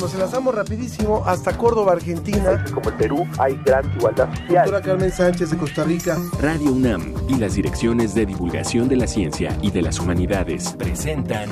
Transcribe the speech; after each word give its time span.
Nos 0.00 0.12
enlazamos 0.12 0.54
rapidísimo 0.54 1.22
hasta 1.24 1.56
Córdoba, 1.56 1.92
Argentina. 1.92 2.64
Como 2.74 2.90
el 2.90 2.96
Perú 2.96 3.26
hay 3.38 3.54
gran 3.64 3.90
igualdad 3.96 4.28
social. 4.34 4.64
Doctora 4.66 4.82
Carmen 4.82 5.12
Sánchez 5.12 5.50
de 5.50 5.56
Costa 5.56 5.84
Rica. 5.84 6.18
Radio 6.40 6.72
UNAM 6.72 7.14
y 7.28 7.36
las 7.36 7.54
direcciones 7.54 8.14
de 8.14 8.26
divulgación 8.26 8.88
de 8.88 8.96
la 8.96 9.06
ciencia 9.06 9.56
y 9.62 9.70
de 9.70 9.82
las 9.82 10.00
humanidades 10.00 10.74
presentan 10.76 11.50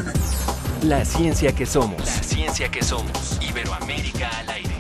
La 0.83 1.05
ciencia 1.05 1.53
que 1.55 1.67
somos. 1.67 2.01
La 2.01 2.23
ciencia 2.23 2.69
que 2.69 2.83
somos. 2.83 3.39
Iberoamérica 3.41 4.29
al 4.41 4.51
aire. 4.51 4.75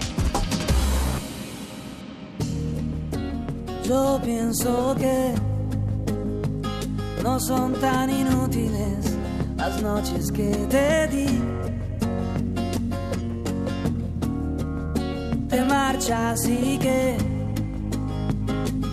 Yo 3.85 4.21
pienso 4.25 4.97
que 4.99 5.35
no 7.23 7.39
son 7.39 7.75
tan 7.75 8.11
inútiles 8.11 9.17
las 9.57 9.81
noches 9.81 10.33
que 10.33 10.51
te 10.69 11.07
di. 11.07 11.62
Te 15.52 15.61
marchas 15.66 16.48
y 16.48 16.79
que 16.79 17.19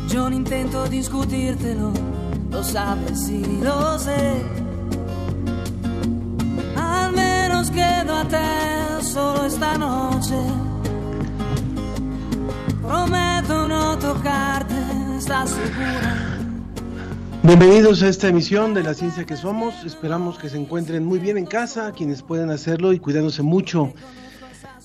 yo 0.10 0.30
no 0.30 0.36
intento 0.36 0.90
discutírtelo, 0.90 1.94
lo 2.52 2.62
sabes 2.66 3.30
y 3.30 3.62
lo 3.64 3.98
sé. 3.98 4.44
Al 6.76 7.14
menos 7.14 7.72
quedo 7.72 8.14
a 8.14 8.28
te 8.28 9.06
solo 9.06 9.46
esta 9.46 9.78
noche. 9.78 10.36
Prometo 12.86 13.66
no 13.70 13.98
tocarte, 13.98 14.76
¿estás 15.18 15.52
segura? 15.52 16.40
Bienvenidos 17.42 18.04
a 18.04 18.10
esta 18.10 18.28
emisión 18.28 18.74
de 18.74 18.84
La 18.84 18.94
Ciencia 18.94 19.26
que 19.26 19.38
Somos. 19.38 19.86
Esperamos 19.86 20.38
que 20.38 20.50
se 20.50 20.58
encuentren 20.58 21.06
muy 21.06 21.20
bien 21.20 21.38
en 21.38 21.46
casa, 21.46 21.94
quienes 21.94 22.22
pueden 22.22 22.50
hacerlo 22.50 22.92
y 22.92 23.00
cuidándose 23.00 23.44
mucho. 23.44 23.94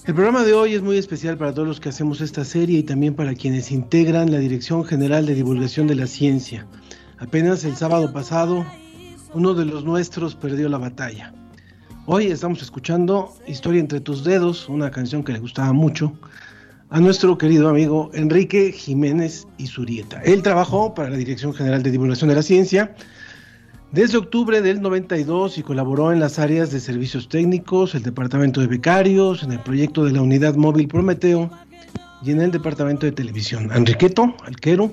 El 0.07 0.13
programa 0.13 0.45
de 0.45 0.53
hoy 0.53 0.75
es 0.75 0.83
muy 0.83 0.99
especial 0.99 1.39
para 1.39 1.55
todos 1.55 1.67
los 1.67 1.81
que 1.81 1.89
hacemos 1.89 2.21
esta 2.21 2.45
serie 2.45 2.81
y 2.81 2.83
también 2.83 3.15
para 3.15 3.35
quienes 3.35 3.73
integran 3.73 4.31
la 4.31 4.37
Dirección 4.37 4.85
General 4.85 5.25
de 5.25 5.35
Divulgación 5.35 5.87
de 5.87 5.95
la 5.95 6.07
Ciencia. 6.07 6.67
Apenas 7.17 7.65
el 7.65 7.75
sábado 7.75 8.13
pasado, 8.13 8.67
uno 9.33 9.55
de 9.55 9.65
los 9.65 9.87
nuestros 9.87 10.35
perdió 10.35 10.69
la 10.69 10.77
batalla. 10.77 11.33
Hoy 12.05 12.27
estamos 12.27 12.61
escuchando 12.61 13.33
Historia 13.47 13.81
entre 13.81 14.01
tus 14.01 14.25
dedos, 14.25 14.69
una 14.69 14.91
canción 14.91 15.25
que 15.25 15.33
le 15.33 15.39
gustaba 15.39 15.73
mucho 15.73 16.13
a 16.91 17.01
nuestro 17.01 17.39
querido 17.39 17.71
amigo 17.71 18.11
Enrique 18.13 18.73
Jiménez 18.73 19.47
Izurieta. 19.57 20.21
Él 20.21 20.43
trabajó 20.43 20.93
para 20.93 21.09
la 21.09 21.17
Dirección 21.17 21.55
General 21.55 21.83
de 21.83 21.91
Divulgación 21.91 22.29
de 22.29 22.37
la 22.37 22.43
Ciencia 22.43 22.95
desde 23.95 24.19
octubre 24.19 24.61
del 24.61 24.83
92 24.83 25.57
y 25.59 25.63
colaboró 25.63 26.11
en 26.13 26.19
las 26.19 26.41
áreas 26.41 26.73
de 26.73 26.81
servicios 26.81 27.29
técnicos, 27.29 27.95
el 27.95 28.03
departamento 28.03 28.61
de 28.61 28.67
becarios, 28.67 29.45
en 29.45 29.53
el 29.53 29.61
proyecto 29.61 30.05
de 30.05 30.11
la 30.11 30.21
unidad 30.21 30.57
móvil 30.57 30.89
Prometeo 30.89 31.49
y 32.21 32.33
en 32.33 32.41
el 32.41 32.51
departamento 32.51 33.07
de 33.07 33.13
televisión. 33.13 33.71
Enriqueto, 33.73 34.35
Alquero, 34.45 34.91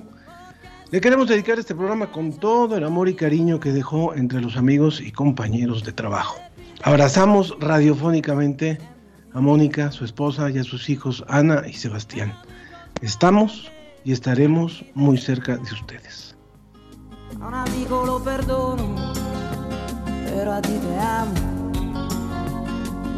le 0.92 1.02
queremos 1.02 1.28
dedicar 1.28 1.58
este 1.58 1.74
programa 1.74 2.12
con 2.12 2.34
todo 2.34 2.78
el 2.78 2.84
amor 2.84 3.10
y 3.10 3.16
cariño 3.16 3.60
que 3.60 3.72
dejó 3.72 4.14
entre 4.14 4.40
los 4.40 4.56
amigos 4.56 5.02
y 5.02 5.12
compañeros 5.12 5.84
de 5.84 5.94
trabajo. 5.94 6.40
Abrazamos 6.84 7.58
radiofónicamente 7.60 8.78
a 9.34 9.42
Mónica, 9.42 9.92
su 9.92 10.06
esposa 10.06 10.52
y 10.52 10.60
a 10.60 10.64
sus 10.64 10.92
hijos 10.92 11.26
Ana 11.28 11.64
y 11.68 11.74
Sebastián. 11.74 12.36
Estamos 13.02 13.72
y 14.04 14.12
estaremos 14.12 14.86
muy 14.94 15.18
cerca 15.18 15.58
de 15.58 15.74
ustedes. 15.74 16.32
A 17.42 17.48
un 17.48 17.54
amigo 17.54 18.06
lo 18.06 18.20
perdono, 18.20 19.14
pero 20.26 20.54
a 20.54 20.62
ti 20.62 20.78
te 20.80 21.00
amo. 21.00 21.34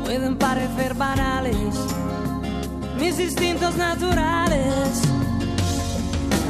Pueden 0.04 0.38
parecer 0.38 0.94
banales 0.94 1.76
mis 3.00 3.20
instintos 3.20 3.76
naturales. 3.76 5.02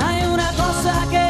Hay 0.05 0.25
una 0.25 0.51
cosa 0.51 0.93
que 1.09 1.29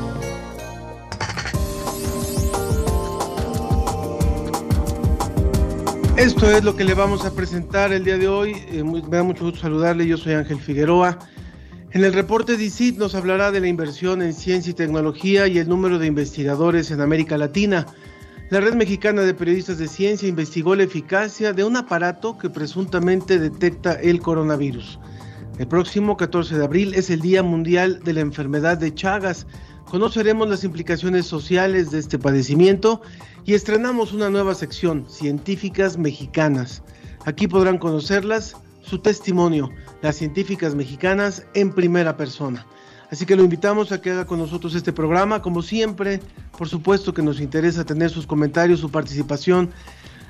Esto 6.21 6.51
es 6.51 6.63
lo 6.63 6.75
que 6.75 6.83
le 6.83 6.93
vamos 6.93 7.25
a 7.25 7.33
presentar 7.33 7.91
el 7.91 8.03
día 8.03 8.15
de 8.15 8.27
hoy. 8.27 8.51
Eh, 8.71 8.83
me 8.83 9.01
da 9.01 9.23
mucho 9.23 9.45
gusto 9.45 9.61
saludarle. 9.61 10.05
Yo 10.05 10.17
soy 10.17 10.33
Ángel 10.33 10.59
Figueroa. 10.59 11.17
En 11.93 12.03
el 12.03 12.13
reporte 12.13 12.57
DICIT 12.57 12.99
nos 12.99 13.15
hablará 13.15 13.49
de 13.49 13.59
la 13.59 13.67
inversión 13.67 14.21
en 14.21 14.31
ciencia 14.31 14.69
y 14.69 14.75
tecnología 14.75 15.47
y 15.47 15.57
el 15.57 15.67
número 15.67 15.97
de 15.97 16.05
investigadores 16.05 16.91
en 16.91 17.01
América 17.01 17.39
Latina. 17.39 17.87
La 18.51 18.59
Red 18.59 18.75
Mexicana 18.75 19.23
de 19.23 19.33
Periodistas 19.33 19.79
de 19.79 19.87
Ciencia 19.87 20.29
investigó 20.29 20.75
la 20.75 20.83
eficacia 20.83 21.53
de 21.53 21.63
un 21.63 21.75
aparato 21.75 22.37
que 22.37 22.51
presuntamente 22.51 23.39
detecta 23.39 23.93
el 23.93 24.19
coronavirus. 24.19 24.99
El 25.57 25.67
próximo 25.67 26.17
14 26.17 26.55
de 26.55 26.63
abril 26.63 26.93
es 26.93 27.09
el 27.09 27.21
Día 27.21 27.41
Mundial 27.41 27.99
de 28.03 28.13
la 28.13 28.19
Enfermedad 28.19 28.77
de 28.77 28.93
Chagas. 28.93 29.47
Conoceremos 29.91 30.47
las 30.47 30.63
implicaciones 30.63 31.25
sociales 31.25 31.91
de 31.91 31.99
este 31.99 32.17
padecimiento 32.17 33.01
y 33.43 33.55
estrenamos 33.55 34.13
una 34.13 34.29
nueva 34.29 34.55
sección, 34.55 35.05
Científicas 35.09 35.97
Mexicanas. 35.97 36.81
Aquí 37.25 37.45
podrán 37.45 37.77
conocerlas, 37.77 38.55
su 38.81 38.99
testimonio, 38.99 39.69
las 40.01 40.15
científicas 40.15 40.75
mexicanas 40.75 41.45
en 41.55 41.73
primera 41.73 42.15
persona. 42.15 42.65
Así 43.09 43.25
que 43.25 43.35
lo 43.35 43.43
invitamos 43.43 43.91
a 43.91 43.99
que 43.99 44.11
haga 44.11 44.25
con 44.25 44.39
nosotros 44.39 44.75
este 44.75 44.93
programa. 44.93 45.41
Como 45.41 45.61
siempre, 45.61 46.21
por 46.57 46.69
supuesto 46.69 47.13
que 47.13 47.21
nos 47.21 47.41
interesa 47.41 47.83
tener 47.83 48.11
sus 48.11 48.25
comentarios, 48.25 48.79
su 48.79 48.89
participación 48.89 49.71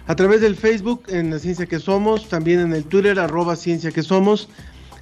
a 0.08 0.16
través 0.16 0.42
del 0.42 0.56
Facebook 0.56 1.04
en 1.08 1.30
La 1.30 1.38
Ciencia 1.38 1.68
que 1.68 1.78
Somos, 1.78 2.30
también 2.30 2.62
en 2.62 2.74
el 2.74 2.86
Twitter 2.86 3.20
arroba 3.20 3.56
Ciencia 3.56 3.92
que 3.92 4.02
Somos 4.02 4.50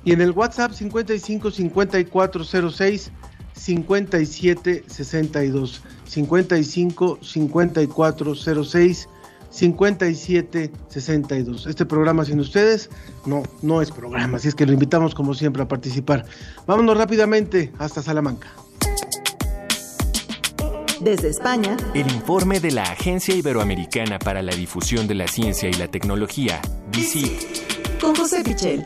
y 0.03 0.11
en 0.11 0.19
el 0.19 0.31
WhatsApp 0.31 0.73
55 0.73 1.49
5406 1.49 3.11
5762 3.59 5.81
55 6.05 7.19
5406 7.21 9.09
5762. 9.51 11.67
Este 11.67 11.85
programa 11.85 12.23
sin 12.23 12.39
ustedes 12.39 12.89
no 13.25 13.43
no 13.61 13.81
es 13.81 13.91
programa, 13.91 14.37
así 14.37 14.47
es 14.47 14.55
que 14.55 14.65
lo 14.65 14.71
invitamos 14.73 15.13
como 15.13 15.33
siempre 15.33 15.63
a 15.63 15.67
participar. 15.67 16.25
Vámonos 16.65 16.97
rápidamente 16.97 17.73
hasta 17.79 18.01
Salamanca. 18.01 18.47
Desde 21.01 21.29
España, 21.29 21.77
El 21.93 22.11
informe 22.11 22.59
de 22.59 22.71
la 22.71 22.83
Agencia 22.83 23.33
Iberoamericana 23.33 24.19
para 24.19 24.41
la 24.41 24.53
Difusión 24.53 25.07
de 25.07 25.15
la 25.15 25.29
Ciencia 25.29 25.69
y 25.69 25.73
la 25.73 25.87
Tecnología, 25.87 26.59
DICIT. 26.91 28.01
con 28.01 28.13
José 28.15 28.43
Pichel. 28.43 28.85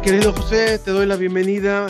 Mi 0.00 0.06
querido 0.06 0.32
José, 0.32 0.78
te 0.78 0.92
doy 0.92 1.04
la 1.04 1.16
bienvenida. 1.16 1.88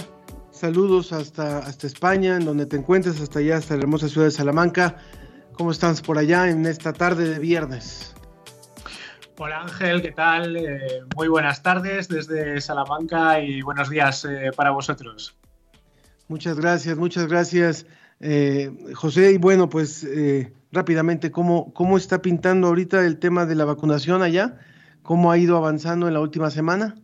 Saludos 0.51 1.13
hasta, 1.13 1.59
hasta 1.59 1.87
España, 1.87 2.35
en 2.35 2.45
donde 2.45 2.67
te 2.67 2.75
encuentres, 2.75 3.21
hasta 3.21 3.39
allá, 3.39 3.59
hasta 3.59 3.77
la 3.77 3.83
hermosa 3.83 4.09
ciudad 4.09 4.27
de 4.27 4.33
Salamanca. 4.33 4.97
¿Cómo 5.53 5.71
estás 5.71 6.03
por 6.03 6.19
allá 6.19 6.51
en 6.51 6.67
esta 6.67 6.93
tarde 6.93 7.29
de 7.29 7.39
viernes? 7.39 8.13
Hola 9.39 9.61
Ángel, 9.61 10.03
¿qué 10.03 10.11
tal? 10.11 10.57
Eh, 10.57 11.03
muy 11.15 11.29
buenas 11.29 11.63
tardes 11.63 12.09
desde 12.09 12.61
Salamanca 12.61 13.39
y 13.39 13.63
buenos 13.63 13.89
días 13.89 14.25
eh, 14.25 14.51
para 14.57 14.73
vosotros. 14.73 15.39
Muchas 16.27 16.59
gracias, 16.59 16.99
muchas 16.99 17.29
gracias, 17.29 17.87
eh, 18.19 18.73
José. 18.93 19.31
Y 19.31 19.39
bueno, 19.39 19.69
pues 19.69 20.05
rápidamente, 20.73 21.31
¿cómo, 21.31 21.73
¿cómo 21.75 21.97
está 21.97 22.21
pintando 22.21 22.67
ahorita 22.67 23.07
el 23.07 23.21
tema 23.21 23.47
de 23.47 23.55
la 23.55 23.67
vacunación 23.67 24.21
allá? 24.23 24.59
¿Cómo 25.05 25.31
ha 25.31 25.39
ido 25.39 25.57
avanzando 25.57 26.09
en 26.09 26.15
la 26.15 26.21
última 26.21 26.51
semana? 26.51 26.97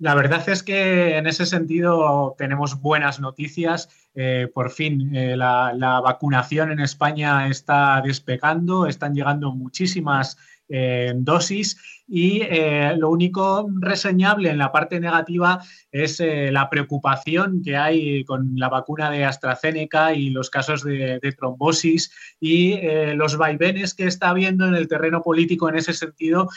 La 0.00 0.14
verdad 0.14 0.48
es 0.48 0.62
que 0.62 1.16
en 1.16 1.26
ese 1.26 1.44
sentido 1.44 2.36
tenemos 2.38 2.80
buenas 2.80 3.18
noticias. 3.18 3.88
Eh, 4.14 4.48
por 4.54 4.70
fin, 4.70 5.14
eh, 5.14 5.36
la, 5.36 5.72
la, 5.74 6.00
vacunación 6.00 6.70
en 6.70 6.78
España 6.78 7.48
está 7.48 8.00
despegando, 8.00 8.86
están 8.86 9.12
llegando 9.12 9.50
muchísimas 9.52 10.36
eh, 10.70 11.14
dosis 11.16 11.78
y 12.06 12.42
eh, 12.42 12.94
lo 12.98 13.08
único 13.08 13.70
reseñable 13.80 14.50
en 14.50 14.58
la 14.58 14.70
parte 14.70 15.00
negativa 15.00 15.62
es 15.90 16.20
eh, 16.20 16.50
la 16.52 16.68
preocupación 16.68 17.62
que 17.62 17.76
hay 17.76 18.22
con 18.24 18.52
la 18.54 18.68
vacuna 18.68 19.10
de 19.10 19.24
AstraZeneca 19.24 20.12
y 20.12 20.28
los 20.28 20.50
casos 20.50 20.84
de, 20.84 21.20
de 21.22 21.32
trombosis 21.32 22.12
y 22.38 22.78
los 23.14 23.38
vaivenes 23.38 23.94
que 23.94 24.06
está 24.06 24.30
habiendo 24.30 24.66
en 24.66 24.74
el 24.74 24.88
terreno 24.88 25.22
político 25.22 25.68
en 25.68 25.76
ese 25.76 25.92
sentido, 25.92 26.48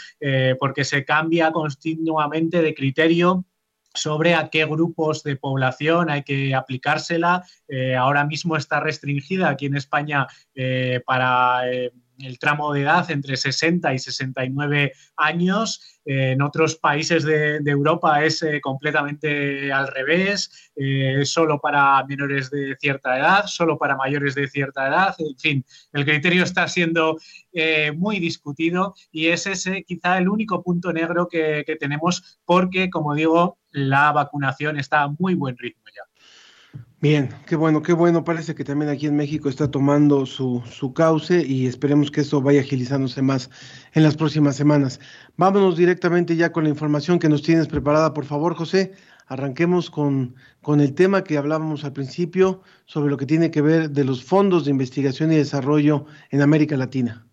porque 0.60 0.84
se 0.84 1.04
cambia 1.06 1.52
continuamente 1.52 2.62
de 2.62 2.74
criterio 2.74 3.46
sobre 3.94 4.36
a 4.36 4.50
qué 4.50 4.66
grupos 4.66 5.24
de 5.24 5.36
población 5.36 6.10
hay 6.10 6.24
que 6.24 6.54
aplicársela. 6.54 7.44
ahora 7.98 8.26
mismo 8.26 8.56
está 8.56 8.80
restringida 8.80 9.50
aquí 9.50 9.66
en 9.66 9.76
España 9.76 10.28
para 11.06 11.64
el 12.26 12.40
tramo 12.40 12.74
de 12.74 12.82
edad 12.82 13.10
entre 13.12 13.38
60 13.38 13.94
y 13.94 14.00
69 14.00 14.94
años. 15.18 16.00
Eh, 16.06 16.32
en 16.32 16.42
otros 16.42 16.76
países 16.76 17.24
de, 17.24 17.62
Europa 17.66 18.24
es 18.24 18.42
eh, 18.44 18.60
completamente 18.60 19.72
al 19.72 19.88
revés, 19.88 20.72
eh, 20.76 21.24
solo 21.26 21.60
para 21.60 22.04
menores 22.06 22.50
de 22.50 22.76
cierta 22.80 23.18
edad, 23.18 23.46
solo 23.46 23.78
para 23.78 23.96
mayores 23.96 24.36
de 24.36 24.48
cierta 24.48 24.88
edad. 24.88 25.16
En 25.20 25.38
fin, 25.38 25.66
el 25.94 26.06
criterio 26.06 26.44
está 26.44 26.68
siendo 26.68 27.18
muy 27.96 28.20
discutido 28.20 28.96
y 29.12 29.28
es 29.28 29.46
ese 29.46 29.84
quizá 29.84 30.18
el 30.18 30.30
único 30.30 30.64
punto 30.64 30.94
negro 30.94 31.28
que, 31.28 31.64
que 31.66 31.76
tenemos 31.76 32.40
porque, 32.46 32.90
como 32.90 33.14
digo, 33.14 33.60
la 33.72 34.12
vacunación 34.12 34.78
está 34.78 35.02
a 35.04 35.08
muy 35.20 35.36
buen 35.36 35.58
ritmo 35.58 35.84
ya. 35.94 36.11
Bien, 37.02 37.30
qué 37.48 37.56
bueno, 37.56 37.82
qué 37.82 37.94
bueno. 37.94 38.24
Parece 38.24 38.54
que 38.54 38.64
también 38.64 38.92
aquí 38.92 39.08
en 39.08 39.16
México 39.16 39.50
está 39.50 39.72
tomando 39.72 40.28
su, 40.28 40.62
su 40.70 40.94
cauce 40.94 41.44
y 41.44 41.66
esperemos 41.66 42.12
que 42.12 42.22
eso 42.22 42.44
vaya 42.44 42.62
agilizándose 42.62 43.24
más 43.24 43.50
en 43.94 44.04
las 44.04 44.16
próximas 44.16 44.56
semanas. 44.56 45.00
Vámonos 45.36 45.78
directamente 45.78 46.36
ya 46.36 46.52
con 46.52 46.64
la 46.64 46.70
información 46.70 47.18
que 47.18 47.28
nos 47.28 47.42
tienes 47.42 47.68
preparada, 47.68 48.14
por 48.14 48.26
favor, 48.26 48.54
José. 48.56 48.92
Arranquemos 49.26 49.90
con, 49.90 50.36
con 50.62 50.80
el 50.80 50.94
tema 50.94 51.24
que 51.24 51.40
hablábamos 51.40 51.84
al 51.86 51.94
principio 51.94 52.62
sobre 52.86 53.10
lo 53.10 53.18
que 53.18 53.26
tiene 53.26 53.50
que 53.50 53.64
ver 53.64 53.90
de 53.90 54.04
los 54.04 54.24
fondos 54.24 54.66
de 54.66 54.72
investigación 54.72 55.32
y 55.32 55.38
desarrollo 55.38 56.06
en 56.30 56.44
América 56.44 56.78
Latina. 56.78 57.26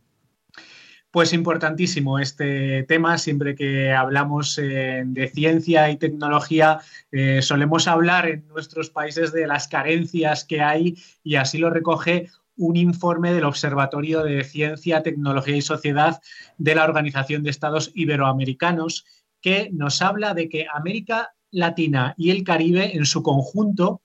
Pues 1.11 1.33
importantísimo 1.33 2.19
este 2.19 2.83
tema. 2.83 3.17
Siempre 3.17 3.55
que 3.55 3.93
hablamos 3.93 4.59
eh, 4.59 5.05
de 5.07 5.29
ciencia 5.29 5.91
y 5.91 5.97
tecnología, 5.97 6.81
eh, 7.11 7.41
solemos 7.41 7.89
hablar 7.89 8.29
en 8.29 8.47
nuestros 8.49 8.91
países 8.91 9.33
de 9.33 9.47
las 9.47 9.69
carencias 9.69 10.45
que 10.45 10.61
hay 10.61 10.99
y 11.25 11.37
así 11.37 11.57
lo 11.57 11.71
recoge 11.71 12.29
un 12.57 12.77
informe 12.77 13.33
del 13.33 13.45
Observatorio 13.45 14.23
de 14.23 14.45
Ciencia, 14.45 15.03
Tecnología 15.03 15.57
y 15.57 15.63
Sociedad 15.63 16.21
de 16.59 16.75
la 16.75 16.85
Organización 16.85 17.43
de 17.43 17.51
Estados 17.51 17.91
Iberoamericanos, 17.95 19.07
que 19.41 19.71
nos 19.73 20.03
habla 20.03 20.35
de 20.35 20.51
que 20.51 20.67
América 20.71 21.33
Latina 21.51 22.15
y 22.19 22.31
el 22.31 22.45
Caribe 22.45 22.95
en 22.95 23.07
su 23.07 23.23
conjunto 23.23 24.03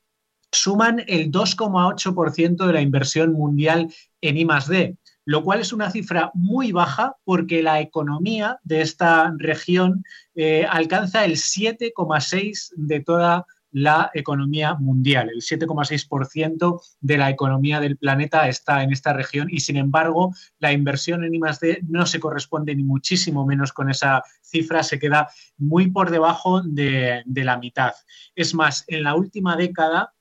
suman 0.53 1.03
el 1.07 1.31
2,8% 1.31 2.65
de 2.65 2.73
la 2.73 2.81
inversión 2.81 3.33
mundial 3.33 3.93
en 4.21 4.37
I+D 4.37 4.97
lo 5.25 5.43
cual 5.43 5.61
es 5.61 5.73
una 5.73 5.91
cifra 5.91 6.31
muy 6.33 6.71
baja 6.71 7.17
porque 7.23 7.63
la 7.63 7.79
economía 7.79 8.59
de 8.63 8.81
esta 8.81 9.33
región 9.37 10.03
eh, 10.35 10.65
alcanza 10.69 11.25
el 11.25 11.33
7,6% 11.33 12.71
de 12.75 12.99
toda 12.99 13.45
la 13.73 14.11
economía 14.13 14.75
mundial. 14.75 15.29
El 15.33 15.41
7,6% 15.41 16.81
de 17.01 17.17
la 17.17 17.29
economía 17.29 17.79
del 17.79 17.97
planeta 17.97 18.47
está 18.47 18.83
en 18.83 18.91
esta 18.91 19.13
región 19.13 19.47
y, 19.49 19.61
sin 19.61 19.77
embargo, 19.77 20.31
la 20.59 20.71
inversión 20.71 21.23
en 21.23 21.33
I+D 21.33 21.81
no 21.89 22.05
se 22.05 22.19
corresponde 22.19 22.75
ni 22.75 22.83
muchísimo 22.83 23.45
menos 23.45 23.73
con 23.73 23.89
esa 23.89 24.23
cifra, 24.41 24.83
se 24.83 24.99
queda 24.99 25.29
muy 25.57 25.89
por 25.89 26.11
debajo 26.11 26.61
de, 26.61 27.23
de 27.25 27.43
la 27.43 27.57
mitad. 27.57 27.93
Es 28.35 28.53
más, 28.53 28.85
en 28.87 29.03
la 29.03 29.15
última 29.15 29.55
década 29.55 30.13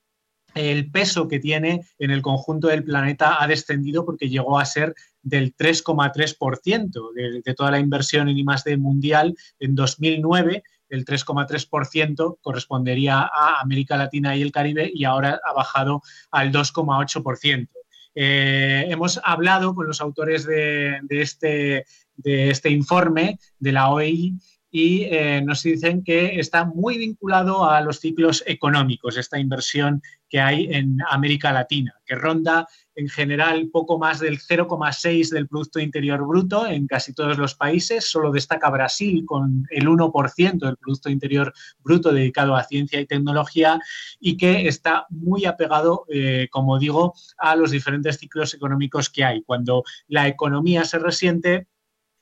el 0.54 0.90
peso 0.90 1.28
que 1.28 1.38
tiene 1.38 1.87
en 1.99 2.10
el 2.10 2.22
conjunto 2.22 2.69
del 2.69 2.84
planeta 2.84 3.43
ha 3.43 3.46
descendido 3.46 4.04
porque 4.04 4.28
llegó 4.28 4.58
a 4.58 4.64
ser 4.64 4.94
del 5.22 5.54
3,3% 5.56 7.43
de, 7.44 7.54
toda 7.54 7.70
la 7.70 7.78
inversión 7.78 8.28
en 8.28 8.38
I+D 8.38 8.76
mundial 8.76 9.34
en 9.60 9.75
2009 9.75 10.62
el 10.93 11.06
3,3% 11.06 12.38
correspondería 12.43 13.20
a 13.20 13.60
América 13.62 13.96
Latina 13.96 14.37
y 14.37 14.43
el 14.43 14.52
Caribe 14.52 14.90
y 14.93 15.04
ahora 15.04 15.40
ha 15.43 15.52
bajado 15.54 16.02
al 16.31 16.52
2,8%. 16.52 17.69
Eh, 18.14 18.87
hemos 18.90 19.19
hablado 19.25 19.75
con 19.75 19.87
los 19.87 20.02
autores 20.02 20.44
de, 20.44 20.98
de, 21.05 21.22
este, 21.22 21.87
de 22.16 22.50
este 22.50 22.69
informe 22.69 23.38
de 23.58 23.72
la 23.72 23.88
OEI 23.88 24.34
y 24.74 25.02
eh, 25.02 25.42
nos 25.44 25.62
dicen 25.62 26.02
que 26.02 26.40
está 26.40 26.64
muy 26.64 26.96
vinculado 26.96 27.69
a 27.69 27.82
los 27.82 28.00
ciclos 28.00 28.42
económicos, 28.46 29.19
esta 29.19 29.38
inversión 29.38 30.02
que 30.30 30.40
hay 30.40 30.64
en 30.72 30.96
América 31.10 31.52
Latina, 31.52 31.94
que 32.06 32.14
ronda 32.14 32.66
en 32.94 33.08
general 33.10 33.69
poco 33.70 33.98
más 33.98 34.19
del 34.19 34.38
0,6 34.38 35.28
del 35.28 35.46
Producto 35.46 35.78
Interior 35.78 36.26
Bruto 36.26 36.66
en 36.66 36.86
casi 36.86 37.12
todos 37.12 37.36
los 37.36 37.54
países, 37.54 38.10
solo 38.10 38.32
destaca 38.32 38.70
Brasil 38.70 39.24
con 39.26 39.66
el 39.70 39.86
1% 39.86 40.58
del 40.58 40.78
Producto 40.78 41.10
Interior 41.10 41.52
Bruto 41.80 42.10
dedicado 42.10 42.56
a 42.56 42.64
ciencia 42.64 42.98
y 42.98 43.06
tecnología 43.06 43.78
y 44.20 44.38
que 44.38 44.69
está 44.69 45.06
muy 45.10 45.44
apegado, 45.44 46.06
eh, 46.08 46.48
como 46.50 46.78
digo, 46.78 47.12
a 47.36 47.54
los 47.54 47.70
diferentes 47.70 48.16
ciclos 48.16 48.54
económicos 48.54 49.10
que 49.10 49.24
hay. 49.24 49.42
Cuando 49.42 49.84
la 50.08 50.28
economía 50.28 50.84
se 50.84 50.98
resiente, 50.98 51.66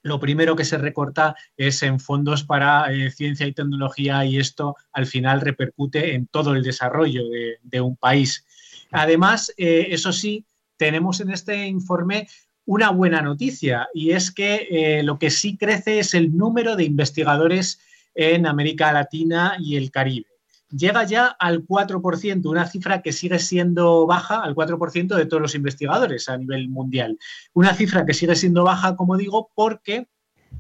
lo 0.03 0.19
primero 0.19 0.57
que 0.57 0.65
se 0.65 0.79
recorta 0.79 1.37
es 1.57 1.83
en 1.83 2.01
fondos 2.01 2.45
para 2.45 2.93
eh, 2.93 3.11
ciencia 3.11 3.47
y 3.47 3.53
tecnología 3.53 4.25
y 4.25 4.39
esto 4.39 4.77
al 4.93 5.07
final 5.07 5.41
repercute 5.41 6.15
en 6.15 6.27
todo 6.27 6.55
el 6.55 6.63
desarrollo 6.63 7.23
de, 7.63 7.81
un 7.81 7.97
país. 7.97 8.45
Además, 8.91 9.53
eh, 9.57 9.89
eso 9.91 10.13
sí, 10.13 10.45
tenemos 10.77 11.21
en 11.21 11.31
este 11.31 11.67
informe 11.67 12.29
una 12.65 12.91
buena 12.91 13.21
noticia 13.21 13.89
y 13.93 14.13
es 14.13 14.31
que 14.31 14.69
eh, 14.71 15.03
lo 15.03 15.19
que 15.19 15.31
sí 15.31 15.57
crece 15.57 15.99
es 15.99 16.15
el 16.15 16.37
número 16.37 16.77
de 16.77 16.85
investigadores 16.85 17.81
en 18.15 18.47
América 18.47 18.93
Latina 18.93 19.57
y 19.59 19.77
el 19.77 19.91
Caribe 19.91 20.30
llega 20.71 21.05
ya 21.05 21.27
al 21.27 21.67
4%, 21.67 22.49
una 22.49 22.67
cifra 22.67 23.03
que 23.03 23.13
sigue 23.13 23.39
siendo 23.39 24.07
baja, 24.07 24.43
al 24.43 24.55
4% 24.55 25.17
de 25.17 25.27
todos 25.27 25.43
los 25.43 25.55
investigadores 25.55 26.29
a 26.29 26.37
nivel 26.37 26.69
mundial. 26.69 27.19
Una 27.53 27.75
cifra 27.75 28.07
que 28.07 28.15
sigue 28.15 28.37
siendo 28.37 28.65
baja, 28.65 28.97
como 28.97 29.17
digo, 29.17 29.51
porque 29.55 30.09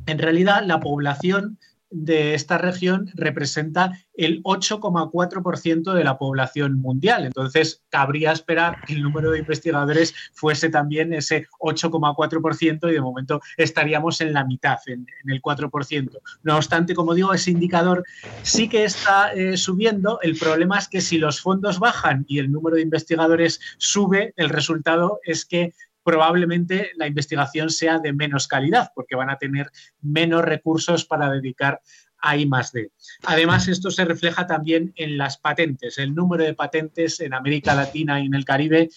en 0.07 0.19
realidad 0.19 0.64
la 0.67 0.81
población 0.81 1.59
de 1.90 2.35
esta 2.35 2.56
región 2.59 3.11
representa 3.14 3.92
el 4.14 4.42
8,4% 4.42 5.92
de 5.92 6.04
la 6.04 6.18
población 6.18 6.80
mundial. 6.80 7.26
Entonces, 7.26 7.82
cabría 7.88 8.32
esperar 8.32 8.85
que 8.87 8.94
el 8.94 9.02
número 9.02 9.30
de 9.30 9.38
investigadores 9.40 10.14
fuese 10.32 10.68
también 10.68 11.12
ese 11.12 11.47
8,4% 11.59 12.90
y 12.90 12.92
de 12.92 13.00
momento 13.00 13.40
estaríamos 13.56 14.20
en 14.20 14.32
la 14.32 14.44
mitad, 14.44 14.78
en, 14.87 15.06
el 15.26 15.42
4%. 15.42 16.18
No 16.42 16.56
obstante, 16.56 16.94
como 16.94 17.14
digo, 17.14 17.32
ese 17.32 17.50
indicador 17.50 18.04
sí 18.42 18.68
que 18.68 18.85
está 18.85 19.32
eh, 19.32 19.56
subiendo. 19.56 20.20
El 20.23 20.37
problema 20.37 20.78
es 20.78 20.88
que 20.88 21.00
si 21.00 21.18
los 21.18 21.40
fondos 21.40 21.78
bajan 21.78 22.25
y 22.28 22.38
el 22.38 22.52
número 22.52 22.76
de 22.76 22.82
investigadores 22.82 23.61
sube, 23.78 24.32
el 24.37 24.49
resultado 24.49 25.20
es 25.25 25.44
que 25.44 25.73
probablemente 26.02 26.90
la 26.97 27.07
investigación 27.07 27.71
sea 27.71 27.99
de 27.99 28.12
menos 28.12 28.49
calidad, 28.49 28.90
porque 28.95 29.16
van 29.16 29.30
a 29.30 29.38
tener 29.38 29.71
menos 30.00 30.45
recursos 30.45 31.04
para 31.04 31.30
dedicar 31.30 31.80
a 32.23 32.37
I 32.37 32.45
+D. 32.45 32.90
Además, 33.25 33.69
esto 33.69 33.90
se 33.90 34.04
refleja 34.04 34.47
también 34.47 34.92
en 34.97 35.16
las 35.16 35.38
patentes. 35.38 35.99
El 35.99 36.14
número 36.14 36.45
de 36.45 36.54
patentes 36.54 37.21
en 37.21 37.35
América 37.35 37.75
Latina 37.75 38.21
y 38.21 38.26
en 38.26 38.35
el 38.35 38.45
Caribe 38.45 38.90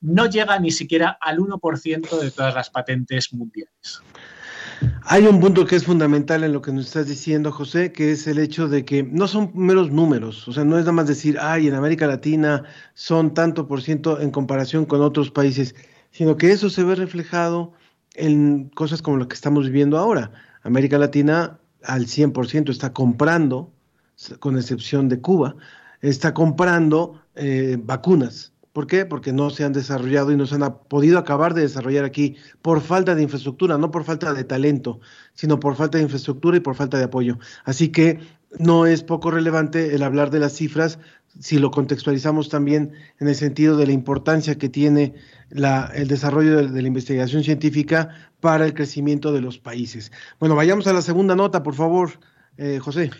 no 0.00 0.26
llega 0.26 0.58
ni 0.58 0.70
siquiera 0.70 1.16
al 1.20 1.38
1% 1.38 2.20
de 2.20 2.30
todas 2.30 2.54
las 2.54 2.70
patentes 2.70 3.32
mundiales. 3.32 4.02
Hay 5.04 5.26
un 5.26 5.38
punto 5.38 5.64
que 5.64 5.76
es 5.76 5.84
fundamental 5.84 6.42
en 6.42 6.52
lo 6.52 6.60
que 6.60 6.72
nos 6.72 6.86
estás 6.86 7.06
diciendo, 7.06 7.52
José, 7.52 7.92
que 7.92 8.10
es 8.12 8.26
el 8.26 8.38
hecho 8.38 8.66
de 8.66 8.84
que 8.84 9.04
no 9.04 9.28
son 9.28 9.52
meros 9.54 9.92
números, 9.92 10.48
o 10.48 10.52
sea, 10.52 10.64
no 10.64 10.76
es 10.76 10.82
nada 10.82 10.92
más 10.92 11.06
decir, 11.06 11.38
ay, 11.40 11.68
en 11.68 11.74
América 11.74 12.08
Latina 12.08 12.64
son 12.94 13.32
tanto 13.32 13.68
por 13.68 13.82
ciento 13.82 14.20
en 14.20 14.32
comparación 14.32 14.84
con 14.84 15.00
otros 15.00 15.30
países 15.30 15.76
sino 16.12 16.36
que 16.36 16.52
eso 16.52 16.70
se 16.70 16.84
ve 16.84 16.94
reflejado 16.94 17.72
en 18.14 18.68
cosas 18.68 19.02
como 19.02 19.16
lo 19.16 19.28
que 19.28 19.34
estamos 19.34 19.66
viviendo 19.66 19.98
ahora. 19.98 20.30
América 20.62 20.98
Latina 20.98 21.58
al 21.82 22.06
100% 22.06 22.70
está 22.70 22.92
comprando, 22.92 23.72
con 24.38 24.56
excepción 24.56 25.08
de 25.08 25.20
Cuba, 25.20 25.56
está 26.00 26.32
comprando 26.34 27.20
eh, 27.34 27.78
vacunas. 27.82 28.52
¿Por 28.72 28.86
qué? 28.86 29.04
Porque 29.04 29.32
no 29.32 29.50
se 29.50 29.64
han 29.64 29.72
desarrollado 29.72 30.32
y 30.32 30.36
no 30.36 30.46
se 30.46 30.54
han 30.54 30.78
podido 30.88 31.18
acabar 31.18 31.52
de 31.52 31.62
desarrollar 31.62 32.04
aquí 32.04 32.36
por 32.62 32.80
falta 32.80 33.14
de 33.14 33.22
infraestructura, 33.22 33.76
no 33.76 33.90
por 33.90 34.04
falta 34.04 34.32
de 34.32 34.44
talento, 34.44 35.00
sino 35.34 35.60
por 35.60 35.76
falta 35.76 35.98
de 35.98 36.04
infraestructura 36.04 36.56
y 36.56 36.60
por 36.60 36.74
falta 36.74 36.96
de 36.96 37.04
apoyo. 37.04 37.38
Así 37.64 37.90
que 37.90 38.20
no 38.58 38.86
es 38.86 39.02
poco 39.02 39.30
relevante 39.30 39.94
el 39.94 40.02
hablar 40.02 40.30
de 40.30 40.40
las 40.40 40.54
cifras 40.54 40.98
si 41.38 41.58
lo 41.58 41.70
contextualizamos 41.70 42.48
también 42.48 42.92
en 43.18 43.28
el 43.28 43.34
sentido 43.34 43.76
de 43.76 43.86
la 43.86 43.92
importancia 43.92 44.58
que 44.58 44.68
tiene 44.68 45.14
el 45.50 46.08
desarrollo 46.08 46.68
de, 46.68 46.82
la 46.82 46.88
investigación 46.88 47.42
científica 47.42 48.30
para 48.40 48.66
el 48.66 48.74
crecimiento 48.74 49.32
de 49.32 49.40
los 49.40 49.58
países. 49.58 50.12
Bueno, 50.38 50.54
vayamos 50.54 50.86
a 50.86 50.92
la 50.92 51.02
segunda 51.02 51.34
nota, 51.34 51.62
por 51.62 51.74
favor, 51.74 52.10
eh, 52.58 52.78
José. 52.80 53.10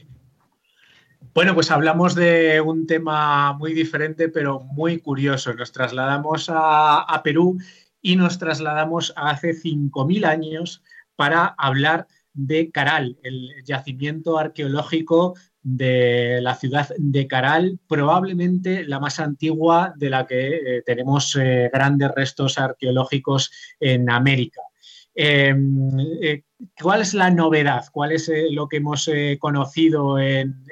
Bueno, 1.34 1.54
pues 1.54 1.70
hablamos 1.70 2.14
de 2.14 2.60
un 2.60 2.86
tema 2.86 3.54
muy 3.54 3.72
diferente, 3.72 4.28
pero 4.28 4.60
muy 4.60 4.98
curioso. 4.98 5.54
Nos 5.54 5.72
trasladamos 5.72 6.50
a, 6.52 7.20
Perú 7.24 7.58
y 8.02 8.16
nos 8.16 8.38
trasladamos 8.38 9.14
a 9.16 9.30
hace 9.30 9.54
5.000 9.54 10.26
años 10.26 10.82
para 11.16 11.46
hablar 11.56 12.06
de 12.06 12.21
Caral, 12.72 13.18
el 13.22 13.50
yacimiento 13.64 14.38
arqueológico 14.38 15.34
de 15.62 16.40
la 16.42 16.56
ciudad 16.56 16.88
de 16.98 17.26
Caral, 17.26 17.78
probablemente 17.86 18.84
la 18.84 18.98
más 18.98 19.20
antigua 19.20 19.92
de 19.96 20.10
la 20.10 20.26
que 20.26 20.48
eh, 20.56 20.82
tenemos 20.84 21.36
eh, 21.40 21.70
grandes 21.72 22.10
restos 22.14 22.58
arqueológicos 22.58 23.50
en 23.78 24.10
América. 24.10 24.60
Em, 25.14 25.90
eh, 26.20 26.42
¿Cuál 26.80 27.02
es 27.02 27.12
la 27.12 27.30
novedad? 27.30 27.84
¿Cuál 27.92 28.12
es 28.12 28.30
lo 28.50 28.68
que 28.68 28.78
hemos 28.78 29.10
conocido 29.40 30.18
en, 30.18 30.64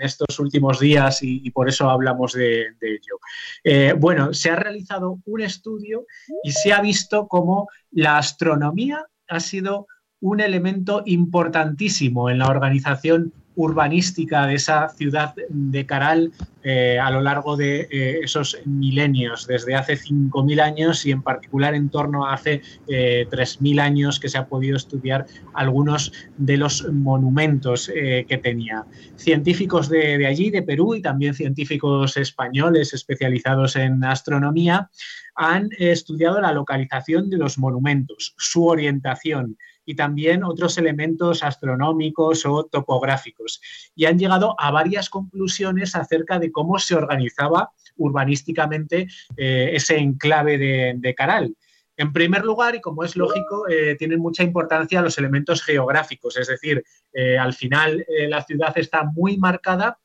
estos 0.00 0.38
últimos 0.40 0.80
días 0.80 1.18
y, 1.22 1.50
por 1.50 1.68
eso 1.68 1.90
hablamos 1.90 2.32
de, 2.32 2.68
de 2.80 2.98
ello? 2.98 3.98
bueno, 3.98 4.32
se 4.32 4.50
ha 4.50 4.56
realizado 4.56 5.20
un 5.26 5.42
estudio 5.42 6.06
y 6.42 6.50
se 6.50 6.72
ha 6.72 6.80
visto 6.80 7.28
cómo 7.28 7.68
la 7.90 8.16
astronomía 8.16 9.04
ha 9.28 9.38
sido 9.38 9.86
un 10.24 10.40
elemento 10.40 11.02
importantísimo 11.04 12.30
en 12.30 12.38
la 12.38 12.48
organización 12.48 13.30
urbanística 13.56 14.46
de 14.46 14.54
esa 14.54 14.88
ciudad 14.88 15.34
de 15.50 15.84
Caral 15.84 16.32
eh, 16.62 16.98
a 16.98 17.10
lo 17.10 17.20
largo 17.20 17.58
de 17.58 17.86
eh, 17.90 18.20
esos 18.22 18.56
milenios, 18.64 19.46
desde 19.46 19.74
hace 19.74 19.98
5.000 19.98 20.62
años 20.62 21.04
y 21.04 21.10
en 21.10 21.20
particular 21.20 21.74
en 21.74 21.90
torno 21.90 22.24
a 22.24 22.32
hace 22.32 22.62
3.000 22.86 23.76
eh, 23.76 23.80
años 23.82 24.18
que 24.18 24.30
se 24.30 24.38
ha 24.38 24.46
podido 24.46 24.78
estudiar 24.78 25.26
algunos 25.52 26.10
de 26.38 26.56
los 26.56 26.90
monumentos 26.90 27.92
que 27.94 28.40
tenía. 28.42 28.86
Científicos 29.16 29.90
de 29.90 30.26
allí, 30.26 30.48
de 30.48 30.62
Perú, 30.62 30.94
y 30.94 31.02
también 31.02 31.34
científicos 31.34 32.16
españoles 32.16 32.94
especializados 32.94 33.76
en 33.76 34.02
astronomía, 34.02 34.88
han 35.36 35.68
estudiado 35.78 36.40
la 36.40 36.52
localización 36.52 37.28
de 37.28 37.36
los 37.36 37.58
monumentos, 37.58 38.34
su 38.38 38.66
orientación, 38.66 39.58
y 39.84 39.94
también 39.94 40.44
otros 40.44 40.78
elementos 40.78 41.42
astronómicos 41.42 42.46
o 42.46 42.64
topográficos. 42.64 43.60
Y 43.94 44.06
han 44.06 44.18
llegado 44.18 44.54
a 44.58 44.70
varias 44.70 45.10
conclusiones 45.10 45.94
acerca 45.94 46.38
de 46.38 46.50
cómo 46.50 46.78
se 46.78 46.94
organizaba 46.94 47.72
urbanísticamente 47.96 49.08
eh, 49.36 49.70
ese 49.72 49.98
enclave 49.98 50.58
de, 50.58 51.14
Caral. 51.14 51.54
En 51.96 52.12
primer 52.12 52.44
lugar, 52.44 52.74
y 52.74 52.80
como 52.80 53.04
es 53.04 53.14
lógico, 53.14 53.68
eh, 53.68 53.94
tienen 53.96 54.18
mucha 54.18 54.42
importancia 54.42 55.00
los 55.00 55.16
elementos 55.16 55.62
geográficos, 55.62 56.36
es 56.36 56.48
decir, 56.48 56.82
eh, 57.12 57.38
al 57.38 57.52
final 57.52 58.04
la 58.28 58.42
ciudad 58.42 58.76
está 58.76 59.04
muy 59.04 59.36
marcada 59.36 59.98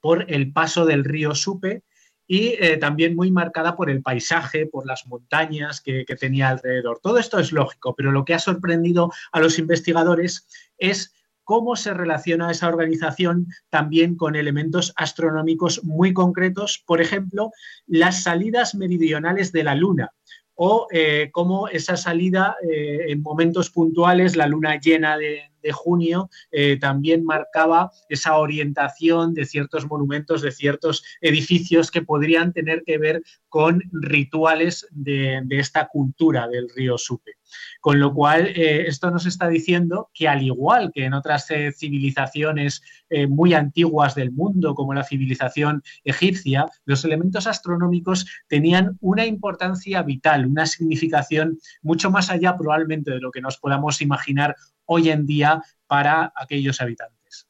por 0.00 0.24
el 0.28 0.52
paso 0.52 0.84
del 0.84 1.04
río 1.04 1.34
Supe, 1.34 1.84
y 2.32 2.54
eh, 2.60 2.76
también 2.76 3.16
muy 3.16 3.32
marcada 3.32 3.74
por 3.74 3.90
el 3.90 4.02
paisaje, 4.02 4.64
por 4.64 4.86
las 4.86 5.04
montañas 5.08 5.80
que, 5.80 6.04
tenía 6.20 6.50
alrededor. 6.50 7.00
Todo 7.02 7.18
esto 7.18 7.40
es 7.40 7.50
lógico, 7.50 7.96
pero 7.96 8.12
lo 8.12 8.24
que 8.24 8.34
ha 8.34 8.38
sorprendido 8.38 9.10
a 9.32 9.40
los 9.40 9.58
investigadores 9.58 10.46
es 10.78 11.12
cómo 11.42 11.74
se 11.74 11.92
relaciona 11.92 12.52
esa 12.52 12.68
organización 12.68 13.48
también 13.68 14.14
con 14.14 14.36
elementos 14.36 14.92
astronómicos 14.94 15.82
muy 15.82 16.12
concretos, 16.12 16.80
por 16.86 17.00
ejemplo, 17.00 17.50
las 17.88 18.22
salidas 18.22 18.76
meridionales 18.76 19.50
de 19.50 19.64
la 19.64 19.74
Luna 19.74 20.12
o 20.54 20.86
eh, 20.92 21.30
cómo 21.32 21.66
esa 21.66 21.96
salida 21.96 22.54
eh, 22.70 23.06
en 23.08 23.22
momentos 23.22 23.70
puntuales, 23.70 24.36
la 24.36 24.46
luna 24.46 24.78
llena 24.78 25.16
de, 25.16 25.50
de 25.62 25.72
junio 25.72 26.30
eh, 26.50 26.78
también 26.78 27.24
marcaba 27.24 27.90
esa 28.08 28.36
orientación 28.36 29.34
de 29.34 29.44
ciertos 29.44 29.86
monumentos, 29.86 30.42
de 30.42 30.52
ciertos 30.52 31.04
edificios 31.20 31.90
que 31.90 32.02
podrían 32.02 32.52
tener 32.52 32.82
que 32.84 32.98
ver 32.98 33.22
con 33.48 33.82
rituales 33.92 34.86
de, 34.90 35.42
esta 35.50 35.88
cultura 35.88 36.48
del 36.48 36.68
río 36.74 36.96
Supe. 36.96 37.32
Con 37.80 37.98
lo 37.98 38.14
cual, 38.14 38.46
eh, 38.46 38.86
esto 38.86 39.10
nos 39.10 39.26
está 39.26 39.48
diciendo 39.48 40.10
que 40.14 40.28
al 40.28 40.42
igual 40.42 40.92
que 40.94 41.04
en 41.04 41.14
otras 41.14 41.50
eh, 41.50 41.72
civilizaciones 41.72 42.82
muy 43.28 43.54
antiguas 43.54 44.14
del 44.14 44.30
mundo, 44.30 44.72
como 44.76 44.94
la 44.94 45.02
civilización 45.02 45.82
egipcia, 46.04 46.66
los 46.84 47.04
elementos 47.04 47.48
astronómicos 47.48 48.24
tenían 48.46 48.98
una 49.00 49.26
importancia 49.26 50.00
vital, 50.02 50.46
una 50.46 50.64
significación 50.64 51.58
mucho 51.82 52.12
más 52.12 52.30
allá 52.30 52.56
probablemente 52.56 53.10
de 53.10 53.18
lo 53.18 53.32
que 53.32 53.40
nos 53.40 53.58
podamos 53.58 54.00
imaginar 54.00 54.54
hoy 54.92 55.08
en 55.08 55.24
día 55.24 55.62
para 55.86 56.32
aquellos 56.34 56.80
habitantes. 56.80 57.46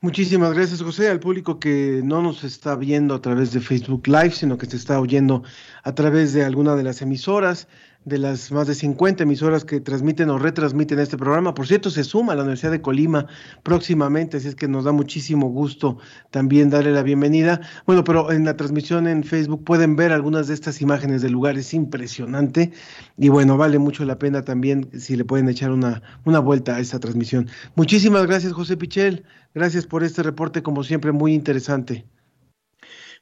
Muchísimas 0.00 0.54
gracias, 0.54 0.80
José, 0.80 1.08
al 1.08 1.20
público 1.20 1.58
que 1.58 2.00
no 2.02 2.22
nos 2.22 2.44
está 2.44 2.76
viendo 2.76 3.14
a 3.14 3.20
través 3.20 3.52
de 3.52 3.60
Facebook 3.60 4.06
Live, 4.06 4.30
sino 4.30 4.56
que 4.56 4.64
se 4.66 4.76
está 4.76 4.98
oyendo 4.98 5.42
a 5.82 5.94
través 5.94 6.32
de 6.32 6.44
alguna 6.44 6.76
de 6.76 6.84
las 6.84 7.02
emisoras 7.02 7.68
de 8.04 8.18
las 8.18 8.50
más 8.52 8.66
de 8.66 8.74
50 8.74 9.24
emisoras 9.24 9.64
que 9.64 9.80
transmiten 9.80 10.30
o 10.30 10.38
retransmiten 10.38 10.98
este 10.98 11.16
programa. 11.16 11.54
Por 11.54 11.66
cierto, 11.66 11.90
se 11.90 12.04
suma 12.04 12.32
a 12.32 12.36
la 12.36 12.42
Universidad 12.42 12.72
de 12.72 12.80
Colima 12.80 13.26
próximamente, 13.62 14.38
así 14.38 14.48
es 14.48 14.54
que 14.54 14.68
nos 14.68 14.84
da 14.84 14.92
muchísimo 14.92 15.48
gusto 15.48 15.98
también 16.30 16.70
darle 16.70 16.92
la 16.92 17.02
bienvenida. 17.02 17.60
Bueno, 17.86 18.04
pero 18.04 18.32
en 18.32 18.44
la 18.44 18.56
transmisión 18.56 19.06
en 19.08 19.24
Facebook 19.24 19.64
pueden 19.64 19.96
ver 19.96 20.12
algunas 20.12 20.48
de 20.48 20.54
estas 20.54 20.80
imágenes 20.80 21.22
del 21.22 21.32
lugar, 21.32 21.58
es 21.58 21.74
impresionante 21.74 22.72
y 23.18 23.28
bueno, 23.28 23.56
vale 23.56 23.78
mucho 23.78 24.04
la 24.04 24.18
pena 24.18 24.42
también 24.42 24.88
si 24.98 25.16
le 25.16 25.24
pueden 25.24 25.48
echar 25.48 25.70
una, 25.70 26.02
una 26.24 26.38
vuelta 26.38 26.76
a 26.76 26.80
esta 26.80 26.98
transmisión. 26.98 27.48
Muchísimas 27.74 28.26
gracias, 28.26 28.52
José 28.52 28.76
Pichel. 28.76 29.24
Gracias 29.54 29.86
por 29.86 30.04
este 30.04 30.22
reporte, 30.22 30.62
como 30.62 30.84
siempre, 30.84 31.12
muy 31.12 31.34
interesante. 31.34 32.06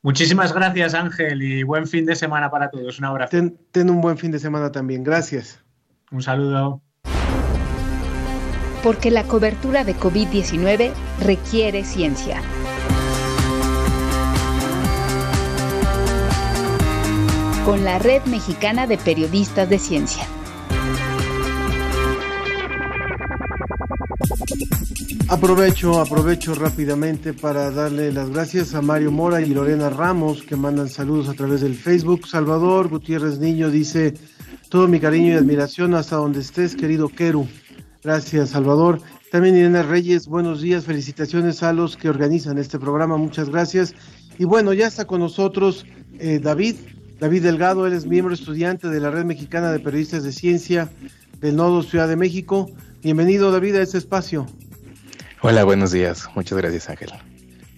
Muchísimas 0.06 0.52
gracias, 0.52 0.94
Ángel, 0.94 1.42
y 1.42 1.64
buen 1.64 1.84
fin 1.84 2.06
de 2.06 2.14
semana 2.14 2.48
para 2.48 2.70
todos. 2.70 3.00
Un 3.00 3.06
abrazo. 3.06 3.36
Ten, 3.72 3.90
un 3.90 4.00
buen 4.00 4.16
fin 4.16 4.30
de 4.30 4.38
semana 4.38 4.70
también. 4.70 5.02
Gracias. 5.02 5.64
Un 6.12 6.22
saludo. 6.22 6.80
Porque 8.84 9.10
la 9.10 9.24
cobertura 9.24 9.82
de 9.82 9.96
COVID-19 9.96 10.92
requiere 11.24 11.82
ciencia. 11.82 12.40
Con 17.64 17.84
la 17.84 17.98
Red 17.98 18.26
Mexicana 18.26 18.86
de 18.86 18.98
Periodistas 18.98 19.68
de 19.68 19.80
Ciencia. 19.80 20.24
Aprovecho, 25.28 26.00
aprovecho 26.00 26.54
rápidamente 26.54 27.34
para 27.34 27.72
darle 27.72 28.12
las 28.12 28.30
gracias 28.30 28.76
a 28.76 28.80
Mario 28.80 29.10
Mora 29.10 29.40
y 29.40 29.46
Lorena 29.46 29.90
Ramos 29.90 30.44
que 30.44 30.54
mandan 30.54 30.88
saludos 30.88 31.28
a 31.28 31.34
través 31.34 31.62
del 31.62 31.74
Facebook. 31.74 32.28
Salvador 32.28 32.86
Gutiérrez 32.88 33.40
Niño 33.40 33.68
dice 33.68 34.14
todo 34.68 34.86
mi 34.86 35.00
cariño 35.00 35.32
y 35.32 35.36
admiración 35.36 35.94
hasta 35.94 36.14
donde 36.14 36.40
estés, 36.40 36.76
querido 36.76 37.08
Keru. 37.08 37.48
Gracias, 38.04 38.50
Salvador. 38.50 39.00
También 39.32 39.56
Irene 39.56 39.82
Reyes, 39.82 40.28
buenos 40.28 40.62
días, 40.62 40.84
felicitaciones 40.84 41.64
a 41.64 41.72
los 41.72 41.96
que 41.96 42.08
organizan 42.08 42.56
este 42.58 42.78
programa, 42.78 43.16
muchas 43.16 43.50
gracias. 43.50 43.94
Y 44.38 44.44
bueno, 44.44 44.72
ya 44.74 44.86
está 44.86 45.06
con 45.06 45.18
nosotros 45.18 45.86
eh, 46.20 46.38
David, 46.40 46.76
David 47.18 47.42
Delgado, 47.42 47.88
él 47.88 47.94
es 47.94 48.06
miembro 48.06 48.32
estudiante 48.32 48.88
de 48.88 49.00
la 49.00 49.10
Red 49.10 49.24
Mexicana 49.24 49.72
de 49.72 49.80
Periodistas 49.80 50.22
de 50.22 50.30
Ciencia 50.30 50.88
del 51.40 51.56
Nodo 51.56 51.82
Ciudad 51.82 52.06
de 52.06 52.14
México. 52.14 52.70
Bienvenido, 53.02 53.50
David, 53.50 53.74
a 53.74 53.82
este 53.82 53.98
espacio. 53.98 54.46
Hola, 55.42 55.64
buenos 55.64 55.92
días. 55.92 56.28
Muchas 56.34 56.58
gracias, 56.58 56.88
Ángel. 56.88 57.10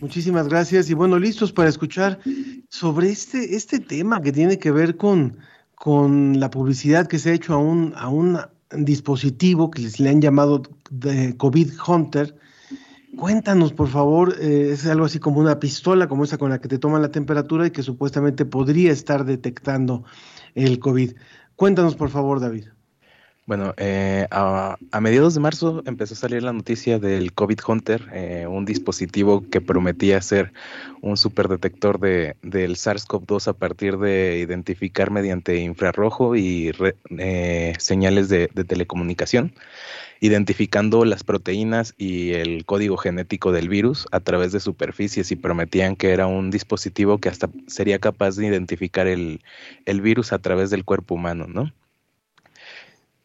Muchísimas 0.00 0.48
gracias 0.48 0.88
y 0.90 0.94
bueno, 0.94 1.18
listos 1.18 1.52
para 1.52 1.68
escuchar 1.68 2.20
sobre 2.68 3.10
este, 3.10 3.56
este 3.56 3.80
tema 3.80 4.22
que 4.22 4.30
tiene 4.30 4.58
que 4.58 4.70
ver 4.70 4.96
con, 4.96 5.36
con 5.74 6.38
la 6.38 6.50
publicidad 6.50 7.08
que 7.08 7.18
se 7.18 7.30
ha 7.30 7.34
hecho 7.34 7.54
a 7.54 7.58
un, 7.58 7.94
a 7.96 8.08
un 8.08 8.38
dispositivo 8.70 9.72
que 9.72 9.82
les 9.82 9.98
le 9.98 10.10
han 10.10 10.20
llamado 10.20 10.62
de 10.90 11.36
COVID 11.36 11.72
Hunter. 11.84 12.36
Cuéntanos, 13.16 13.72
por 13.72 13.88
favor, 13.88 14.36
eh, 14.40 14.70
es 14.72 14.86
algo 14.86 15.06
así 15.06 15.18
como 15.18 15.40
una 15.40 15.58
pistola, 15.58 16.06
como 16.06 16.22
esa 16.22 16.38
con 16.38 16.50
la 16.50 16.60
que 16.60 16.68
te 16.68 16.78
toman 16.78 17.02
la 17.02 17.10
temperatura 17.10 17.66
y 17.66 17.72
que 17.72 17.82
supuestamente 17.82 18.44
podría 18.44 18.92
estar 18.92 19.24
detectando 19.24 20.04
el 20.54 20.78
COVID. 20.78 21.14
Cuéntanos, 21.56 21.96
por 21.96 22.10
favor, 22.10 22.38
David. 22.38 22.66
Bueno, 23.48 23.72
eh, 23.78 24.26
a, 24.30 24.76
mediados 25.00 25.32
de 25.32 25.40
marzo 25.40 25.82
empezó 25.86 26.12
a 26.12 26.18
salir 26.18 26.42
la 26.42 26.52
noticia 26.52 26.98
del 26.98 27.32
COVID 27.32 27.58
Hunter, 27.66 28.06
eh, 28.12 28.46
un 28.46 28.66
dispositivo 28.66 29.42
que 29.48 29.62
prometía 29.62 30.20
ser 30.20 30.52
un 31.00 31.16
superdetector 31.16 31.98
de, 31.98 32.36
del 32.42 32.76
SARS-CoV-2 32.76 33.48
a 33.48 33.54
partir 33.54 33.96
de 33.96 34.38
identificar 34.38 35.10
mediante 35.10 35.56
infrarrojo 35.56 36.36
y 36.36 36.74
eh, 37.16 37.72
señales 37.78 38.28
de, 38.28 38.48
telecomunicación, 38.48 39.54
identificando 40.20 41.06
las 41.06 41.24
proteínas 41.24 41.94
y 41.96 42.32
el 42.34 42.66
código 42.66 42.98
genético 42.98 43.50
del 43.50 43.70
virus 43.70 44.06
a 44.12 44.20
través 44.20 44.52
de 44.52 44.60
superficies 44.60 45.32
y 45.32 45.36
prometían 45.36 45.96
que 45.96 46.10
era 46.10 46.26
un 46.26 46.50
dispositivo 46.50 47.16
que 47.16 47.30
hasta 47.30 47.48
sería 47.66 47.98
capaz 47.98 48.36
de 48.36 48.46
identificar 48.46 49.06
el, 49.06 49.40
el 49.86 50.02
virus 50.02 50.34
a 50.34 50.38
través 50.38 50.68
del 50.68 50.84
cuerpo 50.84 51.14
humano, 51.14 51.46
¿no? 51.48 51.72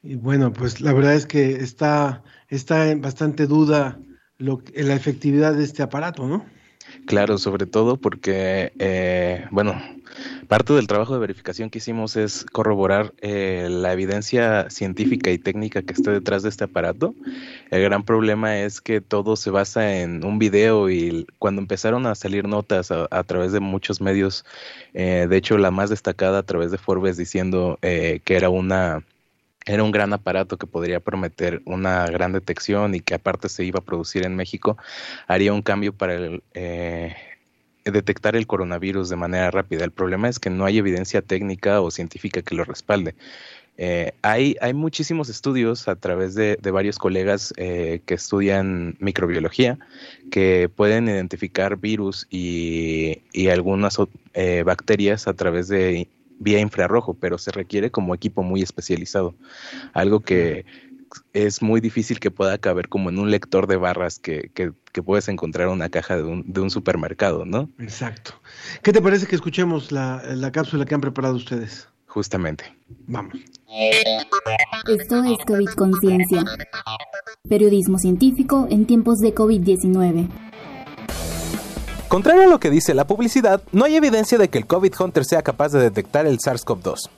Y 0.04 0.16
bueno, 0.16 0.52
pues 0.52 0.82
la 0.82 0.92
verdad 0.92 1.16
es 1.16 1.26
que 1.26 1.54
está, 1.56 2.24
está 2.50 2.92
en 2.92 3.02
bastante 3.02 3.48
duda 3.48 3.98
lo, 4.38 4.62
la 4.76 4.96
efectividad 4.96 5.54
de 5.54 5.64
este 5.64 5.82
aparato, 5.82 6.28
¿no? 6.28 6.46
Claro, 7.06 7.38
sobre 7.38 7.66
todo 7.66 7.96
porque, 7.96 8.74
eh, 8.78 9.48
bueno, 9.52 9.82
parte 10.50 10.74
del 10.74 10.88
trabajo 10.88 11.14
de 11.14 11.22
verificación 11.22 11.70
que 11.70 11.78
hicimos 11.78 12.18
es 12.18 12.46
corroborar 12.52 13.14
eh, 13.22 13.70
la 13.70 13.94
evidencia 13.94 14.70
científica 14.70 15.32
y 15.32 15.38
técnica 15.38 15.82
que 15.82 15.94
está 15.94 16.12
detrás 16.12 16.44
de 16.44 16.50
este 16.50 16.66
aparato. 16.66 17.16
El 17.72 17.82
gran 17.84 18.04
problema 18.04 18.60
es 18.60 18.82
que 18.82 19.00
todo 19.00 19.38
se 19.38 19.50
basa 19.50 20.02
en 20.02 20.26
un 20.26 20.38
video 20.38 20.90
y 20.90 21.26
cuando 21.40 21.62
empezaron 21.62 22.06
a 22.06 22.16
salir 22.16 22.46
notas 22.46 22.92
a, 22.92 23.24
través 23.24 23.54
de 23.54 23.62
muchos 23.62 24.02
medios, 24.02 24.46
eh, 24.94 25.28
de 25.30 25.38
hecho 25.38 25.58
la 25.58 25.72
más 25.72 25.90
destacada 25.90 26.40
a 26.40 26.44
través 26.44 26.72
de 26.72 26.78
Forbes 26.78 27.16
diciendo 27.16 27.80
que 27.82 28.22
era 28.28 28.50
una 28.50 29.04
era 29.66 29.84
un 29.84 29.92
gran 29.92 30.14
aparato 30.14 30.58
que 30.58 30.68
podría 30.68 31.00
prometer 31.00 31.62
una 31.66 32.06
gran 32.08 32.34
detección 32.34 32.96
y 32.96 33.00
que 33.00 33.16
aparte 33.16 33.50
se 33.50 33.64
iba 33.64 33.80
a 33.80 33.84
producir 33.84 34.26
en 34.26 34.36
México, 34.36 34.78
haría 35.28 35.54
un 35.54 35.62
cambio 35.62 35.94
para 35.94 36.18
eh, 36.54 37.16
detectar 37.86 38.36
el 38.36 38.48
coronavirus 38.48 39.10
de 39.10 39.16
manera 39.16 39.52
rápida. 39.52 39.86
El 39.86 39.92
problema 39.92 40.28
es 40.28 40.40
que 40.40 40.50
no 40.50 40.66
hay 40.66 40.78
evidencia 40.78 41.22
técnica 41.22 41.82
o 41.82 41.92
científica 41.92 42.42
que 42.42 42.56
lo 42.56 42.64
respalde. 42.64 43.16
Eh, 43.76 44.12
hay, 44.22 44.56
hay 44.62 44.74
muchísimos 44.74 45.30
estudios 45.30 45.88
a 45.88 45.96
través 45.96 46.36
de, 46.36 46.58
varios 46.72 47.00
colegas 47.00 47.56
eh, 47.58 48.02
que 48.06 48.14
estudian 48.14 48.96
microbiología 49.00 49.80
que 50.30 50.70
pueden 50.76 51.08
identificar 51.10 51.78
virus 51.78 52.28
y, 52.30 53.24
y 53.32 53.48
algunas 53.48 53.98
bacterias 54.64 55.28
a 55.28 55.34
través 55.34 55.70
de 55.70 56.08
vía 56.40 56.60
infrarrojo, 56.60 57.14
pero 57.14 57.38
se 57.38 57.52
requiere 57.52 57.92
como 57.92 58.14
equipo 58.16 58.44
muy 58.44 58.62
especializado. 58.62 59.36
Algo 59.94 60.22
que 60.22 60.66
es 61.34 61.62
muy 61.62 61.80
difícil 61.80 62.20
que 62.20 62.32
pueda 62.32 62.58
caber 62.58 62.90
como 62.90 63.10
en 63.10 63.20
un 63.20 63.32
lector 63.32 63.68
de 63.68 63.78
barras 63.78 64.20
que, 64.20 64.52
puedes 65.06 65.28
encontrar 65.28 65.68
en 65.68 65.74
una 65.74 65.90
caja 65.90 66.18
de 66.18 66.24
un, 66.24 66.44
de 66.52 66.62
un, 66.62 66.70
supermercado, 66.70 67.46
¿no? 67.46 67.70
Exacto. 67.80 68.34
¿Qué 68.82 68.94
te 68.94 69.02
parece 69.02 69.28
que 69.28 69.36
escuchemos 69.36 69.92
la, 69.92 70.24
la 70.36 70.52
cápsula 70.52 70.86
que 70.86 70.96
han 70.96 71.02
preparado 71.02 71.36
ustedes? 71.36 71.88
Justamente. 72.08 72.66
Vamos. 73.08 73.34
Esto 74.88 75.24
es 75.24 75.38
COVID 75.48 75.70
Conciencia. 75.76 76.44
Periodismo 77.50 77.98
científico 77.98 78.68
en 78.70 78.86
tiempos 78.86 79.18
de 79.18 79.34
COVID-19. 79.34 80.53
Contrario 82.14 82.44
a 82.44 82.46
lo 82.46 82.60
que 82.60 82.70
dice 82.70 82.94
la 82.94 83.08
publicidad, 83.08 83.64
no 83.72 83.86
hay 83.86 83.96
evidencia 83.96 84.38
de 84.38 84.48
que 84.48 84.60
el 84.60 84.68
COVID 84.68 84.94
Hunter 85.00 85.26
sea 85.26 85.42
capaz 85.42 85.72
de 85.72 85.80
detectar 85.80 86.28
el 86.28 86.38
SARS-CoV-2. 86.38 87.10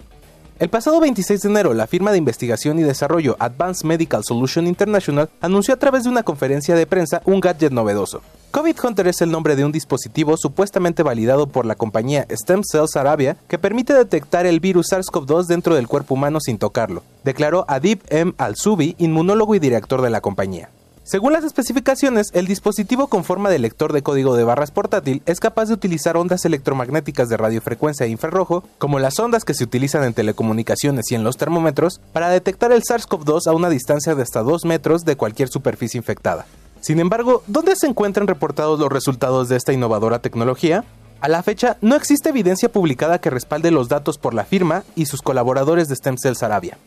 El 0.57 0.69
pasado 0.69 1.01
26 1.01 1.41
de 1.41 1.49
enero, 1.49 1.73
la 1.73 1.85
firma 1.85 2.13
de 2.13 2.17
investigación 2.17 2.79
y 2.79 2.83
desarrollo 2.83 3.35
Advanced 3.39 3.85
Medical 3.85 4.23
Solution 4.23 4.67
International 4.67 5.29
anunció 5.41 5.73
a 5.73 5.79
través 5.79 6.05
de 6.05 6.11
una 6.11 6.23
conferencia 6.23 6.75
de 6.75 6.87
prensa 6.87 7.21
un 7.25 7.41
gadget 7.41 7.73
novedoso. 7.73 8.21
COVID 8.51 8.77
Hunter 8.81 9.09
es 9.09 9.19
el 9.19 9.31
nombre 9.31 9.57
de 9.57 9.65
un 9.65 9.73
dispositivo 9.73 10.37
supuestamente 10.37 11.03
validado 11.03 11.47
por 11.47 11.65
la 11.65 11.75
compañía 11.75 12.25
Stem 12.29 12.61
Cells 12.63 12.95
Arabia 12.95 13.35
que 13.49 13.59
permite 13.59 13.93
detectar 13.93 14.45
el 14.45 14.61
virus 14.61 14.93
SARS-CoV-2 14.93 15.47
dentro 15.47 15.75
del 15.75 15.89
cuerpo 15.89 16.13
humano 16.13 16.39
sin 16.39 16.57
tocarlo, 16.57 17.03
declaró 17.25 17.65
Adib 17.67 17.99
M. 18.07 18.31
Al-Subi, 18.37 18.95
inmunólogo 18.97 19.55
y 19.55 19.59
director 19.59 20.01
de 20.01 20.09
la 20.09 20.21
compañía. 20.21 20.69
Según 21.05 21.33
las 21.33 21.43
especificaciones, 21.43 22.31
el 22.33 22.47
dispositivo 22.47 23.05
con 23.05 23.23
forma 23.23 23.51
de 23.51 23.59
lector 23.59 23.93
de 23.93 24.01
código 24.01 24.35
de 24.35 24.43
barras 24.43 24.71
portátil 24.71 25.21
es 25.27 25.39
capaz 25.39 25.67
de 25.67 25.75
utilizar 25.75 26.17
ondas 26.17 26.45
electromagnéticas 26.45 27.29
de 27.29 27.37
radiofrecuencia 27.37 28.07
e 28.07 28.09
infrarrojo, 28.09 28.63
como 28.79 28.97
las 28.97 29.19
ondas 29.19 29.45
que 29.45 29.53
se 29.53 29.63
utilizan 29.63 30.03
en 30.03 30.15
telecomunicaciones 30.15 31.11
y 31.11 31.13
en 31.13 31.23
los 31.23 31.37
termómetros, 31.37 32.01
para 32.11 32.29
detectar 32.29 32.71
el 32.71 32.81
SARS-CoV-2 32.81 33.45
a 33.45 33.53
una 33.53 33.69
distancia 33.69 34.15
de 34.15 34.23
hasta 34.23 34.41
2 34.41 34.65
metros 34.65 35.05
de 35.05 35.15
cualquier 35.15 35.47
superficie 35.47 35.99
infectada. 35.99 36.47
Sin 36.81 36.99
embargo, 36.99 37.43
¿dónde 37.45 37.75
se 37.75 37.85
encuentran 37.85 38.25
reportados 38.25 38.79
los 38.79 38.91
resultados 38.91 39.47
de 39.47 39.57
esta 39.57 39.73
innovadora 39.73 40.17
tecnología? 40.17 40.85
A 41.21 41.27
la 41.27 41.43
fecha, 41.43 41.77
no 41.81 41.95
existe 41.95 42.29
evidencia 42.29 42.69
publicada 42.69 43.19
que 43.19 43.29
respalde 43.29 43.69
los 43.69 43.89
datos 43.89 44.17
por 44.17 44.33
la 44.33 44.43
firma 44.43 44.83
y 44.95 45.05
sus 45.05 45.21
colaboradores 45.21 45.87
de 45.87 45.97
Stem 45.97 46.17
Cells 46.17 46.41
Arabia. 46.41 46.79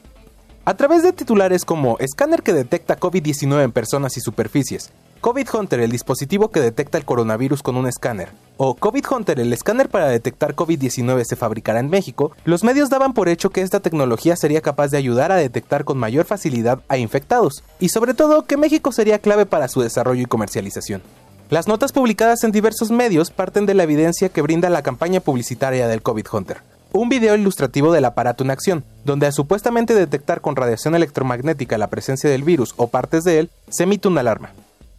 A 0.69 0.75
través 0.75 1.03
de 1.03 1.15
titulares 1.15 1.65
como 1.65 1.97
escáner 1.99 2.43
que 2.43 2.53
detecta 2.53 3.01
COVID-19 3.01 3.65
en 3.65 3.73
personas 3.73 4.19
y 4.19 4.21
superficies, 4.21 4.91
COVID 5.23 5.49
Hunter, 5.55 5.81
el 5.81 5.91
dispositivo 5.91 6.51
que 6.51 6.61
detecta 6.61 6.99
el 6.99 7.07
coronavirus 7.07 7.63
con 7.63 7.77
un 7.77 7.87
escáner, 7.87 8.29
o 8.59 8.75
COVID 8.75 9.03
Hunter, 9.11 9.41
el 9.41 9.51
escáner 9.55 9.89
para 9.89 10.09
detectar 10.09 10.55
COVID-19 10.55 11.25
se 11.25 11.37
fabricará 11.37 11.81
en 11.81 11.89
México, 11.89 12.33
los 12.45 12.65
medios 12.65 12.91
daban 12.91 13.15
por 13.15 13.31
hecho 13.31 13.49
que 13.49 13.63
esta 13.63 13.81
tecnología 13.81 14.37
sería 14.37 14.61
capaz 14.61 14.89
de 14.89 14.99
ayudar 14.99 15.33
a 15.33 15.37
detectar 15.37 15.87
con 15.87 15.97
mayor 15.97 16.27
facilidad 16.27 16.83
a 16.89 16.99
infectados, 16.99 17.65
y 17.81 17.89
sobre 17.89 18.13
todo 18.13 18.45
que 18.45 18.59
México 18.59 18.93
sería 18.93 19.21
clave 19.21 19.47
para 19.47 19.69
su 19.69 19.81
desarrollo 19.81 20.21
y 20.21 20.27
comercialización. 20.27 21.01
Las 21.49 21.67
notas 21.67 21.93
publicadas 21.93 22.45
en 22.45 22.53
diversos 22.53 22.91
medios 22.91 23.31
parten 23.31 23.65
de 23.65 23.73
la 23.73 23.85
evidencia 23.85 24.29
que 24.29 24.43
brinda 24.43 24.69
la 24.69 24.83
campaña 24.83 25.21
publicitaria 25.21 25.89
del 25.89 26.03
COVID 26.03 26.27
Hunter 26.31 26.59
un 26.93 27.09
video 27.09 27.35
ilustrativo 27.35 27.93
del 27.93 28.05
aparato 28.05 28.45
en 28.45 28.51
acción, 28.51 28.85
donde 29.05 29.27
a 29.27 29.33
supuestamente 29.33 29.95
detectar 29.95 30.41
con 30.41 30.57
radiación 30.57 30.95
electromagnética 30.95 31.79
la 31.79 31.89
presencia 31.89 32.31
del 32.31 32.43
virus 32.43 32.75
o 32.77 32.89
partes 32.89 33.25
de 33.25 33.41
él, 33.41 33.51
se 33.69 33.85
emite 33.85 34.09
una 34.09 34.21
alarma. 34.21 34.51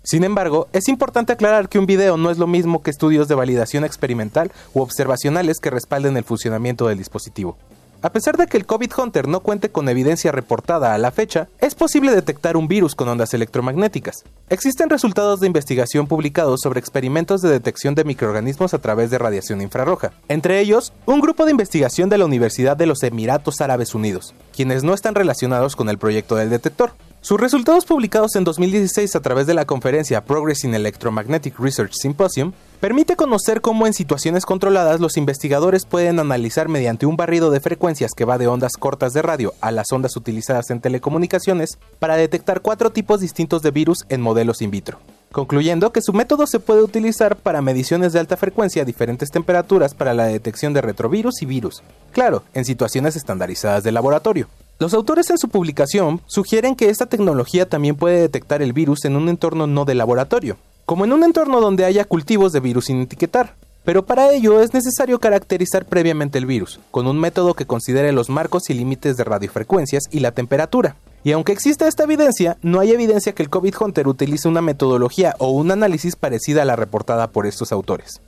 Sin 0.03 0.23
embargo, 0.23 0.67
es 0.71 0.87
importante 0.87 1.33
aclarar 1.33 1.67
que 1.67 1.77
un 1.77 1.85
video 1.85 2.17
no 2.17 2.31
es 2.31 2.37
lo 2.37 2.47
mismo 2.47 2.81
que 2.81 2.89
estudios 2.89 3.27
de 3.27 3.35
validación 3.35 3.83
experimental 3.83 4.51
u 4.73 4.81
observacionales 4.81 5.59
que 5.59 5.69
respalden 5.69 6.15
el 6.17 6.23
funcionamiento 6.23 6.87
del 6.87 6.97
dispositivo. 6.97 7.57
A 8.01 8.13
pesar 8.13 8.37
de 8.37 8.47
que 8.47 8.55
el 8.55 8.65
COVID 8.65 8.91
Hunter 8.97 9.27
no 9.27 9.41
cuente 9.41 9.71
con 9.71 9.89
evidencia 9.89 10.31
reportada 10.31 10.93
a 10.93 10.97
la 10.97 11.11
fecha, 11.11 11.49
es 11.59 11.75
posible 11.75 12.15
detectar 12.15 12.55
un 12.55 12.69
virus 12.69 12.95
con 12.95 13.09
ondas 13.09 13.33
electromagnéticas. 13.33 14.23
Existen 14.47 14.89
resultados 14.89 15.41
de 15.41 15.47
investigación 15.47 16.07
publicados 16.07 16.61
sobre 16.63 16.79
experimentos 16.79 17.41
de 17.41 17.49
detección 17.49 17.95
de 17.95 18.05
microorganismos 18.05 18.73
a 18.73 18.79
través 18.79 19.11
de 19.11 19.17
radiación 19.17 19.61
infrarroja, 19.61 20.13
entre 20.29 20.61
ellos 20.61 20.93
un 21.05 21.19
grupo 21.19 21.43
de 21.43 21.51
investigación 21.51 22.07
de 22.07 22.17
la 22.17 22.25
Universidad 22.25 22.77
de 22.77 22.85
los 22.85 23.03
Emiratos 23.03 23.59
Árabes 23.59 23.93
Unidos, 23.93 24.33
quienes 24.55 24.85
no 24.85 24.93
están 24.93 25.13
relacionados 25.13 25.75
con 25.75 25.89
el 25.89 25.97
proyecto 25.97 26.37
del 26.37 26.49
detector. 26.49 26.93
Sus 27.21 27.37
resultados 27.37 27.83
publicados 27.83 28.37
en 28.37 28.45
2016 28.45 29.13
a 29.13 29.19
través 29.19 29.45
de 29.45 29.53
la 29.53 29.65
conferencia 29.65 30.23
Progress 30.23 30.63
in 30.63 30.73
Electromagnetic 30.73 31.59
Research 31.59 31.91
Symposium 31.91 32.53
permite 32.79 33.17
conocer 33.17 33.59
cómo 33.59 33.85
en 33.85 33.93
situaciones 33.93 34.45
controladas 34.45 35.01
los 35.01 35.17
investigadores 35.17 35.85
pueden 35.85 36.21
analizar 36.21 36.69
mediante 36.69 37.05
un 37.05 37.17
barrido 37.17 37.51
de 37.51 37.59
frecuencias 37.59 38.11
que 38.15 38.23
va 38.23 38.37
de 38.37 38.47
ondas 38.47 38.77
cortas 38.79 39.11
de 39.11 39.21
radio 39.21 39.53
a 39.59 39.71
las 39.71 39.91
ondas 39.91 40.15
utilizadas 40.15 40.69
en 40.69 40.79
telecomunicaciones 40.79 41.77
para 41.99 42.15
detectar 42.15 42.61
cuatro 42.61 42.91
tipos 42.91 43.19
distintos 43.19 43.61
de 43.63 43.71
virus 43.71 44.05
en 44.07 44.21
modelos 44.21 44.61
in 44.61 44.71
vitro 44.71 44.99
concluyendo 45.33 45.91
que 45.91 46.01
su 46.01 46.13
método 46.13 46.47
se 46.47 46.59
puede 46.59 46.81
utilizar 46.81 47.35
para 47.35 47.61
mediciones 47.61 48.13
de 48.13 48.19
alta 48.19 48.37
frecuencia 48.37 48.81
a 48.81 48.85
diferentes 48.85 49.29
temperaturas 49.29 49.93
para 49.93 50.13
la 50.13 50.25
detección 50.25 50.73
de 50.73 50.81
retrovirus 50.81 51.43
y 51.43 51.45
virus, 51.45 51.83
claro, 52.13 52.43
en 52.55 52.65
situaciones 52.65 53.15
estandarizadas 53.15 53.83
de 53.83 53.91
laboratorio. 53.91 54.47
Los 54.79 54.93
autores 54.93 55.29
en 55.29 55.37
su 55.37 55.49
publicación 55.49 56.21
sugieren 56.25 56.73
que 56.73 56.89
esta 56.89 57.05
tecnología 57.05 57.67
también 57.67 57.97
puede 57.97 58.21
detectar 58.21 58.61
el 58.61 58.71
virus 58.71 59.03
en 59.03 59.17
un 59.17 59.27
entorno 59.27 59.67
no 59.67 59.83
de 59.83 59.93
laboratorio, 59.93 60.55
como 60.85 61.03
en 61.03 61.11
un 61.11 61.25
entorno 61.25 61.59
donde 61.59 61.83
haya 61.83 62.05
cultivos 62.05 62.53
de 62.53 62.61
virus 62.61 62.85
sin 62.85 63.01
etiquetar. 63.01 63.55
Pero 63.83 64.05
para 64.05 64.31
ello 64.31 64.61
es 64.61 64.73
necesario 64.73 65.19
caracterizar 65.19 65.83
previamente 65.83 66.37
el 66.37 66.45
virus, 66.45 66.79
con 66.91 67.07
un 67.07 67.19
método 67.19 67.55
que 67.55 67.65
considere 67.65 68.13
los 68.13 68.29
marcos 68.29 68.69
y 68.69 68.73
límites 68.73 69.17
de 69.17 69.25
radiofrecuencias 69.25 70.03
y 70.11 70.21
la 70.21 70.31
temperatura. 70.31 70.95
Y 71.25 71.33
aunque 71.33 71.51
exista 71.51 71.85
esta 71.85 72.03
evidencia, 72.03 72.57
no 72.61 72.79
hay 72.79 72.91
evidencia 72.91 73.33
que 73.33 73.43
el 73.43 73.49
COVID 73.49 73.75
Hunter 73.81 74.07
utilice 74.07 74.47
una 74.47 74.61
metodología 74.61 75.35
o 75.39 75.51
un 75.51 75.71
análisis 75.71 76.15
parecida 76.15 76.61
a 76.61 76.65
la 76.65 76.77
reportada 76.77 77.27
por 77.27 77.47
estos 77.47 77.73
autores. 77.73 78.21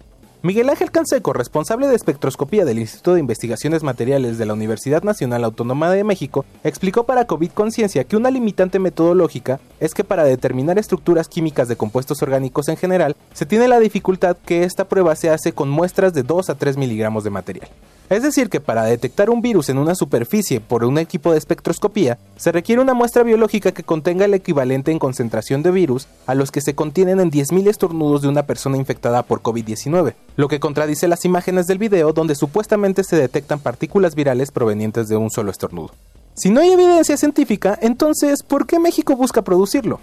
Miguel 0.43 0.69
Ángel 0.69 0.89
Canseco, 0.89 1.34
responsable 1.34 1.86
de 1.86 1.95
espectroscopía 1.95 2.65
del 2.65 2.80
Instituto 2.80 3.13
de 3.13 3.19
Investigaciones 3.19 3.84
Materiales 3.84 4.39
de 4.39 4.47
la 4.47 4.54
Universidad 4.54 5.04
Nacional 5.04 5.43
Autónoma 5.43 5.91
de 5.91 6.04
México, 6.04 6.45
explicó 6.63 7.06
para 7.06 7.25
COVID 7.25 7.51
Conciencia 7.51 8.06
que 8.06 8.17
una 8.17 8.32
limitante 8.32 8.80
metodológica 8.80 9.60
es 9.80 9.93
que 9.93 10.04
para 10.04 10.23
determinar 10.23 10.80
estructuras 10.80 11.27
químicas 11.27 11.67
de 11.67 11.75
compuestos 11.75 12.23
orgánicos 12.23 12.69
en 12.69 12.77
general, 12.77 13.15
se 13.34 13.45
tiene 13.45 13.67
la 13.67 13.80
dificultad 13.80 14.36
que 14.36 14.63
esta 14.63 14.86
prueba 14.86 15.15
se 15.15 15.30
hace 15.30 15.54
con 15.54 15.69
muestras 15.69 16.12
de 16.15 16.23
2 16.23 16.49
a 16.49 16.56
3 16.56 16.75
miligramos 16.75 17.23
de 17.23 17.30
material. 17.30 17.69
Es 18.12 18.24
decir, 18.24 18.50
que 18.50 18.60
para 18.60 18.84
detectar 18.84 19.30
un 19.30 19.41
virus 19.41 19.69
en 19.69 19.78
una 19.78 19.95
superficie 19.95 20.60
por 20.60 20.84
un 20.84 20.97
equipo 20.97 21.32
de 21.32 21.38
espectroscopía, 21.38 22.17
se 22.36 22.52
requiere 22.52 22.82
una 22.82 22.93
muestra 22.93 23.24
biológica 23.24 23.71
que 23.71 23.86
contenga 23.86 24.26
el 24.26 24.34
equivalente 24.34 24.91
en 24.91 25.00
concentración 25.00 25.63
de 25.63 25.71
virus 25.71 26.10
a 26.28 26.36
los 26.36 26.52
que 26.52 26.60
se 26.60 26.76
contienen 26.76 27.21
en 27.21 27.32
10.000 27.32 27.69
estornudos 27.69 28.21
de 28.21 28.28
una 28.28 28.43
persona 28.43 28.76
infectada 28.76 29.24
por 29.24 29.41
COVID-19, 29.41 30.15
lo 30.36 30.50
que 30.50 30.60
contradice 30.60 31.08
las 31.08 31.24
imágenes 31.24 31.67
del 31.67 31.78
video 31.78 32.12
donde 32.12 32.36
supuestamente 32.36 33.06
se 33.06 33.15
detectan 33.15 33.62
partículas 33.62 34.13
virales 34.13 34.52
provenientes 34.52 35.08
de 35.08 35.15
un 35.15 35.30
solo 35.30 35.50
estornudo. 35.50 35.91
Si 36.34 36.50
no 36.50 36.60
hay 36.60 36.74
evidencia 36.74 37.15
científica, 37.15 37.80
entonces, 37.82 38.43
¿por 38.43 38.67
qué 38.67 38.78
México 38.78 39.15
busca 39.15 39.41
producirlo? 39.41 40.02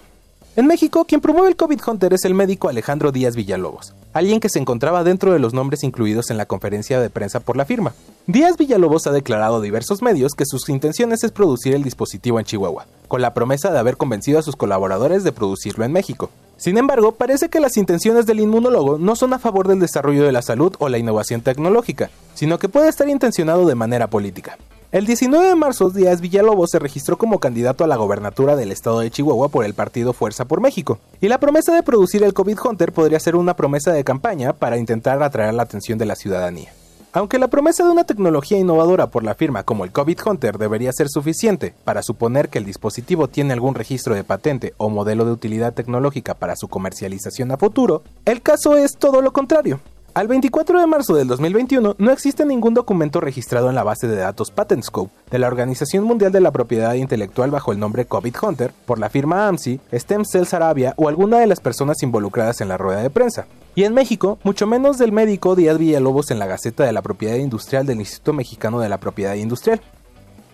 En 0.59 0.67
México, 0.67 1.05
quien 1.05 1.21
promueve 1.21 1.47
el 1.47 1.55
COVID 1.55 1.79
Hunter 1.87 2.13
es 2.13 2.25
el 2.25 2.33
médico 2.33 2.67
Alejandro 2.67 3.13
Díaz 3.13 3.33
Villalobos, 3.33 3.93
alguien 4.11 4.41
que 4.41 4.49
se 4.49 4.59
encontraba 4.59 5.05
dentro 5.05 5.31
de 5.31 5.39
los 5.39 5.53
nombres 5.53 5.85
incluidos 5.85 6.31
en 6.31 6.35
la 6.35 6.47
conferencia 6.47 6.99
de 6.99 7.09
prensa 7.09 7.39
por 7.39 7.55
la 7.55 7.63
firma. 7.63 7.93
Díaz 8.27 8.57
Villalobos 8.57 9.07
ha 9.07 9.13
declarado 9.13 9.55
a 9.55 9.61
diversos 9.61 10.01
medios 10.01 10.33
que 10.33 10.43
sus 10.45 10.67
intenciones 10.67 11.23
es 11.23 11.31
producir 11.31 11.75
el 11.75 11.83
dispositivo 11.83 12.39
en 12.39 12.45
Chihuahua, 12.45 12.87
con 13.07 13.21
la 13.21 13.33
promesa 13.33 13.71
de 13.71 13.79
haber 13.79 13.95
convencido 13.95 14.37
a 14.37 14.41
sus 14.41 14.57
colaboradores 14.57 15.23
de 15.23 15.31
producirlo 15.31 15.85
en 15.85 15.93
México. 15.93 16.29
Sin 16.57 16.77
embargo, 16.77 17.13
parece 17.13 17.47
que 17.47 17.61
las 17.61 17.77
intenciones 17.77 18.25
del 18.25 18.41
inmunólogo 18.41 18.97
no 18.97 19.15
son 19.15 19.31
a 19.31 19.39
favor 19.39 19.65
del 19.65 19.79
desarrollo 19.79 20.25
de 20.25 20.33
la 20.33 20.41
salud 20.41 20.75
o 20.79 20.89
la 20.89 20.97
innovación 20.97 21.39
tecnológica, 21.39 22.09
sino 22.33 22.59
que 22.59 22.67
puede 22.67 22.89
estar 22.89 23.07
intencionado 23.07 23.65
de 23.65 23.75
manera 23.75 24.09
política. 24.09 24.57
El 24.91 25.05
19 25.05 25.49
de 25.49 25.53
marzo, 25.53 25.91
Díaz 25.91 26.19
Villalobos 26.19 26.71
se 26.71 26.79
registró 26.79 27.15
como 27.15 27.39
candidato 27.39 27.83
a 27.83 27.87
la 27.87 27.95
gobernatura 27.95 28.55
del 28.55 28.71
estado 28.71 29.01
de 29.01 29.11
Chihuahua 29.11 29.49
por 29.49 29.63
el 29.63 29.75
partido 29.75 30.13
Fuerza 30.13 30.45
por 30.45 30.61
México, 30.61 30.97
y 31.21 31.27
la 31.27 31.37
promesa 31.37 31.75
de 31.75 31.83
producir 31.83 32.23
el 32.23 32.33
COVID 32.33 32.57
Hunter 32.65 32.91
podría 32.91 33.19
ser 33.19 33.35
una 33.35 33.55
promesa 33.55 33.93
de 33.93 34.03
campaña 34.03 34.51
para 34.53 34.79
intentar 34.79 35.21
atraer 35.21 35.53
la 35.53 35.61
atención 35.61 35.99
de 35.99 36.07
la 36.07 36.15
ciudadanía. 36.15 36.73
Aunque 37.13 37.37
la 37.37 37.49
promesa 37.49 37.83
de 37.83 37.91
una 37.91 38.03
tecnología 38.03 38.57
innovadora 38.57 39.11
por 39.11 39.23
la 39.23 39.35
firma 39.35 39.61
como 39.61 39.83
el 39.83 39.91
COVID 39.91 40.17
Hunter 40.25 40.57
debería 40.57 40.91
ser 40.91 41.07
suficiente 41.09 41.75
para 41.83 42.01
suponer 42.01 42.49
que 42.49 42.57
el 42.57 42.65
dispositivo 42.65 43.27
tiene 43.27 43.53
algún 43.53 43.75
registro 43.75 44.15
de 44.15 44.23
patente 44.23 44.73
o 44.77 44.89
modelo 44.89 45.23
de 45.23 45.31
utilidad 45.31 45.73
tecnológica 45.73 46.33
para 46.33 46.55
su 46.55 46.67
comercialización 46.67 47.51
a 47.51 47.57
futuro, 47.57 48.01
el 48.25 48.41
caso 48.41 48.75
es 48.75 48.97
todo 48.97 49.21
lo 49.21 49.33
contrario. 49.33 49.81
Al 50.15 50.27
24 50.27 50.79
de 50.79 50.87
marzo 50.87 51.13
del 51.13 51.27
2021 51.27 51.95
no 51.97 52.11
existe 52.11 52.43
ningún 52.43 52.73
documento 52.73 53.21
registrado 53.21 53.69
en 53.69 53.75
la 53.75 53.83
base 53.83 54.07
de 54.07 54.15
datos 54.15 54.49
PatentScope 54.49 55.13
de 55.29 55.37
la 55.37 55.47
Organización 55.47 56.03
Mundial 56.03 56.31
de 56.31 56.41
la 56.41 56.51
Propiedad 56.51 56.95
Intelectual 56.95 57.51
bajo 57.51 57.71
el 57.71 57.79
nombre 57.79 58.05
COVID 58.05 58.35
Hunter 58.41 58.73
por 58.87 58.97
la 58.97 59.09
firma 59.09 59.47
AMSI, 59.47 59.79
Stem 59.93 60.25
Cells 60.25 60.55
Arabia 60.55 60.95
o 60.97 61.09
alguna 61.09 61.37
de 61.37 61.47
las 61.47 61.59
personas 61.59 62.01
involucradas 62.01 62.59
en 62.59 62.69
la 62.69 62.77
rueda 62.77 63.03
de 63.03 63.11
prensa. 63.11 63.45
Y 63.75 63.83
en 63.83 63.93
México, 63.93 64.39
mucho 64.43 64.65
menos 64.65 64.97
del 64.97 65.11
médico 65.11 65.55
Díaz 65.55 65.77
Villalobos 65.77 66.31
en 66.31 66.39
la 66.39 66.47
Gaceta 66.47 66.83
de 66.83 66.91
la 66.91 67.03
Propiedad 67.03 67.35
Industrial 67.35 67.85
del 67.85 67.99
Instituto 67.99 68.33
Mexicano 68.33 68.79
de 68.79 68.89
la 68.89 68.97
Propiedad 68.97 69.35
Industrial. 69.35 69.79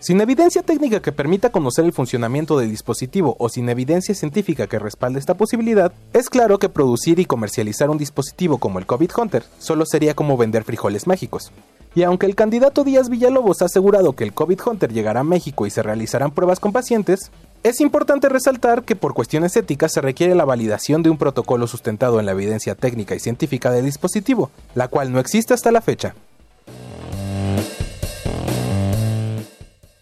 Sin 0.06 0.20
evidencia 0.20 0.62
técnica 0.62 1.02
que 1.02 1.10
permita 1.10 1.50
conocer 1.50 1.84
el 1.84 1.92
funcionamiento 1.92 2.56
del 2.56 2.70
dispositivo 2.70 3.34
o 3.40 3.48
sin 3.48 3.68
evidencia 3.68 4.14
científica 4.14 4.68
que 4.68 4.78
respalde 4.78 5.18
esta 5.18 5.34
posibilidad, 5.34 5.92
es 6.12 6.30
claro 6.30 6.60
que 6.60 6.68
producir 6.68 7.18
y 7.18 7.24
comercializar 7.24 7.90
un 7.90 7.98
dispositivo 7.98 8.58
como 8.58 8.78
el 8.78 8.86
COVID 8.86 9.10
Hunter 9.18 9.42
solo 9.58 9.84
sería 9.84 10.14
como 10.14 10.36
vender 10.36 10.62
frijoles 10.62 11.08
mágicos. 11.08 11.50
Y 11.96 12.04
aunque 12.04 12.26
el 12.26 12.36
candidato 12.36 12.84
Díaz 12.84 13.08
Villalobos 13.08 13.62
ha 13.62 13.64
asegurado 13.64 14.12
que 14.12 14.22
el 14.22 14.32
COVID 14.32 14.60
Hunter 14.64 14.92
llegará 14.92 15.18
a 15.18 15.24
México 15.24 15.66
y 15.66 15.70
se 15.70 15.82
realizarán 15.82 16.30
pruebas 16.30 16.60
con 16.60 16.70
pacientes, 16.70 17.32
es 17.64 17.80
importante 17.80 18.28
resaltar 18.28 18.84
que 18.84 18.94
por 18.94 19.12
cuestiones 19.12 19.56
éticas 19.56 19.92
se 19.92 20.02
requiere 20.02 20.36
la 20.36 20.44
validación 20.44 21.02
de 21.02 21.10
un 21.10 21.18
protocolo 21.18 21.66
sustentado 21.66 22.20
en 22.20 22.26
la 22.26 22.32
evidencia 22.32 22.76
técnica 22.76 23.16
y 23.16 23.18
científica 23.18 23.72
del 23.72 23.86
dispositivo, 23.86 24.52
la 24.76 24.86
cual 24.86 25.10
no 25.10 25.18
existe 25.18 25.52
hasta 25.52 25.72
la 25.72 25.80
fecha. 25.80 26.14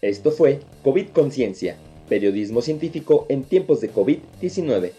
Esto 0.05 0.29
fue 0.29 0.59
COVID 0.83 1.07
Conciencia, 1.07 1.77
periodismo 2.07 2.61
científico 2.61 3.25
en 3.27 3.43
tiempos 3.43 3.81
de 3.81 3.91
COVID-19. 3.91 4.91